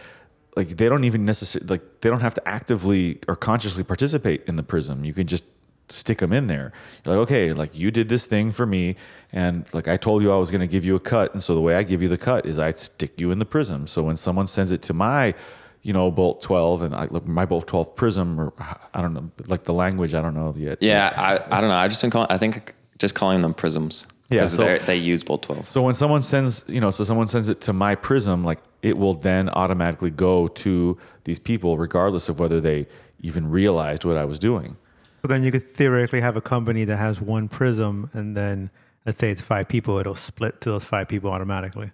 like, 0.57 0.71
they 0.71 0.89
don't 0.89 1.05
even 1.05 1.25
necessarily 1.25 1.69
like 1.69 2.01
they 2.01 2.11
don't 2.11 2.21
have 2.21 2.35
to 2.35 2.49
actively 2.49 3.21
or 3.29 3.37
consciously 3.37 3.85
participate 3.85 4.43
in 4.49 4.57
the 4.57 4.65
prism. 4.65 5.05
You 5.05 5.15
can 5.15 5.29
just 5.29 5.45
stick 5.93 6.19
them 6.19 6.33
in 6.33 6.47
there. 6.47 6.73
You're 7.05 7.17
like, 7.17 7.23
okay, 7.25 7.53
like 7.53 7.79
you 7.79 7.91
did 7.91 8.09
this 8.09 8.27
thing 8.27 8.51
for 8.53 8.67
me, 8.67 8.97
and 9.33 9.67
like 9.73 9.89
I 9.89 9.97
told 9.97 10.23
you 10.23 10.33
I 10.33 10.37
was 10.37 10.51
going 10.51 10.61
to 10.61 10.67
give 10.67 10.85
you 10.85 10.97
a 10.97 11.01
cut, 11.01 11.33
and 11.33 11.43
so 11.43 11.55
the 11.55 11.61
way 11.61 11.75
I 11.75 11.83
give 11.83 12.03
you 12.03 12.09
the 12.09 12.19
cut 12.19 12.47
is 12.47 12.59
I 12.59 12.71
stick 12.73 13.21
you 13.21 13.31
in 13.31 13.39
the 13.39 13.45
prism. 13.45 13.87
So 13.87 14.03
when 14.03 14.17
someone 14.17 14.47
sends 14.47 14.73
it 14.73 14.83
to 14.83 14.95
my 14.95 15.35
you 15.83 15.93
know, 15.93 16.11
bolt 16.11 16.41
12 16.43 16.83
and 16.83 16.95
I, 16.95 17.07
like, 17.11 17.27
my 17.27 17.45
bolt 17.45 17.67
12 17.67 17.97
prism 17.97 18.41
or 18.41 18.53
I 18.95 19.03
don't 19.03 19.15
know, 19.15 19.31
like 19.49 19.65
the 19.65 19.75
language, 19.75 20.15
I 20.15 20.23
don't 20.23 20.35
know 20.35 20.55
yet. 20.57 20.79
Yeah, 20.81 21.13
I, 21.17 21.57
I 21.57 21.61
don't 21.61 21.69
know. 21.69 21.77
I've 21.77 21.91
just 21.91 22.03
been 22.03 22.11
calling, 22.11 22.29
I 22.31 22.39
think 22.39 22.73
just 22.99 23.15
calling 23.17 23.41
them 23.41 23.53
prisms. 23.53 24.07
Yeah, 24.31 24.39
Because 24.39 24.55
so- 24.55 24.65
they 24.65 24.79
they 24.79 24.97
use 24.97 25.23
bolt 25.23 25.43
12. 25.43 25.69
So 25.69 25.83
when 25.83 25.95
someone 25.95 26.23
sends, 26.23 26.65
you 26.69 26.81
know, 26.81 26.91
so 26.91 27.05
someone 27.05 27.27
sends 27.27 27.49
it 27.49 27.61
to 27.63 27.73
my 27.73 27.95
prism, 27.97 28.45
like 28.45 28.61
it 28.83 28.97
will 28.97 29.15
then 29.15 29.49
automatically 29.51 30.11
go 30.11 30.47
to 30.47 30.97
these 31.25 31.39
people, 31.39 31.77
regardless 31.77 32.29
of 32.29 32.39
whether 32.39 32.61
they 32.61 32.87
even 33.21 33.51
realized 33.51 34.05
what 34.05 34.17
I 34.17 34.25
was 34.25 34.39
doing. 34.39 34.77
So 35.23 35.29
then 35.29 35.45
you 35.45 35.53
could 35.53 35.69
theoretically 35.69 36.21
have 36.21 36.37
a 36.37 36.41
company 36.41 36.85
that 36.85 36.97
has 36.97 37.21
one 37.21 37.49
prism, 37.49 38.11
and 38.13 38.37
then 38.37 38.71
let's 39.07 39.19
say 39.19 39.31
it's 39.31 39.41
five 39.41 39.69
people, 39.69 39.99
it'll 39.99 40.17
split 40.17 40.61
to 40.63 40.71
those 40.71 40.85
five 40.85 41.09
people 41.09 41.31
automatically. 41.31 41.93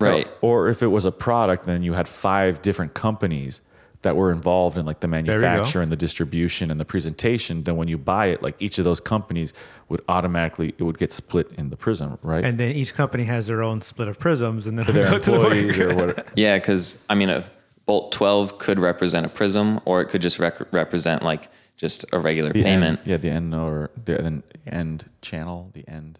right. 0.00 0.30
Or 0.40 0.68
if 0.68 0.82
it 0.82 0.86
was 0.88 1.04
a 1.04 1.12
product, 1.12 1.64
then 1.64 1.82
you 1.82 1.92
had 1.92 2.08
five 2.08 2.62
different 2.62 2.94
companies 2.94 3.60
that 4.02 4.16
were 4.16 4.32
involved 4.32 4.76
in 4.76 4.84
like 4.84 5.00
the 5.00 5.06
manufacture 5.06 5.80
and 5.80 5.92
the 5.92 5.96
distribution 5.96 6.70
and 6.70 6.80
the 6.80 6.84
presentation. 6.84 7.62
Then 7.62 7.76
when 7.76 7.88
you 7.88 7.98
buy 7.98 8.26
it, 8.26 8.42
like 8.42 8.60
each 8.60 8.78
of 8.78 8.84
those 8.84 9.00
companies 9.00 9.54
would 9.88 10.02
automatically 10.08 10.74
it 10.76 10.82
would 10.82 10.98
get 10.98 11.12
split 11.12 11.50
in 11.56 11.70
the 11.70 11.76
prism, 11.76 12.18
right? 12.22 12.44
And 12.44 12.58
then 12.58 12.72
each 12.72 12.94
company 12.94 13.24
has 13.24 13.46
their 13.46 13.62
own 13.62 13.80
split 13.80 14.08
of 14.08 14.18
prisms, 14.18 14.66
and 14.66 14.78
then 14.78 14.86
their 14.86 15.10
go 15.10 15.18
the 15.18 15.34
employees 15.34 15.78
or 15.78 15.94
whatever. 15.94 16.24
Yeah, 16.34 16.58
because 16.58 17.04
I 17.08 17.14
mean, 17.14 17.30
a 17.30 17.44
bolt 17.86 18.12
12 18.12 18.58
could 18.58 18.78
represent 18.78 19.26
a 19.26 19.28
prism 19.28 19.80
or 19.84 20.00
it 20.00 20.06
could 20.06 20.22
just 20.22 20.38
rec- 20.38 20.72
represent 20.72 21.22
like 21.22 21.48
just 21.76 22.04
a 22.12 22.18
regular 22.18 22.52
The 22.52 22.62
payment. 22.62 23.00
End, 23.00 23.08
yeah, 23.08 23.16
the 23.16 23.30
end 23.30 23.54
or 23.54 23.90
the 24.04 24.20
end, 24.20 24.42
end 24.66 25.04
channel, 25.20 25.70
the 25.72 25.86
end 25.88 26.18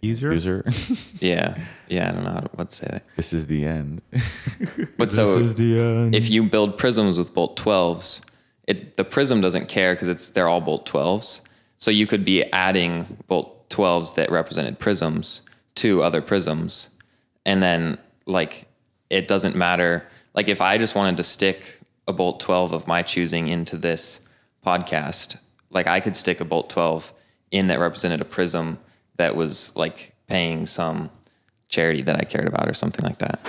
user. 0.00 0.32
user. 0.32 0.64
Yeah. 1.20 1.56
Yeah. 1.88 2.10
I 2.10 2.12
don't 2.12 2.24
know 2.24 2.30
how 2.30 2.40
to, 2.40 2.50
what 2.54 2.70
to 2.70 2.76
say 2.76 2.86
that. 2.90 3.04
this 3.16 3.32
is 3.32 3.46
the 3.46 3.64
end. 3.64 4.02
But 4.98 5.12
so 5.12 5.38
is 5.38 5.56
the 5.56 5.78
end. 5.80 6.14
if 6.14 6.30
you 6.30 6.44
build 6.48 6.78
prisms 6.78 7.18
with 7.18 7.34
bolt 7.34 7.58
12s, 7.58 8.24
it 8.68 8.96
the 8.96 9.04
prism 9.04 9.40
doesn't 9.40 9.68
care 9.68 9.94
because 9.94 10.08
it's 10.08 10.30
they're 10.30 10.48
all 10.48 10.60
bolt 10.60 10.88
12s. 10.88 11.42
So 11.76 11.90
you 11.90 12.06
could 12.06 12.24
be 12.24 12.44
adding 12.52 13.18
bolt 13.26 13.68
12s 13.70 14.14
that 14.14 14.30
represented 14.30 14.78
prisms 14.78 15.42
to 15.76 16.02
other 16.02 16.22
prisms. 16.22 16.96
And 17.44 17.62
then 17.62 17.98
like 18.26 18.68
it 19.10 19.26
doesn't 19.28 19.56
matter. 19.56 20.06
Like 20.34 20.48
if 20.48 20.60
I 20.60 20.78
just 20.78 20.94
wanted 20.94 21.16
to 21.18 21.22
stick 21.22 21.80
a 22.08 22.12
bolt 22.12 22.40
12 22.40 22.72
of 22.72 22.86
my 22.86 23.02
choosing 23.02 23.48
into 23.48 23.76
this 23.76 24.28
podcast, 24.64 25.38
like 25.70 25.86
I 25.86 26.00
could 26.00 26.16
stick 26.16 26.40
a 26.40 26.44
bolt 26.44 26.70
12 26.70 27.12
in 27.50 27.68
that 27.68 27.78
represented 27.78 28.20
a 28.20 28.24
prism 28.24 28.78
that 29.16 29.36
was 29.36 29.76
like 29.76 30.14
paying 30.26 30.66
some 30.66 31.10
charity 31.68 32.02
that 32.02 32.16
I 32.16 32.24
cared 32.24 32.48
about 32.48 32.68
or 32.68 32.74
something 32.74 33.04
like 33.04 33.18
that. 33.18 33.40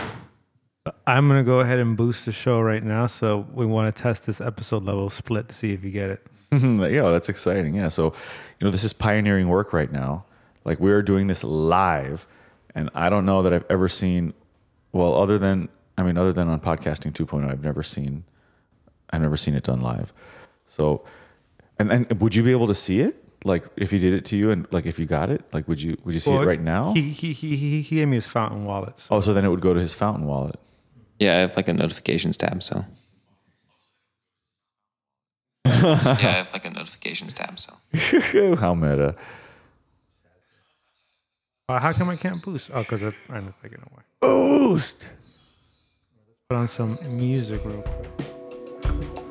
I'm 1.08 1.28
gonna 1.28 1.44
go 1.44 1.60
ahead 1.62 1.80
and 1.80 1.98
boost 1.98 2.26
the 2.26 2.32
show 2.32 2.62
right 2.62 2.84
now. 2.84 3.08
So 3.08 3.48
we 3.54 3.66
want 3.66 3.94
to 3.94 4.02
test 4.02 4.28
this 4.28 4.40
episode 4.40 4.84
level 4.84 5.10
split 5.10 5.48
to 5.50 5.56
see 5.56 5.74
if 5.74 5.84
you 5.84 5.92
get 5.92 6.12
it. 6.12 6.28
Mm-hmm. 6.52 6.94
yeah, 6.94 7.10
that's 7.10 7.30
exciting. 7.30 7.76
Yeah. 7.76 7.90
So, 7.90 8.06
you 8.60 8.66
know, 8.66 8.72
this 8.72 8.84
is 8.84 8.94
pioneering 8.94 9.48
work 9.48 9.74
right 9.74 9.92
now. 9.92 10.26
Like 10.64 10.80
we're 10.80 11.02
doing 11.02 11.28
this 11.28 11.44
live, 11.44 12.28
and 12.74 12.90
I 12.94 13.10
don't 13.10 13.26
know 13.26 13.42
that 13.42 13.54
I've 13.54 13.66
ever 13.70 13.88
seen. 13.88 14.34
Well, 14.92 15.16
other 15.16 15.38
than 15.38 15.70
I 15.98 16.04
mean, 16.04 16.18
other 16.18 16.34
than 16.34 16.48
on 16.50 16.60
podcasting 16.60 17.14
2.0, 17.14 17.50
I've 17.50 17.64
never 17.64 17.82
seen. 17.84 18.24
I've 19.12 19.22
never 19.22 19.38
seen 19.38 19.56
it 19.56 19.64
done 19.64 19.80
live. 19.80 20.12
So, 20.66 21.04
and 21.80 21.92
and 21.92 22.20
would 22.22 22.36
you 22.36 22.44
be 22.44 22.52
able 22.52 22.68
to 22.68 22.76
see 22.76 23.00
it? 23.02 23.22
Like 23.46 23.64
if 23.78 23.92
he 23.92 24.00
did 24.00 24.14
it 24.14 24.26
to 24.26 24.36
you, 24.36 24.50
and 24.52 24.68
like 24.72 24.86
if 24.88 24.98
you 25.00 25.06
got 25.06 25.30
it, 25.30 25.44
like 25.54 25.68
would 25.68 25.82
you 25.82 25.98
would 26.04 26.14
you 26.14 26.20
see 26.20 26.32
Well, 26.32 26.42
it 26.42 26.46
right 26.48 26.60
now? 26.62 26.94
He 26.94 27.02
he 27.12 27.32
he 27.34 27.56
he, 27.56 27.82
he 27.84 27.96
gave 27.98 28.08
me 28.08 28.16
his 28.16 28.26
fountain 28.26 28.66
wallet. 28.66 29.00
So 29.00 29.08
oh, 29.12 29.22
so 29.22 29.34
then 29.34 29.46
it 29.46 29.50
would 29.50 29.62
go 29.62 29.74
to 29.74 29.80
his 29.80 29.94
fountain 29.94 30.26
wallet. 30.26 30.60
Yeah, 31.20 31.38
I 31.38 31.40
have 31.42 31.56
like 31.56 31.68
a 31.70 31.74
notifications 31.74 32.36
tab, 32.38 32.62
so. 32.64 32.84
yeah, 35.66 35.72
I 36.04 36.16
have 36.44 36.52
like 36.54 36.66
a 36.66 36.70
notifications 36.72 37.34
tab, 37.34 37.58
so. 37.60 37.74
How 38.56 38.74
meta. 38.74 39.16
uh, 41.70 41.80
how 41.80 41.94
come 41.94 42.10
I 42.10 42.16
can't 42.16 42.42
boost? 42.44 42.70
Oh, 42.74 42.82
because 42.82 43.02
I'm 43.30 43.54
taking 43.62 43.80
it 43.80 43.88
away. 43.92 44.04
Boost. 44.22 45.10
Put 46.48 46.58
on 46.58 46.68
some 46.68 47.00
music 47.10 47.66
real 47.66 47.82
quick. 47.82 49.25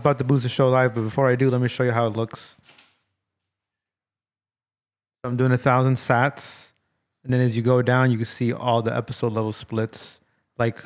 About 0.00 0.18
to 0.18 0.24
boost 0.24 0.42
the 0.42 0.48
show 0.48 0.68
live, 0.68 0.94
but 0.94 1.02
before 1.02 1.28
I 1.28 1.36
do, 1.36 1.50
let 1.50 1.60
me 1.60 1.68
show 1.68 1.82
you 1.82 1.92
how 1.92 2.06
it 2.06 2.14
looks. 2.14 2.56
I'm 5.22 5.36
doing 5.36 5.52
a 5.52 5.58
thousand 5.58 5.96
sats, 5.96 6.72
and 7.24 7.32
then 7.32 7.40
as 7.40 7.56
you 7.56 7.62
go 7.62 7.82
down, 7.82 8.10
you 8.10 8.16
can 8.16 8.26
see 8.26 8.52
all 8.52 8.82
the 8.82 8.96
episode 8.96 9.32
level 9.32 9.52
splits. 9.52 10.18
Like 10.58 10.76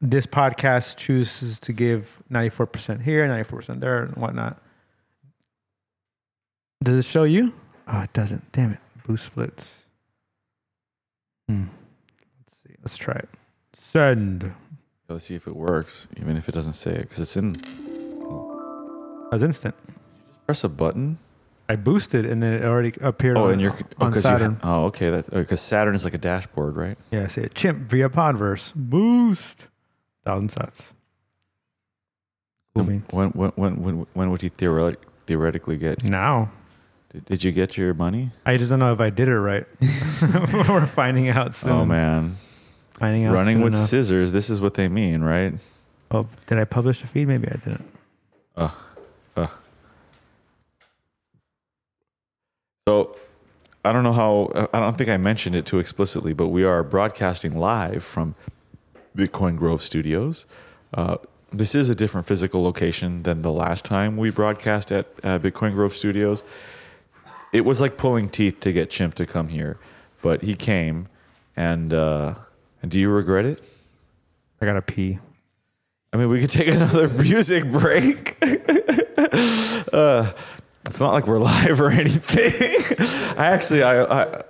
this 0.00 0.26
podcast 0.26 0.96
chooses 0.96 1.58
to 1.60 1.72
give 1.72 2.22
94% 2.30 3.02
here, 3.02 3.26
94% 3.26 3.80
there, 3.80 4.02
and 4.02 4.16
whatnot. 4.16 4.60
Does 6.82 6.98
it 6.98 7.04
show 7.04 7.24
you? 7.24 7.52
Oh, 7.88 8.02
it 8.02 8.12
doesn't. 8.12 8.52
Damn 8.52 8.72
it. 8.72 8.78
Boost 9.06 9.26
splits. 9.26 9.86
Hmm. 11.48 11.64
Let's 12.46 12.58
see. 12.62 12.74
Let's 12.82 12.96
try 12.96 13.14
it. 13.14 13.28
Send. 13.72 14.52
Let's 15.08 15.24
see 15.24 15.34
if 15.34 15.46
it 15.46 15.56
works, 15.56 16.06
even 16.20 16.36
if 16.36 16.48
it 16.48 16.52
doesn't 16.52 16.74
say 16.74 16.90
it, 16.90 17.02
because 17.02 17.20
it's 17.20 17.36
in. 17.36 17.56
That 19.30 19.36
was 19.36 19.42
instant. 19.42 19.74
Press 20.46 20.64
a 20.64 20.68
button. 20.68 21.18
I 21.68 21.76
boosted 21.76 22.24
and 22.24 22.42
then 22.42 22.54
it 22.54 22.64
already 22.64 22.94
appeared 23.02 23.36
Oh, 23.36 23.46
on, 23.46 23.52
and 23.52 23.60
you're 23.60 23.76
oh, 24.00 24.10
Saturn. 24.10 24.52
You, 24.52 24.58
oh, 24.62 24.84
okay. 24.86 25.10
That's 25.10 25.28
because 25.28 25.60
Saturn 25.60 25.94
is 25.94 26.02
like 26.04 26.14
a 26.14 26.18
dashboard, 26.18 26.76
right? 26.76 26.96
yeah, 27.10 27.24
I 27.24 27.26
see 27.26 27.42
it. 27.42 27.54
Chimp 27.54 27.90
via 27.90 28.08
Podverse. 28.08 28.74
Boost. 28.74 29.66
Thousand 30.24 30.50
sats. 30.50 30.92
Cool. 32.74 32.84
When 32.84 33.30
when 33.30 33.50
when 33.56 33.82
when 33.82 34.06
when 34.14 34.30
would 34.30 34.42
you 34.42 34.48
theoretic, 34.50 35.00
theoretically 35.26 35.76
get? 35.76 36.04
Now. 36.04 36.50
Did, 37.12 37.24
did 37.24 37.44
you 37.44 37.52
get 37.52 37.76
your 37.78 37.94
money? 37.94 38.30
I 38.44 38.56
just 38.58 38.68
don't 38.70 38.78
know 38.78 38.92
if 38.92 39.00
I 39.00 39.08
did 39.10 39.28
it 39.28 39.38
right. 39.38 39.64
We're 40.52 40.86
finding 40.86 41.28
out 41.30 41.54
soon. 41.54 41.70
Oh 41.70 41.84
man, 41.86 42.36
Finding 42.98 43.24
out 43.24 43.34
running 43.34 43.60
with 43.62 43.72
enough. 43.74 43.88
scissors. 43.88 44.32
This 44.32 44.50
is 44.50 44.60
what 44.60 44.74
they 44.74 44.88
mean, 44.88 45.22
right? 45.22 45.54
Oh, 46.10 46.26
did 46.46 46.58
I 46.58 46.64
publish 46.64 47.02
a 47.02 47.06
feed? 47.06 47.28
Maybe 47.28 47.48
I 47.48 47.56
didn't. 47.56 47.90
Uh, 48.56 48.70
So, 52.88 53.14
I 53.84 53.92
don't 53.92 54.02
know 54.02 54.14
how. 54.14 54.70
I 54.72 54.80
don't 54.80 54.96
think 54.96 55.10
I 55.10 55.18
mentioned 55.18 55.54
it 55.54 55.66
too 55.66 55.78
explicitly, 55.78 56.32
but 56.32 56.48
we 56.48 56.64
are 56.64 56.82
broadcasting 56.82 57.54
live 57.54 58.02
from 58.02 58.34
Bitcoin 59.14 59.58
Grove 59.58 59.82
Studios. 59.82 60.46
Uh, 60.94 61.18
this 61.52 61.74
is 61.74 61.90
a 61.90 61.94
different 61.94 62.26
physical 62.26 62.62
location 62.62 63.24
than 63.24 63.42
the 63.42 63.52
last 63.52 63.84
time 63.84 64.16
we 64.16 64.30
broadcast 64.30 64.90
at 64.90 65.04
uh, 65.22 65.38
Bitcoin 65.38 65.72
Grove 65.72 65.94
Studios. 65.94 66.42
It 67.52 67.66
was 67.66 67.78
like 67.78 67.98
pulling 67.98 68.30
teeth 68.30 68.58
to 68.60 68.72
get 68.72 68.88
Chimp 68.88 69.12
to 69.16 69.26
come 69.26 69.48
here, 69.48 69.78
but 70.22 70.40
he 70.40 70.54
came. 70.54 71.08
And 71.58 71.92
uh, 71.92 72.36
do 72.88 72.98
you 72.98 73.10
regret 73.10 73.44
it? 73.44 73.62
I 74.62 74.64
gotta 74.64 74.80
pee. 74.80 75.18
I 76.14 76.16
mean, 76.16 76.30
we 76.30 76.40
could 76.40 76.48
take 76.48 76.68
another 76.74 77.06
music 77.08 77.70
break. 77.70 78.38
uh, 79.92 80.32
it's 80.88 81.00
not 81.00 81.12
like 81.12 81.26
we're 81.26 81.38
live 81.54 81.80
or 81.80 81.90
anything. 81.90 82.98
I 83.38 83.46
actually, 83.46 83.82
I, 83.82 84.02
I 84.02 84.42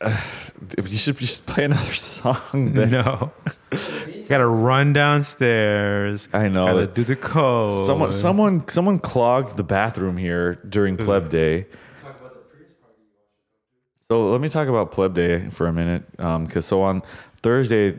uh, 0.00 0.20
you 0.76 0.96
should 0.96 1.20
you 1.20 1.26
should 1.26 1.46
play 1.46 1.64
another 1.64 1.92
song. 1.92 2.72
Then. 2.74 2.90
No. 2.90 3.32
gotta 4.28 4.46
run 4.46 4.92
downstairs. 4.92 6.28
I 6.32 6.48
know. 6.48 6.66
Gotta 6.66 6.86
do 6.86 7.04
the 7.04 7.16
code. 7.16 7.86
Someone, 7.86 8.12
someone, 8.12 8.68
someone 8.68 8.98
clogged 8.98 9.56
the 9.56 9.64
bathroom 9.64 10.16
here 10.16 10.56
during 10.68 10.96
pleb 10.96 11.30
day. 11.30 11.66
So 14.10 14.30
let 14.30 14.40
me 14.40 14.48
talk 14.48 14.68
about 14.68 14.90
pleb 14.90 15.14
day 15.14 15.50
for 15.50 15.66
a 15.66 15.72
minute, 15.72 16.10
because 16.16 16.64
so 16.64 16.80
on 16.80 17.02
Thursday, 17.42 17.98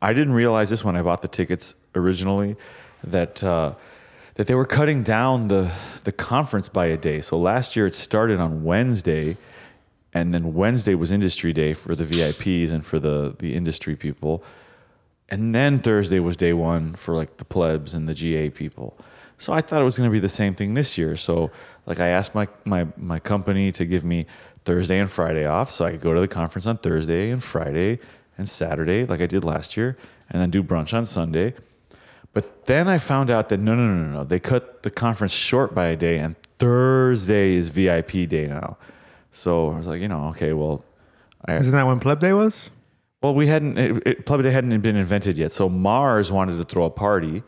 I 0.00 0.12
didn't 0.12 0.34
realize 0.34 0.70
this 0.70 0.84
when 0.84 0.94
I 0.94 1.02
bought 1.02 1.22
the 1.22 1.28
tickets 1.28 1.74
originally 1.96 2.56
that 3.02 3.42
uh, 3.42 3.74
that 4.38 4.46
they 4.46 4.54
were 4.54 4.64
cutting 4.64 5.02
down 5.02 5.48
the 5.48 5.70
the 6.04 6.12
conference 6.12 6.68
by 6.68 6.86
a 6.86 6.96
day. 6.96 7.20
So 7.20 7.36
last 7.36 7.74
year 7.74 7.86
it 7.88 7.94
started 7.94 8.38
on 8.38 8.62
Wednesday, 8.62 9.36
and 10.14 10.32
then 10.32 10.54
Wednesday 10.54 10.94
was 10.94 11.10
industry 11.10 11.52
day 11.52 11.74
for 11.74 11.94
the 11.94 12.04
VIPs 12.04 12.72
and 12.72 12.86
for 12.86 13.00
the 13.00 13.34
the 13.38 13.54
industry 13.54 13.96
people. 13.96 14.44
And 15.28 15.54
then 15.54 15.80
Thursday 15.80 16.20
was 16.20 16.36
day 16.36 16.52
one 16.52 16.94
for 16.94 17.14
like 17.14 17.36
the 17.36 17.44
plebs 17.44 17.94
and 17.94 18.08
the 18.08 18.14
GA 18.14 18.48
people. 18.48 18.96
So 19.38 19.52
I 19.52 19.60
thought 19.60 19.82
it 19.82 19.84
was 19.84 19.98
going 19.98 20.08
to 20.08 20.12
be 20.12 20.20
the 20.20 20.28
same 20.28 20.54
thing 20.54 20.74
this 20.74 20.96
year. 20.96 21.16
So 21.16 21.50
like 21.84 22.00
I 22.00 22.08
asked 22.08 22.34
my, 22.34 22.48
my, 22.64 22.86
my 22.96 23.18
company 23.18 23.70
to 23.72 23.84
give 23.84 24.04
me 24.04 24.26
Thursday 24.64 24.98
and 24.98 25.10
Friday 25.10 25.44
off 25.44 25.70
so 25.70 25.84
I 25.84 25.90
could 25.90 26.00
go 26.00 26.14
to 26.14 26.20
the 26.20 26.28
conference 26.28 26.66
on 26.66 26.78
Thursday 26.78 27.30
and 27.30 27.44
Friday 27.44 27.98
and 28.38 28.48
Saturday 28.48 29.04
like 29.04 29.20
I 29.20 29.26
did 29.26 29.44
last 29.44 29.76
year 29.76 29.98
and 30.30 30.40
then 30.40 30.48
do 30.48 30.62
brunch 30.62 30.96
on 30.96 31.04
Sunday. 31.04 31.54
But 32.38 32.66
then 32.66 32.86
I 32.86 32.98
found 32.98 33.32
out 33.32 33.48
that 33.48 33.58
no, 33.58 33.74
no, 33.74 33.84
no, 33.84 34.04
no, 34.04 34.18
no. 34.18 34.22
They 34.24 34.38
cut 34.38 34.84
the 34.84 34.92
conference 34.92 35.32
short 35.32 35.74
by 35.74 35.88
a 35.88 35.96
day 35.96 36.20
and 36.20 36.36
Thursday 36.60 37.56
is 37.56 37.68
VIP 37.68 38.28
day 38.28 38.46
now. 38.46 38.78
So 39.32 39.70
I 39.72 39.76
was 39.76 39.88
like, 39.88 40.00
you 40.00 40.06
know, 40.06 40.28
okay, 40.28 40.52
well, 40.52 40.84
I, 41.46 41.56
Isn't 41.56 41.72
that 41.72 41.84
when 41.84 41.98
Pleb 41.98 42.20
Day 42.20 42.32
was? 42.32 42.70
well, 43.22 43.34
we 43.34 43.48
hadn't. 43.48 43.76
It, 43.76 44.02
it, 44.06 44.26
Pleb 44.26 44.42
Day 44.42 44.52
hadn't 44.52 44.80
been 44.82 44.94
invented 44.94 45.36
yet. 45.36 45.50
So 45.50 45.68
Mars 45.68 46.30
wanted 46.30 46.58
to 46.58 46.62
throw 46.62 46.84
a 46.84 46.90
party. 46.90 47.42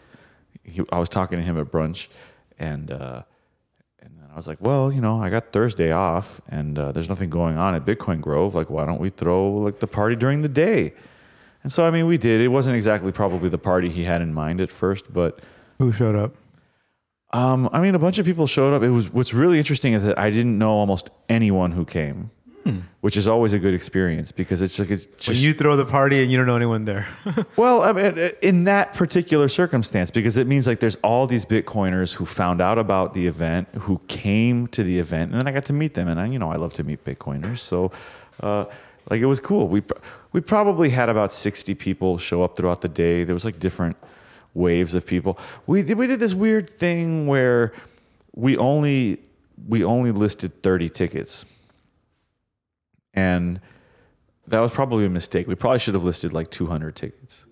He, 0.65 0.83
I 0.91 0.99
was 0.99 1.09
talking 1.09 1.39
to 1.39 1.45
him 1.45 1.57
at 1.57 1.67
brunch, 1.67 2.09
and 2.59 2.91
uh, 2.91 3.23
and 4.01 4.19
then 4.19 4.27
I 4.33 4.35
was 4.35 4.49
like, 4.49 4.59
well, 4.61 4.93
you 4.93 5.01
know, 5.01 5.23
I 5.23 5.31
got 5.31 5.53
Thursday 5.53 5.93
off, 5.93 6.41
and 6.49 6.77
uh, 6.77 6.91
there's 6.91 7.09
nothing 7.09 7.31
going 7.31 7.57
on 7.57 7.77
at 7.77 7.85
Bitcoin 7.87 8.21
Grove. 8.21 8.57
Like, 8.57 8.71
why 8.71 8.87
don't 8.87 9.01
we 9.01 9.11
throw 9.11 9.53
like 9.53 9.79
the 9.79 9.87
party 9.87 10.17
during 10.17 10.43
the 10.43 10.49
day? 10.49 10.95
And 11.63 11.71
so, 11.71 11.87
I 11.87 11.91
mean, 11.91 12.07
we 12.07 12.17
did. 12.19 12.41
It 12.41 12.49
wasn't 12.49 12.77
exactly 12.77 13.13
probably 13.13 13.49
the 13.49 13.59
party 13.59 13.91
he 13.91 14.05
had 14.05 14.23
in 14.23 14.33
mind 14.33 14.61
at 14.61 14.71
first, 14.71 15.13
but 15.13 15.41
Who 15.79 15.93
showed 15.93 16.17
up? 16.17 16.35
um, 17.33 17.69
I 17.73 17.81
mean, 17.81 17.95
a 17.95 17.99
bunch 17.99 18.19
of 18.19 18.27
people 18.27 18.47
showed 18.47 18.73
up. 18.73 18.83
It 18.83 18.91
was 18.91 19.13
what's 19.13 19.33
really 19.35 19.59
interesting 19.59 19.93
is 19.93 20.03
that 20.05 20.19
I 20.19 20.31
didn't 20.31 20.59
know 20.59 20.71
almost 20.73 21.11
anyone 21.29 21.73
who 21.73 21.85
came, 21.85 22.31
which 23.03 23.17
is 23.17 23.27
always 23.29 23.53
a 23.53 23.59
good 23.59 23.75
experience 23.75 24.33
because 24.33 24.63
it's 24.63 24.79
like 24.79 24.91
it's 24.91 25.07
just 25.07 25.29
When 25.29 25.39
you 25.39 25.53
throw 25.53 25.77
the 25.77 25.85
party 25.85 26.23
and 26.23 26.31
you 26.31 26.37
don't 26.39 26.47
know 26.47 26.57
anyone 26.57 26.85
there. 26.87 27.07
Well, 27.57 27.83
I 27.83 27.93
mean, 27.93 28.31
in 28.43 28.65
that 28.65 28.95
particular 28.95 29.49
circumstance, 29.49 30.11
because 30.11 30.37
it 30.37 30.47
means 30.47 30.67
like 30.67 30.81
there's 30.81 30.97
all 31.03 31.27
these 31.27 31.45
Bitcoiners 31.45 32.15
who 32.15 32.25
found 32.27 32.61
out 32.61 32.79
about 32.79 33.13
the 33.15 33.27
event, 33.27 33.69
who 33.81 34.01
came 34.09 34.67
to 34.69 34.83
the 34.83 34.99
event, 34.99 35.31
and 35.33 35.39
then 35.41 35.47
I 35.47 35.53
got 35.53 35.67
to 35.67 35.73
meet 35.73 35.95
them, 35.95 36.09
and 36.09 36.19
I, 36.21 36.27
you 36.27 36.39
know, 36.39 36.51
I 36.51 36.57
love 36.57 36.73
to 36.75 36.85
meet 36.85 37.05
Bitcoiners, 37.05 37.59
so 37.59 37.93
uh, 38.41 38.65
like 39.11 39.21
it 39.21 39.27
was 39.27 39.41
cool. 39.41 39.69
We 39.69 39.83
we 40.33 40.41
probably 40.41 40.91
had 40.91 41.09
about 41.09 41.33
sixty 41.33 41.75
people 41.75 42.17
show 42.17 42.43
up 42.43 42.57
throughout 42.57 42.81
the 42.81 42.89
day. 42.89 43.25
There 43.25 43.35
was 43.35 43.45
like 43.45 43.59
different 43.59 43.97
waves 44.55 44.95
of 44.95 45.07
people. 45.07 45.39
We 45.67 45.83
did 45.83 45.99
we 45.99 46.07
did 46.07 46.21
this 46.21 46.33
weird 46.33 46.71
thing 46.71 47.27
where 47.27 47.73
we 48.35 48.57
only 48.57 49.19
we 49.69 49.85
only 49.85 50.13
listed 50.13 50.63
thirty 50.63 50.89
tickets, 50.89 51.45
and 53.13 53.61
that 54.51 54.61
was 54.61 54.73
probably 54.73 55.07
a 55.07 55.11
mistake. 55.11 55.47
We 55.47 55.55
probably 55.55 55.79
should 55.79 55.95
have 55.95 56.05
listed 56.05 56.33
like 56.33 56.51
200 56.51 56.97
tickets. 56.97 57.47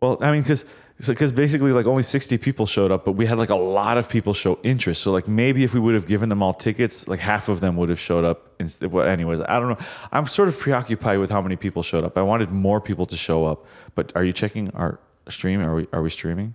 Well, 0.00 0.18
I 0.20 0.32
mean, 0.32 0.42
because 0.42 0.64
because 0.98 1.32
basically 1.32 1.72
like 1.72 1.86
only 1.86 2.02
60 2.02 2.38
people 2.38 2.64
showed 2.64 2.90
up, 2.90 3.04
but 3.04 3.12
we 3.12 3.26
had 3.26 3.38
like 3.38 3.50
a 3.50 3.54
lot 3.56 3.98
of 3.98 4.08
people 4.08 4.32
show 4.32 4.58
interest. 4.62 5.02
So 5.02 5.10
like 5.10 5.28
maybe 5.28 5.62
if 5.62 5.74
we 5.74 5.80
would 5.80 5.94
have 5.94 6.06
given 6.06 6.30
them 6.30 6.42
all 6.42 6.54
tickets, 6.54 7.06
like 7.06 7.20
half 7.20 7.48
of 7.50 7.60
them 7.60 7.76
would 7.76 7.90
have 7.90 8.00
showed 8.00 8.24
up 8.24 8.54
instead. 8.58 8.90
Well, 8.90 9.06
anyways, 9.06 9.40
I 9.42 9.58
don't 9.60 9.68
know. 9.68 9.86
I'm 10.10 10.26
sort 10.26 10.48
of 10.48 10.58
preoccupied 10.58 11.18
with 11.18 11.30
how 11.30 11.42
many 11.42 11.56
people 11.56 11.82
showed 11.82 12.04
up. 12.04 12.16
I 12.16 12.22
wanted 12.22 12.50
more 12.50 12.80
people 12.80 13.04
to 13.06 13.16
show 13.16 13.44
up. 13.44 13.66
But 13.94 14.12
are 14.16 14.24
you 14.24 14.32
checking 14.32 14.70
our 14.70 14.98
stream? 15.28 15.60
Are 15.60 15.74
we 15.74 15.86
are 15.92 16.02
we 16.02 16.10
streaming? 16.10 16.54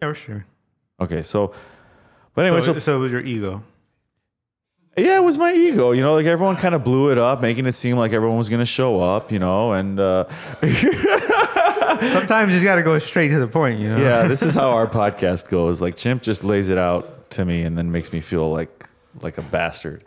yeah, 0.00 0.08
we're 0.08 0.14
sure. 0.14 0.46
Okay, 1.00 1.22
so. 1.22 1.52
But 2.34 2.44
anyway, 2.46 2.60
So, 2.60 2.74
so 2.74 2.78
so 2.78 2.96
it 2.96 3.00
was 3.00 3.10
your 3.12 3.22
ego. 3.22 3.64
Yeah, 4.96 5.18
it 5.18 5.24
was 5.24 5.38
my 5.38 5.52
ego. 5.52 5.92
You 5.92 6.02
know, 6.02 6.14
like 6.14 6.26
everyone 6.26 6.56
kind 6.56 6.74
of 6.74 6.82
blew 6.84 7.10
it 7.10 7.18
up, 7.18 7.40
making 7.40 7.66
it 7.66 7.74
seem 7.74 7.96
like 7.96 8.12
everyone 8.12 8.38
was 8.38 8.48
going 8.48 8.60
to 8.60 8.66
show 8.66 9.00
up, 9.00 9.30
you 9.30 9.38
know, 9.38 9.72
and 9.72 9.98
uh, 9.98 10.24
Sometimes 12.00 12.54
you 12.56 12.62
got 12.62 12.76
to 12.76 12.82
go 12.82 12.98
straight 12.98 13.28
to 13.28 13.38
the 13.38 13.48
point, 13.48 13.78
you 13.80 13.88
know? 13.88 13.96
yeah, 14.02 14.26
this 14.28 14.42
is 14.42 14.54
how 14.54 14.70
our 14.70 14.86
podcast 14.86 15.48
goes. 15.48 15.80
Like 15.80 15.96
Chimp 15.96 16.22
just 16.22 16.44
lays 16.44 16.68
it 16.68 16.78
out 16.78 17.30
to 17.32 17.44
me 17.44 17.62
and 17.62 17.76
then 17.76 17.90
makes 17.92 18.12
me 18.12 18.20
feel 18.20 18.48
like 18.48 18.84
like 19.20 19.38
a 19.38 19.42
bastard. 19.42 20.04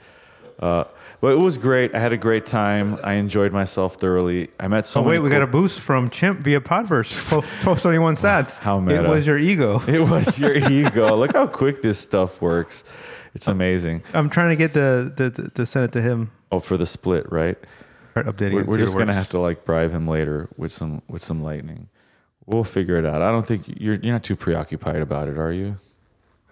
Uh, 0.60 0.84
but 1.22 1.34
it 1.34 1.39
was 1.39 1.58
great. 1.58 1.94
I 1.96 2.00
had 2.00 2.14
a 2.14 2.18
great 2.18 2.46
time. 2.46 3.00
I 3.04 3.14
enjoyed 3.14 3.52
myself 3.52 3.96
thoroughly. 3.96 4.50
I 4.60 4.68
met 4.68 4.86
so 4.88 5.00
Oh, 5.00 5.04
many 5.04 5.18
wait, 5.18 5.24
we 5.24 5.30
cool- 5.30 5.39
got 5.39 5.44
a 5.44 5.48
boost 5.52 5.80
from 5.80 6.10
Chimp 6.12 6.39
via 6.42 6.62
Podverse. 6.62 7.12
1271 7.32 8.14
sats. 8.16 8.60
How 8.60 8.80
meta. 8.80 9.04
It 9.04 9.08
was 9.10 9.26
your 9.26 9.38
ego. 9.39 9.82
It 9.88 10.02
was 10.08 10.39
your 10.42 10.54
ego. 10.56 11.16
Look 11.16 11.34
how 11.34 11.48
quick 11.48 11.82
this 11.82 11.98
stuff 12.00 12.42
works. 12.42 12.84
It's 13.34 13.48
amazing. 13.48 14.04
I'm 14.14 14.30
trying 14.30 14.50
to 14.50 14.56
get 14.56 14.74
the, 14.74 15.12
the, 15.16 15.30
the 15.30 15.50
to 15.52 15.66
send 15.66 15.86
it 15.86 15.92
to 15.94 16.02
him. 16.02 16.32
Oh, 16.52 16.60
for 16.60 16.78
the 16.78 16.86
split, 16.86 17.32
right? 17.32 17.58
Start 18.12 18.26
updating. 18.28 18.53
We're, 18.53 18.62
it, 18.62 18.68
we're 18.68 18.78
just 18.78 18.97
gonna 18.97 19.14
have 19.14 19.30
to 19.30 19.39
like 19.39 19.66
bribe 19.66 19.91
him 19.91 20.07
later 20.07 20.49
with 20.57 20.72
some 20.72 21.01
with 21.07 21.22
some 21.22 21.41
lightning. 21.41 21.89
We'll 22.45 22.64
figure 22.64 22.97
it 22.97 23.05
out. 23.05 23.22
I 23.22 23.32
don't 23.32 23.45
think 23.45 23.64
you're 23.68 23.95
you're 23.95 24.14
not 24.14 24.24
too 24.24 24.36
preoccupied 24.36 24.97
about 25.01 25.28
it, 25.28 25.38
are 25.38 25.51
you? 25.53 25.78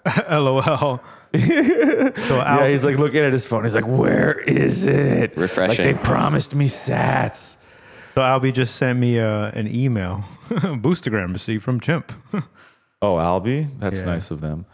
LOL. 0.30 1.02
so 1.34 1.42
yeah, 1.42 2.68
he's 2.70 2.84
like 2.84 2.98
looking 2.98 3.22
at 3.22 3.34
his 3.34 3.46
phone. 3.46 3.64
He's 3.64 3.76
like, 3.76 3.86
"Where 3.88 4.40
is 4.40 4.86
it?" 4.88 5.36
Refreshing. 5.38 5.86
Like 5.86 5.98
they 5.98 6.02
promised 6.04 6.56
me 6.56 6.66
Sats. 6.66 7.58
So 8.16 8.22
Alby 8.24 8.52
just 8.52 8.76
sent 8.76 8.98
me 9.00 9.20
uh, 9.20 9.52
an 9.52 9.74
email. 9.74 10.24
Boostagram 10.50 11.32
received 11.34 11.64
from 11.64 11.80
Chimp. 11.80 12.12
Oh, 13.02 13.18
Alby, 13.20 13.68
that's 13.80 14.00
Yeah. 14.02 14.08
nice 14.08 14.32
of 14.32 14.42
them. 14.42 14.66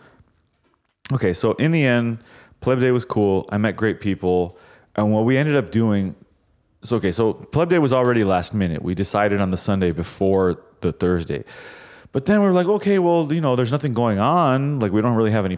Okay, 1.13 1.33
so 1.33 1.51
in 1.53 1.71
the 1.71 1.83
end, 1.85 2.19
Pleb 2.61 2.79
Day 2.79 2.91
was 2.91 3.05
cool. 3.05 3.45
I 3.51 3.57
met 3.57 3.75
great 3.75 3.99
people, 3.99 4.57
and 4.95 5.11
what 5.11 5.25
we 5.25 5.37
ended 5.37 5.55
up 5.55 5.71
doing. 5.71 6.15
So 6.85 6.97
okay, 6.97 7.11
so 7.11 7.33
Pleb 7.33 7.69
Day 7.69 7.79
was 7.79 7.91
already 7.91 8.23
last 8.23 8.53
minute. 8.53 8.81
We 8.83 8.93
decided 8.93 9.41
on 9.41 9.49
the 9.49 9.57
Sunday 9.57 9.91
before 9.91 10.61
the 10.81 10.91
Thursday, 10.91 11.43
but 12.11 12.27
then 12.27 12.41
we 12.41 12.45
were 12.45 12.53
like, 12.53 12.67
okay, 12.67 12.99
well, 12.99 13.31
you 13.33 13.41
know, 13.41 13.55
there's 13.55 13.71
nothing 13.71 13.93
going 13.93 14.19
on. 14.19 14.79
Like 14.79 14.91
we 14.91 15.01
don't 15.01 15.15
really 15.15 15.31
have 15.31 15.45
any 15.45 15.57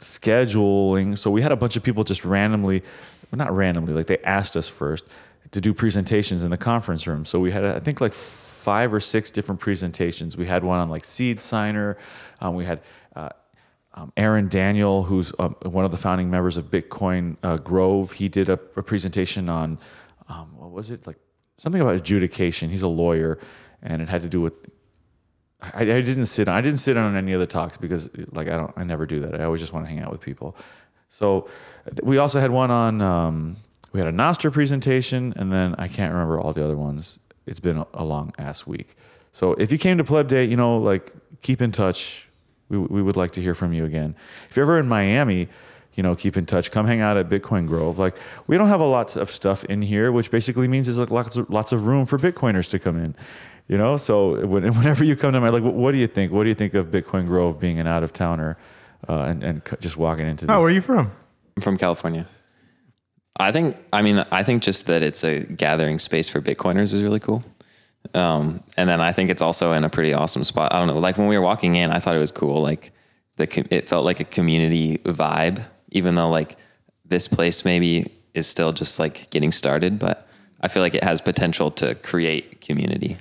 scheduling, 0.00 1.16
so 1.16 1.30
we 1.30 1.40
had 1.40 1.50
a 1.50 1.56
bunch 1.56 1.76
of 1.76 1.82
people 1.82 2.04
just 2.04 2.26
randomly, 2.26 2.82
well, 3.30 3.38
not 3.38 3.56
randomly, 3.56 3.94
like 3.94 4.06
they 4.06 4.18
asked 4.18 4.54
us 4.54 4.68
first 4.68 5.06
to 5.52 5.60
do 5.60 5.72
presentations 5.72 6.42
in 6.42 6.50
the 6.50 6.58
conference 6.58 7.06
room. 7.06 7.24
So 7.24 7.40
we 7.40 7.50
had, 7.50 7.64
I 7.64 7.80
think, 7.80 8.02
like 8.02 8.12
five 8.12 8.92
or 8.92 9.00
six 9.00 9.30
different 9.30 9.60
presentations. 9.60 10.36
We 10.36 10.44
had 10.44 10.62
one 10.62 10.78
on 10.78 10.90
like 10.90 11.04
SeedSigner. 11.04 11.96
Um, 12.42 12.54
we 12.54 12.66
had 12.66 12.80
uh, 13.14 13.30
um, 13.94 14.12
Aaron 14.18 14.48
Daniel, 14.48 15.04
who's 15.04 15.32
um, 15.38 15.56
one 15.62 15.86
of 15.86 15.90
the 15.90 15.96
founding 15.96 16.30
members 16.30 16.58
of 16.58 16.66
Bitcoin 16.66 17.36
uh, 17.42 17.56
Grove. 17.56 18.12
He 18.12 18.28
did 18.28 18.50
a, 18.50 18.58
a 18.76 18.82
presentation 18.82 19.48
on 19.48 19.78
um, 20.28 20.55
was 20.76 20.90
it 20.90 21.06
like 21.06 21.16
something 21.56 21.80
about 21.80 21.96
adjudication. 21.96 22.70
He's 22.70 22.82
a 22.82 22.88
lawyer, 22.88 23.38
and 23.82 24.00
it 24.02 24.08
had 24.08 24.22
to 24.22 24.28
do 24.28 24.40
with. 24.40 24.52
I, 25.60 25.80
I 25.80 25.84
didn't 25.84 26.26
sit. 26.26 26.46
On, 26.48 26.54
I 26.54 26.60
didn't 26.60 26.78
sit 26.78 26.96
on 26.96 27.16
any 27.16 27.32
of 27.32 27.40
the 27.40 27.46
talks 27.46 27.76
because, 27.78 28.08
like, 28.30 28.48
I 28.48 28.56
don't. 28.56 28.72
I 28.76 28.84
never 28.84 29.06
do 29.06 29.20
that. 29.20 29.40
I 29.40 29.44
always 29.44 29.60
just 29.60 29.72
want 29.72 29.86
to 29.86 29.90
hang 29.90 30.00
out 30.00 30.12
with 30.12 30.20
people. 30.20 30.54
So, 31.08 31.48
we 32.02 32.18
also 32.18 32.38
had 32.38 32.50
one 32.50 32.70
on. 32.70 33.00
Um, 33.00 33.56
we 33.92 33.98
had 33.98 34.08
a 34.08 34.12
Nostr 34.12 34.52
presentation, 34.52 35.32
and 35.36 35.50
then 35.50 35.74
I 35.78 35.88
can't 35.88 36.12
remember 36.12 36.38
all 36.38 36.52
the 36.52 36.62
other 36.62 36.76
ones. 36.76 37.18
It's 37.46 37.60
been 37.60 37.78
a, 37.78 37.86
a 37.94 38.04
long 38.04 38.34
ass 38.38 38.66
week. 38.66 38.94
So, 39.32 39.54
if 39.54 39.72
you 39.72 39.78
came 39.78 39.96
to 39.98 40.04
Pleb 40.04 40.28
Day, 40.28 40.44
you 40.44 40.56
know, 40.56 40.76
like, 40.78 41.12
keep 41.40 41.62
in 41.62 41.72
touch. 41.72 42.28
We, 42.68 42.78
we 42.78 43.00
would 43.00 43.16
like 43.16 43.30
to 43.32 43.40
hear 43.40 43.54
from 43.54 43.72
you 43.72 43.84
again. 43.84 44.16
If 44.50 44.56
you're 44.56 44.64
ever 44.64 44.80
in 44.80 44.88
Miami, 44.88 45.48
you 45.96 46.02
know, 46.02 46.14
keep 46.14 46.36
in 46.36 46.46
touch. 46.46 46.70
Come 46.70 46.86
hang 46.86 47.00
out 47.00 47.16
at 47.16 47.28
Bitcoin 47.28 47.66
Grove. 47.66 47.98
Like, 47.98 48.16
we 48.46 48.56
don't 48.56 48.68
have 48.68 48.80
a 48.80 48.86
lot 48.86 49.16
of 49.16 49.30
stuff 49.30 49.64
in 49.64 49.82
here, 49.82 50.12
which 50.12 50.30
basically 50.30 50.68
means 50.68 50.86
there's 50.86 50.98
like 50.98 51.10
lots 51.10 51.36
of, 51.36 51.50
lots 51.50 51.72
of 51.72 51.86
room 51.86 52.06
for 52.06 52.18
Bitcoiners 52.18 52.70
to 52.70 52.78
come 52.78 53.02
in. 53.02 53.16
You 53.66 53.78
know, 53.78 53.96
so 53.96 54.46
when, 54.46 54.62
whenever 54.76 55.04
you 55.04 55.16
come 55.16 55.32
to 55.32 55.40
my, 55.40 55.48
like, 55.48 55.62
what, 55.62 55.74
what 55.74 55.92
do 55.92 55.98
you 55.98 56.06
think? 56.06 56.32
What 56.32 56.44
do 56.44 56.50
you 56.50 56.54
think 56.54 56.74
of 56.74 56.86
Bitcoin 56.86 57.26
Grove 57.26 57.58
being 57.58 57.80
an 57.80 57.86
out 57.86 58.02
of 58.02 58.12
towner 58.12 58.58
uh, 59.08 59.22
and, 59.22 59.42
and 59.42 59.62
just 59.80 59.96
walking 59.96 60.26
into 60.26 60.46
this? 60.46 60.54
Oh, 60.54 60.58
where 60.58 60.68
are 60.68 60.70
you 60.70 60.82
from? 60.82 61.10
I'm 61.56 61.62
from 61.62 61.78
California. 61.78 62.26
I 63.38 63.52
think, 63.52 63.76
I 63.92 64.02
mean, 64.02 64.24
I 64.30 64.42
think 64.42 64.62
just 64.62 64.86
that 64.86 65.02
it's 65.02 65.24
a 65.24 65.44
gathering 65.44 65.98
space 65.98 66.28
for 66.28 66.40
Bitcoiners 66.40 66.94
is 66.94 67.02
really 67.02 67.20
cool. 67.20 67.44
Um, 68.14 68.62
and 68.76 68.88
then 68.88 69.00
I 69.00 69.12
think 69.12 69.30
it's 69.30 69.42
also 69.42 69.72
in 69.72 69.84
a 69.84 69.88
pretty 69.88 70.14
awesome 70.14 70.44
spot. 70.44 70.72
I 70.72 70.78
don't 70.78 70.88
know, 70.88 70.98
like 70.98 71.18
when 71.18 71.26
we 71.26 71.36
were 71.36 71.44
walking 71.44 71.76
in, 71.76 71.90
I 71.90 71.98
thought 71.98 72.16
it 72.16 72.20
was 72.20 72.30
cool. 72.30 72.62
Like 72.62 72.92
the, 73.36 73.66
it 73.70 73.88
felt 73.88 74.04
like 74.04 74.20
a 74.20 74.24
community 74.24 74.98
vibe, 74.98 75.64
even 75.96 76.14
though 76.14 76.28
like 76.28 76.56
this 77.04 77.26
place 77.26 77.64
maybe 77.64 78.12
is 78.34 78.46
still 78.46 78.72
just 78.72 78.98
like 78.98 79.30
getting 79.30 79.50
started, 79.50 79.98
but 79.98 80.28
I 80.60 80.68
feel 80.68 80.82
like 80.82 80.94
it 80.94 81.04
has 81.04 81.20
potential 81.20 81.70
to 81.72 81.94
create 81.94 82.60
community. 82.60 83.16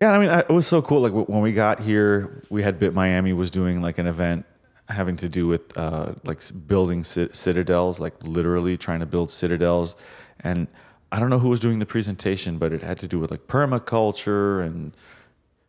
Yeah, 0.00 0.12
I 0.12 0.18
mean, 0.18 0.30
it 0.30 0.48
was 0.48 0.66
so 0.66 0.80
cool. 0.82 1.00
Like 1.00 1.28
when 1.28 1.42
we 1.42 1.52
got 1.52 1.80
here, 1.80 2.42
we 2.50 2.62
had 2.62 2.78
Bit 2.78 2.94
Miami 2.94 3.32
was 3.32 3.50
doing 3.50 3.82
like 3.82 3.98
an 3.98 4.06
event 4.06 4.46
having 4.88 5.16
to 5.16 5.28
do 5.28 5.46
with 5.46 5.76
uh, 5.76 6.14
like 6.24 6.40
building 6.66 7.02
ci- 7.02 7.28
citadels, 7.32 8.00
like 8.00 8.14
literally 8.24 8.76
trying 8.76 9.00
to 9.00 9.06
build 9.06 9.30
citadels. 9.30 9.94
And 10.40 10.66
I 11.12 11.20
don't 11.20 11.30
know 11.30 11.38
who 11.38 11.50
was 11.50 11.60
doing 11.60 11.78
the 11.78 11.86
presentation, 11.86 12.58
but 12.58 12.72
it 12.72 12.82
had 12.82 12.98
to 13.00 13.08
do 13.08 13.18
with 13.18 13.30
like 13.30 13.46
permaculture 13.46 14.64
and 14.64 14.92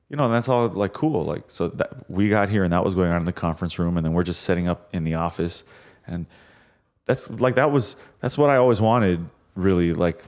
you 0.09 0.17
know, 0.17 0.25
and 0.25 0.33
that's 0.33 0.49
all 0.49 0.67
like 0.67 0.91
cool. 0.93 1.23
Like 1.23 1.43
so 1.47 1.69
that 1.69 2.09
we 2.09 2.27
got 2.29 2.49
here 2.49 2.63
and 2.65 2.73
that 2.73 2.83
was 2.83 2.93
going 2.93 3.11
on 3.11 3.17
in 3.17 3.25
the 3.25 3.33
conference 3.33 3.79
room, 3.79 3.95
and 3.95 4.05
then 4.05 4.13
we're 4.13 4.23
just 4.23 4.41
setting 4.41 4.67
up 4.67 4.89
in 4.93 5.05
the 5.05 5.15
office, 5.15 5.63
and 6.11 6.25
that's 7.05 7.29
like 7.29 7.55
that 7.55 7.71
was 7.71 7.95
that's 8.19 8.37
what 8.37 8.49
I 8.49 8.57
always 8.57 8.81
wanted. 8.81 9.25
Really, 9.55 9.93
like 9.93 10.23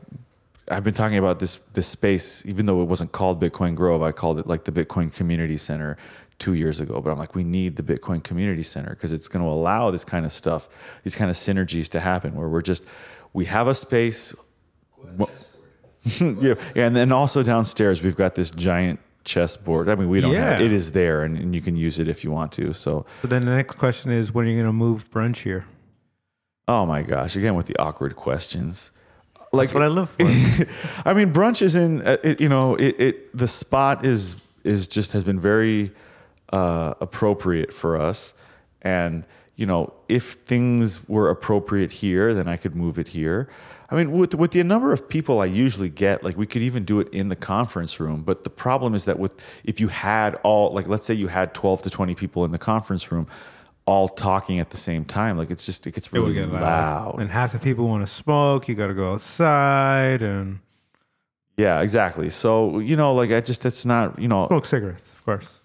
I've 0.70 0.84
been 0.84 0.94
talking 0.94 1.18
about 1.18 1.40
this 1.40 1.60
this 1.74 1.88
space, 1.88 2.46
even 2.46 2.66
though 2.66 2.82
it 2.82 2.86
wasn't 2.86 3.12
called 3.12 3.42
Bitcoin 3.42 3.76
Grove, 3.76 4.02
I 4.02 4.12
called 4.12 4.40
it 4.40 4.48
like 4.48 4.64
the 4.66 4.72
Bitcoin 4.72 5.14
Community 5.14 5.58
Center 5.58 5.98
two 6.40 6.54
years 6.54 6.80
ago. 6.82 7.02
But 7.02 7.12
I'm 7.12 7.18
like, 7.18 7.36
we 7.36 7.44
need 7.44 7.76
the 7.76 7.84
Bitcoin 7.84 8.24
Community 8.24 8.64
Center 8.64 8.92
because 8.92 9.12
it's 9.12 9.28
going 9.28 9.44
to 9.44 9.50
allow 9.50 9.92
this 9.92 10.04
kind 10.04 10.26
of 10.26 10.32
stuff, 10.32 10.70
these 11.04 11.16
kind 11.16 11.30
of 11.30 11.36
synergies 11.36 11.88
to 11.90 12.00
happen, 12.00 12.36
where 12.36 12.50
we're 12.50 12.62
just 12.62 12.84
we 13.34 13.46
have 13.46 13.68
a 13.68 13.76
space. 13.76 14.34
yeah, 15.20 15.26
yeah, 16.76 16.86
and 16.88 16.96
then 16.96 17.12
also 17.12 17.44
downstairs 17.44 18.02
we've 18.02 18.16
got 18.16 18.36
this 18.36 18.52
giant 18.52 19.00
chessboard. 19.24 19.90
I 19.90 19.96
mean, 19.96 20.10
we 20.10 20.22
don't 20.22 20.36
have 20.36 20.62
it 20.62 20.74
is 20.74 20.92
there, 20.92 21.24
and, 21.24 21.38
and 21.38 21.56
you 21.56 21.62
can 21.62 21.76
use 21.76 22.00
it 22.00 22.08
if 22.08 22.24
you 22.24 22.32
want 22.32 22.52
to. 22.54 22.74
So, 22.74 23.06
So 23.22 23.28
then 23.28 23.46
the 23.46 23.56
next 23.56 23.76
question 23.78 24.12
is, 24.12 24.34
when 24.34 24.46
are 24.46 24.50
you 24.50 24.56
going 24.56 24.68
to 24.68 24.74
move 24.74 25.10
brunch 25.12 25.38
here? 25.44 25.66
Oh 26.68 26.86
my 26.86 27.02
gosh, 27.02 27.36
again 27.36 27.56
with 27.56 27.68
the 27.68 27.78
awkward 27.78 28.16
questions. 28.16 28.92
Like 29.52 29.70
That's 29.70 29.74
what 29.76 29.84
I 29.84 29.88
live 29.88 30.10
for. 30.10 30.24
I 31.10 31.14
mean, 31.14 31.32
brunch 31.32 31.62
is 31.62 31.76
in. 31.76 32.02
uh, 32.02 32.18
It, 32.24 32.42
you 32.42 32.50
know, 32.50 32.76
it, 32.76 33.00
it 33.00 33.38
the 33.38 33.48
spot 33.48 34.04
is 34.06 34.36
is 34.64 34.88
just 34.88 35.12
has 35.14 35.24
been 35.24 35.40
very 35.40 35.92
uh, 36.52 36.96
appropriate 37.00 37.72
for 37.74 37.96
us, 37.98 38.34
and 38.82 39.28
you 39.56 39.68
know, 39.68 39.94
if 40.10 40.32
things 40.34 41.08
were 41.08 41.30
appropriate 41.30 41.92
here, 41.92 42.34
then 42.34 42.48
I 42.48 42.58
could 42.58 42.76
move 42.76 42.98
it 42.98 43.10
here. 43.10 43.48
I 43.92 43.96
mean, 43.96 44.12
with 44.12 44.34
with 44.34 44.52
the 44.52 44.64
number 44.64 44.92
of 44.92 45.08
people 45.08 45.40
I 45.40 45.46
usually 45.46 45.90
get, 45.90 46.24
like 46.24 46.36
we 46.36 46.48
could 46.48 46.64
even 46.64 46.84
do 46.84 47.00
it 47.00 47.10
in 47.14 47.28
the 47.30 47.36
conference 47.36 48.00
room. 48.00 48.24
But 48.24 48.44
the 48.44 48.50
problem 48.50 48.96
is 48.96 49.06
that 49.06 49.20
with 49.20 49.34
if 49.64 49.80
you 49.80 49.90
had 49.90 50.34
all 50.42 50.72
like, 50.74 50.88
let's 50.88 51.06
say 51.06 51.14
you 51.14 51.28
had 51.28 51.54
twelve 51.54 51.84
to 51.84 51.92
twenty 51.92 52.16
people 52.16 52.44
in 52.44 52.52
the 52.52 52.58
conference 52.58 53.12
room, 53.12 53.28
all 53.86 54.08
talking 54.08 54.60
at 54.60 54.70
the 54.70 54.78
same 54.78 55.06
time, 55.06 55.38
like 55.38 55.52
it's 55.52 55.66
just 55.66 55.86
it 55.88 55.94
gets 55.94 56.08
It 56.08 56.14
would 56.14 56.20
really 56.20 56.34
get 56.34 56.50
loud. 56.50 57.20
And 57.20 57.30
half 57.30 57.52
the 57.52 57.60
people 57.60 57.88
want 57.88 58.04
to 58.04 58.08
smoke. 58.12 58.68
You 58.68 58.76
got 58.76 58.88
to 58.88 58.94
go 58.94 59.14
outside 59.14 60.22
and 60.22 60.60
Yeah, 61.58 61.82
exactly. 61.82 62.30
So 62.30 62.80
you 62.80 62.96
know, 62.96 63.14
like 63.14 63.32
I 63.32 63.42
just 63.42 63.66
it's 63.66 63.86
not 63.86 64.20
you 64.20 64.28
know 64.28 64.48
smoke 64.48 64.66
cigarettes, 64.66 65.12
of 65.12 65.24
course. 65.26 65.60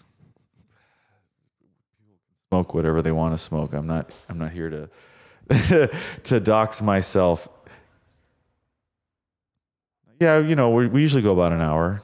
smoke 2.51 2.75
whatever 2.75 3.03
they 3.03 3.12
want 3.12 3.35
to 3.35 3.39
smoke. 3.39 3.73
I'm 3.73 3.87
not 3.87 4.11
I'm 4.29 4.39
not 4.39 4.51
here 4.53 4.71
to 4.71 4.89
to 6.25 6.41
dox 6.41 6.83
myself. 6.83 7.49
Yeah, 10.21 10.41
you 10.41 10.57
know, 10.57 10.71
we, 10.71 10.89
we 10.89 11.01
usually 11.01 11.23
go 11.23 11.33
about 11.33 11.53
an 11.53 11.61
hour. 11.61 12.03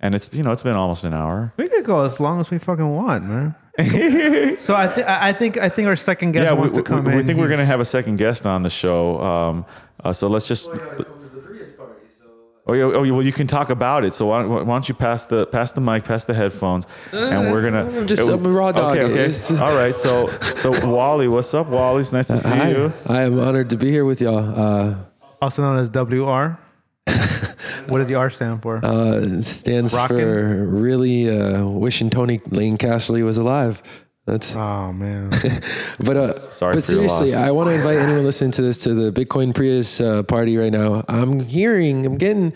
And 0.00 0.14
it's 0.14 0.32
you 0.32 0.42
know, 0.42 0.50
it's 0.50 0.62
been 0.62 0.76
almost 0.76 1.04
an 1.04 1.12
hour. 1.12 1.52
We 1.56 1.68
could 1.68 1.84
go 1.84 2.04
as 2.06 2.20
long 2.20 2.40
as 2.40 2.50
we 2.50 2.58
fucking 2.58 2.88
want, 2.88 3.24
man. 3.24 3.54
so 4.58 4.74
I 4.74 4.88
think 4.88 5.06
I 5.06 5.32
think 5.32 5.58
I 5.58 5.68
think 5.68 5.88
our 5.88 5.96
second 5.96 6.32
guest 6.32 6.44
yeah, 6.44 6.52
we, 6.54 6.60
wants 6.60 6.74
to 6.74 6.82
come 6.82 7.04
we 7.04 7.12
in. 7.12 7.18
We 7.18 7.24
think 7.24 7.38
we're 7.38 7.48
gonna 7.50 7.64
have 7.64 7.80
a 7.80 7.84
second 7.84 8.16
guest 8.16 8.46
on 8.46 8.62
the 8.62 8.70
show. 8.70 9.20
Um, 9.20 9.66
uh, 10.02 10.12
so 10.12 10.28
let's 10.28 10.48
just. 10.48 10.68
Well, 10.68 10.76
I 10.76 10.84
gotta 10.84 11.04
come 11.04 11.20
to 11.22 11.28
the 11.28 11.40
Prius 11.42 11.72
party, 11.72 11.94
so. 12.18 12.24
Oh, 12.66 12.72
yeah, 12.72 12.84
oh, 12.84 13.02
yeah, 13.02 13.12
well, 13.12 13.22
you 13.22 13.32
can 13.32 13.46
talk 13.46 13.68
about 13.70 14.04
it. 14.04 14.14
So 14.14 14.26
why, 14.26 14.42
don't- 14.42 14.66
why 14.66 14.74
don't 14.74 14.88
you 14.88 14.94
pass 14.94 15.24
the 15.24 15.46
pass 15.46 15.72
the 15.72 15.80
mic, 15.80 16.04
pass 16.04 16.24
the 16.24 16.34
headphones, 16.34 16.86
and 17.12 17.52
we're 17.52 17.62
gonna. 17.62 17.84
I'm 17.84 18.06
just- 18.06 18.28
I'm 18.28 18.44
a 18.44 18.48
raw 18.48 18.72
dog. 18.72 18.96
Okay, 18.96 19.04
okay. 19.04 19.26
Just- 19.26 19.52
All 19.60 19.74
right. 19.74 19.94
So 19.94 20.28
so 20.28 20.70
Wally, 20.88 21.28
what's 21.28 21.52
up, 21.54 21.66
Wally? 21.68 22.00
It's 22.00 22.12
nice 22.12 22.28
to 22.28 22.38
see 22.38 22.48
Hi. 22.48 22.70
you. 22.70 22.92
I 23.06 23.22
am 23.22 23.38
honored 23.38 23.68
to 23.70 23.76
be 23.76 23.90
here 23.90 24.04
with 24.06 24.20
y'all. 24.20 24.38
Uh, 24.38 24.94
also 25.42 25.62
known 25.62 25.78
as 25.78 25.90
WR. 25.90 26.58
what 27.90 27.98
does 27.98 28.08
the 28.08 28.14
R 28.14 28.30
stand 28.30 28.62
for? 28.62 28.84
uh, 28.84 29.20
it 29.22 29.42
stands 29.42 29.94
Rockin'? 29.94 30.18
for 30.18 30.66
really 30.66 31.28
uh, 31.28 31.66
wishing 31.66 32.10
Tony 32.10 32.40
Lane 32.50 32.78
Cashley 32.78 33.22
was 33.24 33.38
alive. 33.38 33.82
That's 34.26 34.54
oh 34.54 34.92
man. 34.92 35.30
but 36.04 36.16
uh, 36.16 36.32
Sorry 36.32 36.74
but 36.74 36.84
seriously. 36.84 37.34
I 37.34 37.50
want 37.50 37.68
to 37.70 37.74
invite 37.74 37.96
anyone 37.98 38.24
listening 38.24 38.52
to 38.52 38.62
this 38.62 38.84
to 38.84 38.94
the 38.94 39.10
Bitcoin 39.10 39.54
Prius 39.54 40.00
uh, 40.00 40.22
party 40.22 40.56
right 40.56 40.72
now. 40.72 41.02
I'm 41.08 41.40
hearing, 41.40 42.06
I'm 42.06 42.16
getting 42.16 42.52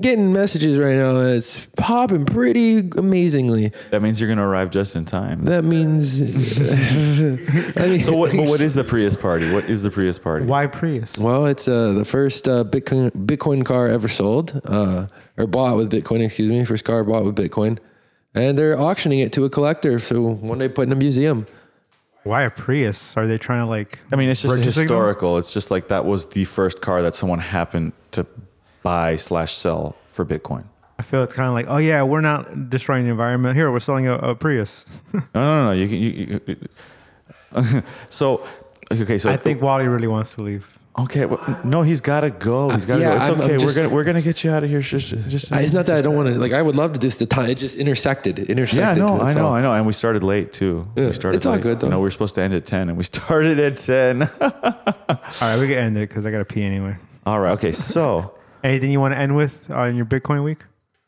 getting 0.00 0.32
messages 0.32 0.78
right 0.78 0.96
now. 0.96 1.16
It's 1.20 1.66
popping 1.76 2.24
pretty 2.26 2.80
amazingly. 2.96 3.72
That 3.90 4.02
means 4.02 4.20
you're 4.20 4.28
gonna 4.28 4.46
arrive 4.46 4.70
just 4.70 4.96
in 4.96 5.04
time. 5.04 5.44
That 5.46 5.64
means. 5.64 6.20
I 7.76 7.86
mean, 7.88 8.00
So 8.00 8.14
what? 8.14 8.34
What 8.34 8.60
is 8.60 8.74
the 8.74 8.84
Prius 8.88 9.16
party? 9.16 9.52
What 9.52 9.64
is 9.64 9.82
the 9.82 9.90
Prius 9.90 10.18
party? 10.18 10.46
Why 10.46 10.66
Prius? 10.66 11.16
Well, 11.18 11.46
it's 11.46 11.68
uh, 11.68 11.92
the 11.92 12.04
first 12.04 12.48
uh, 12.48 12.64
Bitcoin 12.64 13.10
Bitcoin 13.12 13.64
car 13.64 13.88
ever 13.88 14.08
sold, 14.08 14.60
uh, 14.64 15.06
or 15.36 15.46
bought 15.46 15.76
with 15.76 15.90
Bitcoin. 15.90 16.24
Excuse 16.24 16.50
me, 16.50 16.64
first 16.64 16.84
car 16.84 17.04
bought 17.04 17.24
with 17.24 17.36
Bitcoin, 17.36 17.78
and 18.34 18.58
they're 18.58 18.78
auctioning 18.78 19.20
it 19.20 19.32
to 19.34 19.44
a 19.44 19.50
collector. 19.50 19.98
So 19.98 20.22
one 20.22 20.58
day, 20.58 20.68
put 20.68 20.86
in 20.86 20.92
a 20.92 20.96
museum. 20.96 21.46
Why 22.24 22.42
a 22.42 22.50
Prius? 22.50 23.16
Are 23.16 23.26
they 23.26 23.38
trying 23.38 23.60
to 23.60 23.66
like? 23.66 24.00
I 24.12 24.16
mean, 24.16 24.28
it's 24.28 24.42
just 24.42 24.56
Virtue 24.56 24.70
signal? 24.70 24.82
historical. 24.82 25.38
It's 25.38 25.54
just 25.54 25.70
like 25.70 25.88
that 25.88 26.04
was 26.04 26.26
the 26.28 26.44
first 26.44 26.82
car 26.82 27.00
that 27.02 27.14
someone 27.14 27.38
happened 27.38 27.92
to 28.10 28.26
buy 28.82 29.16
slash 29.16 29.52
sell 29.54 29.96
for 30.10 30.24
Bitcoin. 30.24 30.64
I 30.98 31.02
feel 31.04 31.22
it's 31.22 31.34
kind 31.34 31.46
of 31.48 31.54
like, 31.54 31.66
oh 31.68 31.76
yeah, 31.78 32.02
we're 32.02 32.20
not 32.20 32.70
destroying 32.70 33.04
the 33.04 33.10
environment. 33.10 33.54
Here, 33.56 33.70
we're 33.70 33.78
selling 33.80 34.08
a, 34.08 34.14
a 34.14 34.34
Prius. 34.34 34.84
No, 35.12 35.20
no, 35.34 35.64
no. 35.66 35.72
You 35.72 35.86
can. 35.88 35.96
You, 35.96 36.40
you, 36.46 37.82
so 38.08 38.46
okay. 38.90 39.18
So 39.18 39.30
I 39.30 39.36
think 39.36 39.62
Wally 39.62 39.86
really 39.86 40.08
wants 40.08 40.34
to 40.34 40.42
leave. 40.42 40.74
Okay, 40.98 41.26
well, 41.26 41.60
no, 41.62 41.82
he's 41.82 42.00
got 42.00 42.20
to 42.22 42.30
go. 42.30 42.68
He's 42.70 42.84
got 42.84 42.94
to 42.94 43.00
yeah, 43.00 43.10
go. 43.10 43.16
It's 43.16 43.24
I'm- 43.26 43.34
I'm 43.36 43.40
okay. 43.42 43.56
just- 43.58 43.76
we're 43.76 43.82
gonna 43.84 43.94
we're 43.94 44.02
gonna 44.04 44.20
get 44.22 44.42
you 44.42 44.50
out 44.50 44.64
of 44.64 44.68
here. 44.70 44.80
Just, 44.80 45.10
just 45.30 45.52
I- 45.52 45.60
It's 45.62 45.72
not 45.72 45.86
that 45.86 45.96
I 45.98 46.02
don't 46.02 46.16
want 46.16 46.28
to. 46.28 46.34
Like, 46.34 46.50
I 46.52 46.60
would 46.60 46.74
love 46.74 46.90
to 46.92 46.98
just 46.98 47.20
the 47.20 47.26
time. 47.26 47.48
It 47.48 47.54
just 47.58 47.78
intersected. 47.78 48.40
It 48.40 48.46
Yeah, 48.48 48.52
intersected. 48.52 48.98
no, 49.04 49.20
I 49.20 49.32
know, 49.32 49.46
all. 49.46 49.52
I 49.54 49.62
know. 49.62 49.72
And 49.74 49.86
we 49.86 49.92
started 49.92 50.24
late 50.24 50.52
too. 50.52 50.88
Yeah, 50.96 51.06
we 51.06 51.12
started 51.12 51.36
it's 51.36 51.46
all 51.46 51.52
late. 51.54 51.62
good, 51.62 51.78
though. 51.78 51.86
You 51.86 51.90
know, 51.92 51.98
we 52.00 52.04
were 52.04 52.10
supposed 52.10 52.34
to 52.34 52.40
end 52.40 52.52
at 52.54 52.66
ten, 52.66 52.88
and 52.88 52.98
we 52.98 53.04
started 53.14 53.60
at 53.60 53.76
ten. 53.76 54.22
All 54.22 54.50
right, 55.40 55.58
we 55.60 55.68
can 55.68 55.78
end 55.78 55.96
it 55.96 56.08
because 56.08 56.26
I 56.26 56.32
got 56.32 56.38
to 56.38 56.44
pee 56.44 56.64
anyway. 56.64 56.96
all 57.24 57.38
right. 57.38 57.52
Okay. 57.52 57.70
So, 57.70 58.34
Anything 58.62 58.90
you 58.90 59.00
want 59.00 59.14
to 59.14 59.18
end 59.18 59.36
with 59.36 59.70
on 59.70 59.96
your 59.96 60.06
Bitcoin 60.06 60.42
week? 60.44 60.64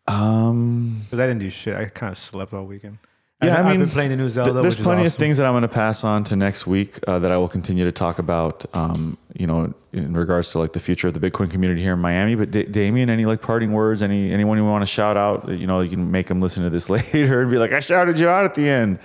um, 0.06 1.00
Because 1.04 1.20
I 1.20 1.26
didn't 1.26 1.40
do 1.40 1.50
shit. 1.50 1.74
I 1.76 1.86
kind 1.86 2.12
of 2.12 2.18
slept 2.18 2.52
all 2.54 2.64
weekend. 2.64 2.98
Yeah, 3.42 3.54
I've, 3.54 3.56
I 3.56 3.60
I've 3.60 3.66
mean, 3.78 3.80
been 3.86 3.88
playing 3.90 4.10
the 4.10 4.16
new 4.16 4.24
th- 4.24 4.34
Zelda. 4.34 4.52
there's 4.52 4.74
which 4.74 4.80
is 4.80 4.84
plenty 4.84 5.06
of 5.06 5.14
things 5.14 5.38
that 5.38 5.46
I'm 5.46 5.52
going 5.54 5.62
to 5.62 5.68
pass 5.68 6.04
on 6.04 6.24
to 6.24 6.36
next 6.36 6.66
week 6.66 6.98
uh, 7.08 7.18
that 7.20 7.30
I 7.32 7.38
will 7.38 7.48
continue 7.48 7.84
to 7.86 7.92
talk 7.92 8.18
about. 8.18 8.66
Um, 8.74 9.16
you 9.34 9.46
know, 9.46 9.72
in 9.94 10.12
regards 10.14 10.50
to 10.52 10.58
like 10.58 10.74
the 10.74 10.78
future 10.80 11.08
of 11.08 11.14
the 11.14 11.20
Bitcoin 11.20 11.50
community 11.50 11.80
here 11.80 11.94
in 11.94 12.00
Miami. 12.00 12.34
But 12.34 12.50
D- 12.50 12.64
Damien, 12.64 13.08
any 13.08 13.24
like 13.24 13.40
parting 13.40 13.72
words? 13.72 14.02
Any 14.02 14.30
anyone 14.30 14.58
you 14.58 14.64
want 14.66 14.82
to 14.82 14.86
shout 14.86 15.16
out? 15.16 15.48
You 15.48 15.66
know, 15.66 15.80
you 15.80 15.88
can 15.88 16.10
make 16.10 16.26
them 16.26 16.40
listen 16.42 16.64
to 16.64 16.70
this 16.70 16.90
later 16.90 17.40
and 17.40 17.50
be 17.50 17.56
like, 17.56 17.72
I 17.72 17.80
shouted 17.80 18.18
you 18.18 18.28
out 18.28 18.44
at 18.44 18.54
the 18.54 18.68
end. 18.68 18.98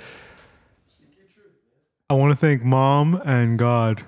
I 2.10 2.14
want 2.14 2.32
to 2.32 2.36
thank 2.38 2.62
mom 2.64 3.22
and 3.26 3.58
God. 3.58 4.04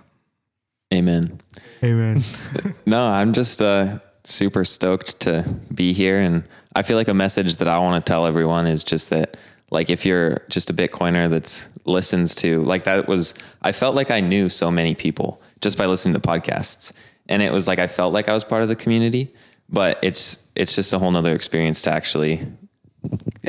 Amen. 0.93 1.39
Amen. 1.83 2.21
No, 2.85 3.05
I'm 3.07 3.31
just 3.33 3.61
uh, 3.61 3.99
super 4.27 4.63
stoked 4.63 5.19
to 5.21 5.43
be 5.73 5.93
here. 5.93 6.19
And 6.19 6.43
I 6.75 6.83
feel 6.83 6.97
like 6.97 7.07
a 7.07 7.13
message 7.13 7.57
that 7.57 7.67
I 7.67 7.79
want 7.79 8.03
to 8.03 8.07
tell 8.07 8.25
everyone 8.25 8.67
is 8.67 8.83
just 8.83 9.09
that, 9.09 9.37
like, 9.71 9.89
if 9.89 10.05
you're 10.05 10.41
just 10.49 10.69
a 10.69 10.73
Bitcoiner 10.73 11.29
that's 11.29 11.69
listens 11.85 12.35
to, 12.35 12.61
like, 12.61 12.83
that 12.83 13.07
was, 13.07 13.33
I 13.61 13.71
felt 13.71 13.95
like 13.95 14.11
I 14.11 14.19
knew 14.19 14.49
so 14.49 14.69
many 14.69 14.95
people 14.95 15.41
just 15.61 15.77
by 15.77 15.85
listening 15.85 16.19
to 16.19 16.27
podcasts. 16.27 16.93
And 17.29 17.41
it 17.41 17.51
was 17.51 17.67
like, 17.67 17.79
I 17.79 17.87
felt 17.87 18.13
like 18.13 18.29
I 18.29 18.33
was 18.33 18.43
part 18.43 18.63
of 18.63 18.69
the 18.69 18.75
community, 18.75 19.33
but 19.69 19.99
it's, 20.01 20.47
it's 20.55 20.75
just 20.75 20.93
a 20.93 20.99
whole 20.99 21.11
nother 21.11 21.33
experience 21.33 21.81
to 21.83 21.91
actually 21.91 22.45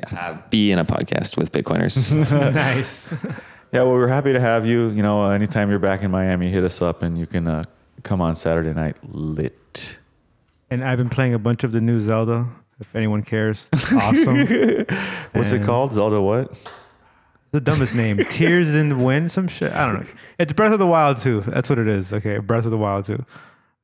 have, 0.09 0.49
be 0.51 0.73
in 0.73 0.79
a 0.79 0.85
podcast 0.85 1.37
with 1.37 1.53
Bitcoiners. 1.53 2.11
nice. 2.55 3.13
Yeah, 3.73 3.83
well, 3.83 3.93
we're 3.93 4.09
happy 4.09 4.33
to 4.33 4.41
have 4.41 4.65
you. 4.67 4.89
You 4.91 5.03
know, 5.03 5.25
uh, 5.25 5.31
anytime 5.31 5.71
you're 5.71 5.79
back 5.79 6.03
in 6.03 6.11
Miami, 6.11 6.49
hit 6.49 6.65
us 6.65 6.81
up 6.81 7.03
and 7.03 7.19
you 7.19 7.27
can 7.27 7.47
uh, 7.47 7.63
come 8.03 8.21
on 8.21 8.35
Saturday 8.35 8.73
night 8.73 8.97
lit. 9.03 9.99
And 10.71 10.85
I've 10.85 10.99
been 10.99 11.09
playing 11.09 11.35
a 11.35 11.39
bunch 11.39 11.65
of 11.65 11.73
the 11.73 11.81
new 11.81 12.01
Zelda. 12.01 12.47
If 12.81 12.95
anyone 12.95 13.23
cares, 13.23 13.69
awesome. 13.75 14.39
What's 15.33 15.53
it 15.53 15.57
And- 15.57 15.65
called? 15.65 15.95
Zelda 15.95 16.21
what? 16.21 16.53
the 17.51 17.61
dumbest 17.63 17.95
name. 17.95 18.19
Tears 18.29 18.75
in 18.75 18.91
the 18.91 18.97
Wind, 18.97 19.31
some 19.33 19.49
shit. 19.49 19.73
I 19.73 19.87
don't 19.91 20.03
know. 20.05 20.07
It's 20.39 20.53
Breath 20.53 20.73
of 20.75 20.79
the 20.79 20.87
Wild 20.87 21.17
too. 21.17 21.41
That's 21.41 21.71
what 21.71 21.79
it 21.79 21.89
is. 21.89 22.13
Okay. 22.13 22.39
Breath 22.39 22.67
of 22.67 22.71
the 22.71 22.77
Wild 22.77 23.07
too. 23.07 23.25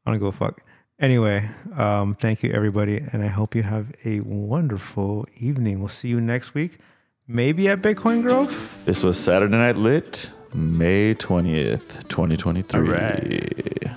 I 0.04 0.10
don't 0.10 0.20
go 0.20 0.30
fuck. 0.30 0.60
Anyway, 1.00 1.48
um, 1.76 2.14
thank 2.14 2.42
you 2.42 2.52
everybody, 2.52 2.98
and 3.12 3.22
I 3.24 3.26
hope 3.26 3.54
you 3.56 3.62
have 3.62 3.86
a 4.04 4.20
wonderful 4.20 5.26
evening. 5.38 5.80
We'll 5.80 5.88
see 5.88 6.08
you 6.08 6.20
next 6.20 6.54
week, 6.54 6.78
maybe 7.26 7.66
at 7.68 7.80
Bitcoin 7.82 8.22
Grove. 8.22 8.76
This 8.84 9.02
was 9.02 9.18
Saturday 9.18 9.56
Night 9.56 9.76
Lit, 9.76 10.30
May 10.54 11.14
20th, 11.14 12.06
2023. 12.08 12.78
All 12.80 12.86
right. 12.86 13.90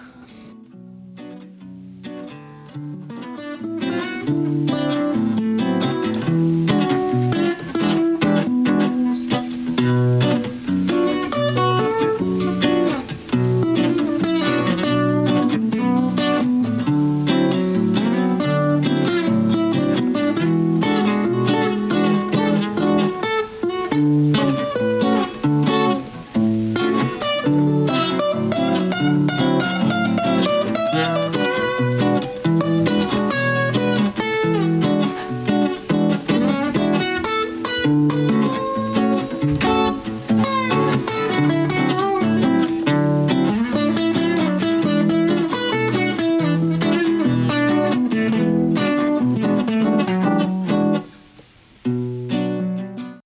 Música 4.28 5.07